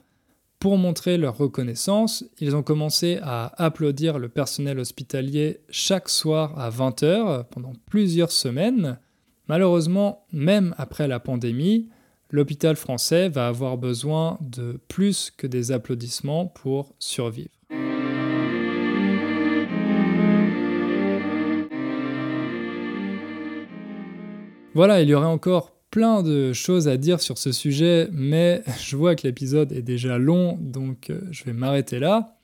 Pour 0.60 0.76
montrer 0.76 1.18
leur 1.18 1.36
reconnaissance, 1.36 2.24
ils 2.40 2.56
ont 2.56 2.64
commencé 2.64 3.20
à 3.22 3.52
applaudir 3.62 4.18
le 4.18 4.28
personnel 4.28 4.80
hospitalier 4.80 5.60
chaque 5.70 6.08
soir 6.08 6.58
à 6.58 6.68
20h 6.68 7.44
pendant 7.44 7.74
plusieurs 7.86 8.32
semaines. 8.32 8.98
Malheureusement, 9.46 10.26
même 10.32 10.74
après 10.76 11.06
la 11.06 11.20
pandémie, 11.20 11.88
l'hôpital 12.32 12.74
français 12.74 13.28
va 13.28 13.46
avoir 13.46 13.78
besoin 13.78 14.36
de 14.40 14.80
plus 14.88 15.30
que 15.30 15.46
des 15.46 15.70
applaudissements 15.70 16.46
pour 16.46 16.92
survivre. 16.98 17.50
Voilà, 24.74 25.02
il 25.02 25.08
y 25.08 25.14
aurait 25.14 25.26
encore 25.26 25.77
plein 25.90 26.22
de 26.22 26.52
choses 26.52 26.88
à 26.88 26.96
dire 26.96 27.20
sur 27.20 27.38
ce 27.38 27.52
sujet, 27.52 28.08
mais 28.12 28.62
je 28.80 28.96
vois 28.96 29.14
que 29.14 29.26
l'épisode 29.26 29.72
est 29.72 29.82
déjà 29.82 30.18
long, 30.18 30.58
donc 30.60 31.10
euh, 31.10 31.20
je 31.30 31.44
vais 31.44 31.52
m'arrêter 31.52 31.98
là. 31.98 32.38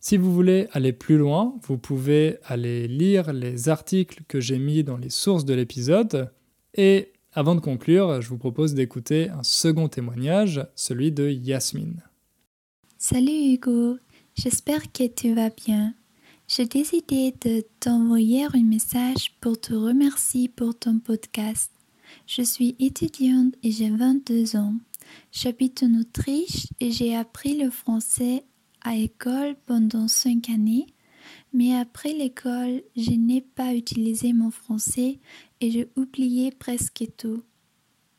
Si 0.00 0.16
vous 0.16 0.32
voulez 0.32 0.68
aller 0.72 0.92
plus 0.92 1.18
loin, 1.18 1.56
vous 1.62 1.78
pouvez 1.78 2.38
aller 2.44 2.86
lire 2.86 3.32
les 3.32 3.68
articles 3.68 4.22
que 4.28 4.40
j'ai 4.40 4.58
mis 4.58 4.84
dans 4.84 4.98
les 4.98 5.10
sources 5.10 5.44
de 5.44 5.54
l'épisode. 5.54 6.30
Et 6.74 7.12
avant 7.32 7.54
de 7.54 7.60
conclure, 7.60 8.20
je 8.20 8.28
vous 8.28 8.38
propose 8.38 8.74
d'écouter 8.74 9.30
un 9.30 9.42
second 9.42 9.88
témoignage, 9.88 10.64
celui 10.76 11.10
de 11.10 11.28
Yasmine. 11.28 12.02
Salut 12.98 13.52
Hugo, 13.52 13.98
j'espère 14.34 14.92
que 14.92 15.06
tu 15.08 15.34
vas 15.34 15.50
bien. 15.50 15.94
J'ai 16.48 16.66
décidé 16.66 17.34
de 17.44 17.64
t'envoyer 17.80 18.44
un 18.44 18.62
message 18.62 19.32
pour 19.40 19.60
te 19.60 19.74
remercier 19.74 20.48
pour 20.48 20.78
ton 20.78 21.00
podcast. 21.00 21.75
Je 22.26 22.42
suis 22.42 22.74
étudiante 22.78 23.54
et 23.62 23.70
j'ai 23.70 23.90
22 23.90 24.56
ans. 24.56 24.74
J'habite 25.32 25.82
en 25.82 26.00
Autriche 26.00 26.66
et 26.80 26.90
j'ai 26.90 27.14
appris 27.14 27.56
le 27.56 27.70
français 27.70 28.44
à 28.80 28.94
l'école 28.94 29.56
pendant 29.66 30.08
5 30.08 30.48
années. 30.50 30.86
Mais 31.52 31.74
après 31.74 32.12
l'école, 32.12 32.82
je 32.96 33.10
n'ai 33.10 33.40
pas 33.40 33.74
utilisé 33.74 34.32
mon 34.32 34.50
français 34.50 35.20
et 35.60 35.70
j'ai 35.70 35.90
oublié 35.96 36.50
presque 36.50 37.04
tout. 37.16 37.42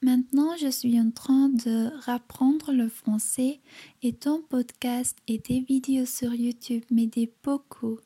Maintenant, 0.02 0.56
je 0.58 0.70
suis 0.70 1.00
en 1.00 1.10
train 1.10 1.50
de 1.50 1.90
reprendre 2.06 2.72
le 2.72 2.88
français 2.88 3.62
et 4.04 4.14
ton 4.14 4.42
podcast 4.42 5.18
et 5.28 5.40
tes 5.40 5.62
vidéos 5.62 6.06
sur 6.06 6.36
YouTube 6.36 6.84
m'aident 6.92 7.32
beaucoup. 7.44 8.00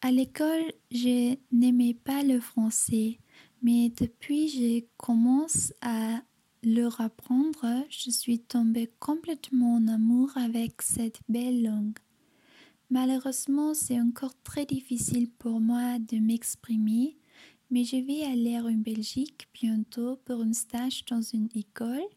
À 0.00 0.12
l'école, 0.12 0.72
je 0.90 1.36
n'aimais 1.52 1.92
pas 1.92 2.22
le 2.22 2.40
français, 2.40 3.18
mais 3.62 3.90
depuis 3.90 4.46
que 4.46 4.52
je 4.52 4.84
commence 4.96 5.72
à 5.80 6.22
le 6.62 6.88
apprendre, 7.00 7.84
je 7.88 8.10
suis 8.10 8.38
tombée 8.38 8.90
complètement 8.98 9.74
en 9.76 9.88
amour 9.88 10.30
avec 10.36 10.82
cette 10.82 11.20
belle 11.28 11.62
langue. 11.62 11.98
Malheureusement, 12.90 13.72
c'est 13.72 14.00
encore 14.00 14.34
très 14.42 14.66
difficile 14.66 15.30
pour 15.30 15.60
moi 15.60 15.98
de 15.98 16.18
m'exprimer, 16.18 17.16
mais 17.70 17.84
je 17.84 17.96
vais 17.96 18.24
aller 18.24 18.58
en 18.58 18.72
Belgique 18.72 19.48
bientôt 19.54 20.16
pour 20.24 20.42
un 20.42 20.52
stage 20.52 21.04
dans 21.06 21.22
une 21.22 21.48
école 21.54 22.08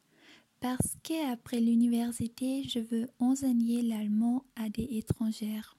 parce 0.63 0.95
qu'après 1.03 1.59
l'université, 1.59 2.63
je 2.63 2.79
veux 2.79 3.09
enseigner 3.19 3.81
l'allemand 3.81 4.45
à 4.55 4.69
des 4.69 4.87
étrangères. 4.91 5.77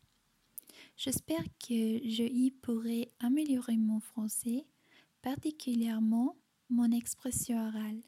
J'espère 0.96 1.42
que 1.58 2.06
je 2.06 2.22
y 2.22 2.50
pourrai 2.50 3.10
améliorer 3.18 3.78
mon 3.78 3.98
français, 3.98 4.66
particulièrement 5.24 6.36
mon 6.68 6.90
expression 6.92 7.56
orale. 7.56 8.02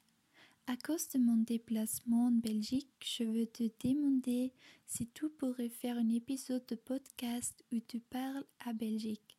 À 0.66 0.76
cause 0.76 1.08
de 1.14 1.18
mon 1.18 1.36
déplacement 1.38 2.26
en 2.26 2.30
Belgique, 2.30 2.90
je 3.02 3.24
veux 3.24 3.46
te 3.46 3.64
demander 3.82 4.52
si 4.86 5.08
tu 5.14 5.30
pourrais 5.30 5.70
faire 5.70 5.96
un 5.96 6.10
épisode 6.10 6.64
de 6.68 6.74
podcast 6.74 7.64
où 7.72 7.78
tu 7.88 8.00
parles 8.00 8.44
à 8.66 8.74
Belgique. 8.74 9.38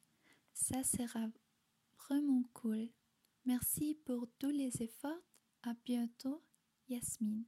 Ça 0.53 0.81
sera 0.83 1.27
vraiment 2.03 2.43
cool. 2.53 2.87
Merci 3.45 3.95
pour 4.05 4.27
tous 4.39 4.49
les 4.49 4.71
efforts. 4.81 5.21
À 5.61 5.73
bientôt, 5.85 6.41
Yasmine. 6.89 7.43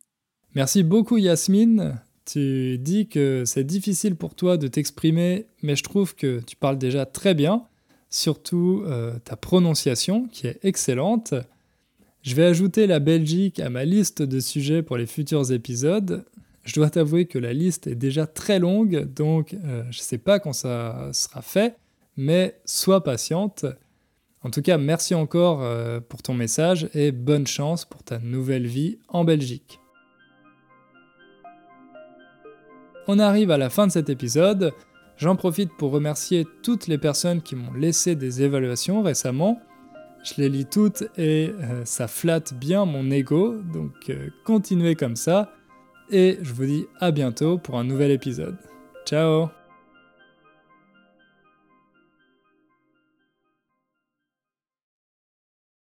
Merci 0.54 0.84
beaucoup 0.84 1.18
Yasmine. 1.18 2.00
Tu 2.26 2.78
dis 2.78 3.08
que 3.08 3.46
c'est 3.48 3.64
difficile 3.64 4.16
pour 4.16 4.36
toi 4.36 4.58
de 4.58 4.68
t'exprimer, 4.68 5.48
mais 5.64 5.76
je 5.76 5.84
trouve 5.84 6.16
que 6.16 6.40
tu 6.42 6.56
parles 6.56 6.78
déjà 6.78 7.08
très 7.08 7.34
bien, 7.34 7.66
surtout 8.10 8.84
euh, 8.86 9.18
ta 9.20 9.36
prononciation 9.36 10.28
qui 10.28 10.48
est 10.48 10.60
excellente. 10.64 11.34
Je 12.22 12.36
vais 12.36 12.46
ajouter 12.46 12.88
la 12.88 13.00
Belgique 13.00 13.60
à 13.60 13.70
ma 13.70 13.86
liste 13.86 14.22
de 14.22 14.40
sujets 14.40 14.84
pour 14.84 14.98
les 14.98 15.06
futurs 15.06 15.52
épisodes. 15.52 16.26
Je 16.64 16.74
dois 16.74 16.90
t'avouer 16.90 17.26
que 17.26 17.40
la 17.40 17.54
liste 17.54 17.88
est 17.88 17.96
déjà 17.96 18.28
très 18.28 18.60
longue, 18.60 19.06
donc 19.14 19.54
euh, 19.54 19.84
je 19.92 20.00
ne 20.00 20.04
sais 20.04 20.18
pas 20.18 20.40
quand 20.40 20.54
ça 20.54 21.10
sera 21.14 21.42
fait, 21.42 21.78
mais 22.18 22.60
sois 22.66 23.04
patiente. 23.04 23.66
En 24.42 24.52
tout 24.52 24.62
cas, 24.62 24.78
merci 24.78 25.16
encore 25.16 25.62
euh, 25.64 26.00
pour 26.00 26.22
ton 26.22 26.34
message 26.34 26.90
et 26.94 27.12
bonne 27.12 27.48
chance 27.48 27.86
pour 27.86 28.04
ta 28.04 28.20
nouvelle 28.20 28.68
vie 28.68 29.00
en 29.08 29.24
Belgique. 29.24 29.80
On 33.08 33.20
arrive 33.20 33.50
à 33.52 33.58
la 33.58 33.70
fin 33.70 33.88
de 33.88 33.92
cet 33.92 34.10
épisode. 34.10 34.74
J'en 35.20 35.36
profite 35.36 35.72
pour 35.78 35.92
remercier 35.92 36.48
toutes 36.64 36.88
les 36.88 36.98
personnes 36.98 37.42
qui 37.42 37.56
m'ont 37.56 37.74
laissé 37.74 38.16
des 38.16 38.42
évaluations 38.42 39.02
récemment. 39.02 39.62
Je 40.24 40.36
les 40.38 40.50
lis 40.50 40.66
toutes 40.66 41.04
et 41.18 41.54
euh, 41.60 41.84
ça 41.84 42.08
flatte 42.08 42.54
bien 42.54 42.86
mon 42.86 43.12
ego, 43.12 43.58
donc 43.74 44.10
euh, 44.10 44.30
continuez 44.46 44.96
comme 44.96 45.18
ça. 45.18 45.52
Et 46.10 46.40
je 46.42 46.54
vous 46.54 46.66
dis 46.66 46.86
à 47.00 47.12
bientôt 47.12 47.58
pour 47.58 47.78
un 47.78 47.84
nouvel 47.84 48.12
épisode. 48.12 48.58
Ciao 49.06 49.59